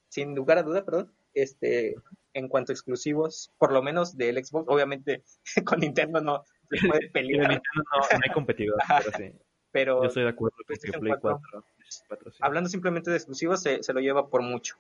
[0.09, 1.97] sin lugar a duda perdón este
[2.33, 5.25] en cuanto a exclusivos por lo menos del Xbox obviamente
[5.65, 9.33] con Nintendo no se puede pelear Nintendo no, no hay competidor, pero sí.
[9.71, 11.41] pero Yo estoy de acuerdo con que PlayStation Play 4.
[11.53, 11.65] 4.
[12.09, 12.39] 4, sí.
[12.41, 14.77] hablando simplemente de exclusivos se, se lo lleva por mucho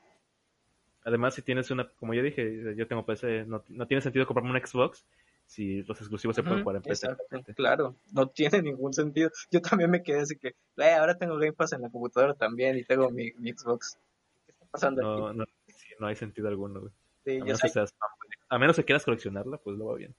[1.06, 4.50] Además, si tienes una, como yo dije, yo tengo PC, no, no tiene sentido comprarme
[4.50, 5.04] un Xbox
[5.46, 7.06] si los exclusivos se pueden jugar en PC.
[7.06, 9.30] exacto, claro, no tiene ningún sentido.
[9.52, 12.76] Yo también me quedé así que, "Eh, ahora tengo Game Pass en la computadora también
[12.76, 13.96] y tengo mi, mi Xbox.
[14.44, 15.38] ¿Qué está pasando No, aquí?
[15.38, 16.92] no, sí, no hay sentido alguno, güey.
[17.24, 18.30] Sí, A menos, que seas fan, güey.
[18.48, 20.12] a menos que quieras coleccionarla, pues lo va bien.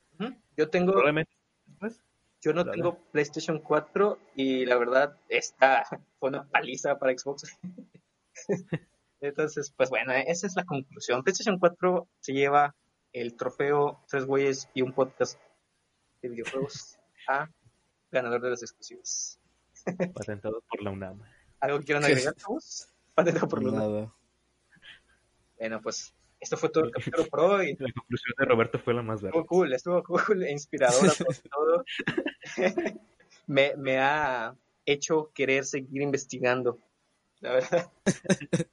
[0.55, 1.33] Yo tengo, Probablemente,
[1.79, 1.99] pues,
[2.41, 5.83] Yo no tengo PlayStation 4 y la verdad esta
[6.21, 7.43] fue una paliza para Xbox.
[9.19, 11.23] Entonces, pues bueno, esa es la conclusión.
[11.23, 12.75] PlayStation 4 se lleva
[13.13, 15.39] el trofeo Tres Güeyes y un podcast
[16.21, 17.49] de videojuegos a
[18.11, 19.39] ganador de las exclusivas.
[20.13, 21.21] Patentado por la UNAM.
[21.59, 22.89] ¿Algo que quieran agregar, chavos?
[23.15, 23.79] Patentado por Luna.
[23.79, 24.13] Nada.
[25.57, 27.75] Bueno, pues esto fue todo el capítulo por hoy.
[27.79, 29.39] La conclusión de Roberto fue la más verde.
[29.39, 31.83] Estuvo cool, estuvo cool, e inspiradora por todo.
[33.47, 36.79] me, me ha hecho querer seguir investigando,
[37.41, 37.91] la verdad.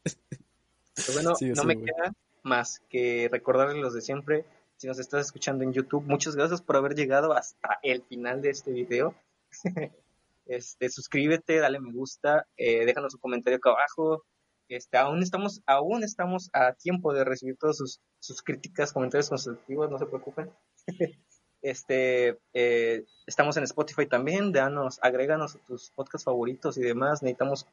[0.94, 1.86] Pero bueno, Sí, no sí, me güey.
[1.86, 2.12] queda
[2.42, 4.44] más que recordarles los de siempre.
[4.76, 8.50] Si nos estás escuchando en YouTube, muchas gracias por haber llegado hasta el final de
[8.50, 9.14] este video.
[10.46, 14.24] Este, suscríbete, dale me gusta, eh, déjanos un comentario acá abajo.
[14.68, 19.90] Este, aún estamos, aún estamos a tiempo de recibir todas sus, sus críticas, comentarios constructivos,
[19.90, 20.50] no se preocupen.
[21.62, 27.22] Este, eh, estamos en Spotify también, danos, agréganos a tus podcasts favoritos y demás.
[27.22, 27.66] Necesitamos,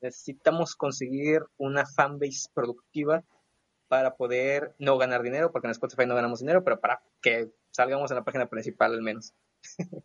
[0.00, 3.24] necesitamos conseguir una fanbase productiva
[3.88, 8.10] para poder no ganar dinero, porque en Spotify no ganamos dinero, pero para que salgamos
[8.10, 9.32] en la página principal al menos.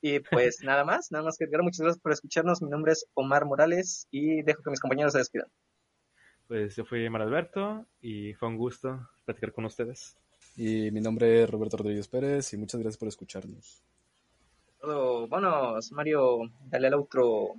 [0.00, 1.62] y pues nada más, nada más que agregar.
[1.62, 2.62] Muchas gracias por escucharnos.
[2.62, 5.48] Mi nombre es Omar Morales y dejo que mis compañeros se despidan.
[6.48, 10.16] Pues yo fui Mar Alberto y fue un gusto platicar con ustedes.
[10.56, 13.84] Y mi nombre es Roberto Rodríguez Pérez y muchas gracias por escucharnos.
[14.80, 17.54] Todo, vámonos, Mario, dale al outro.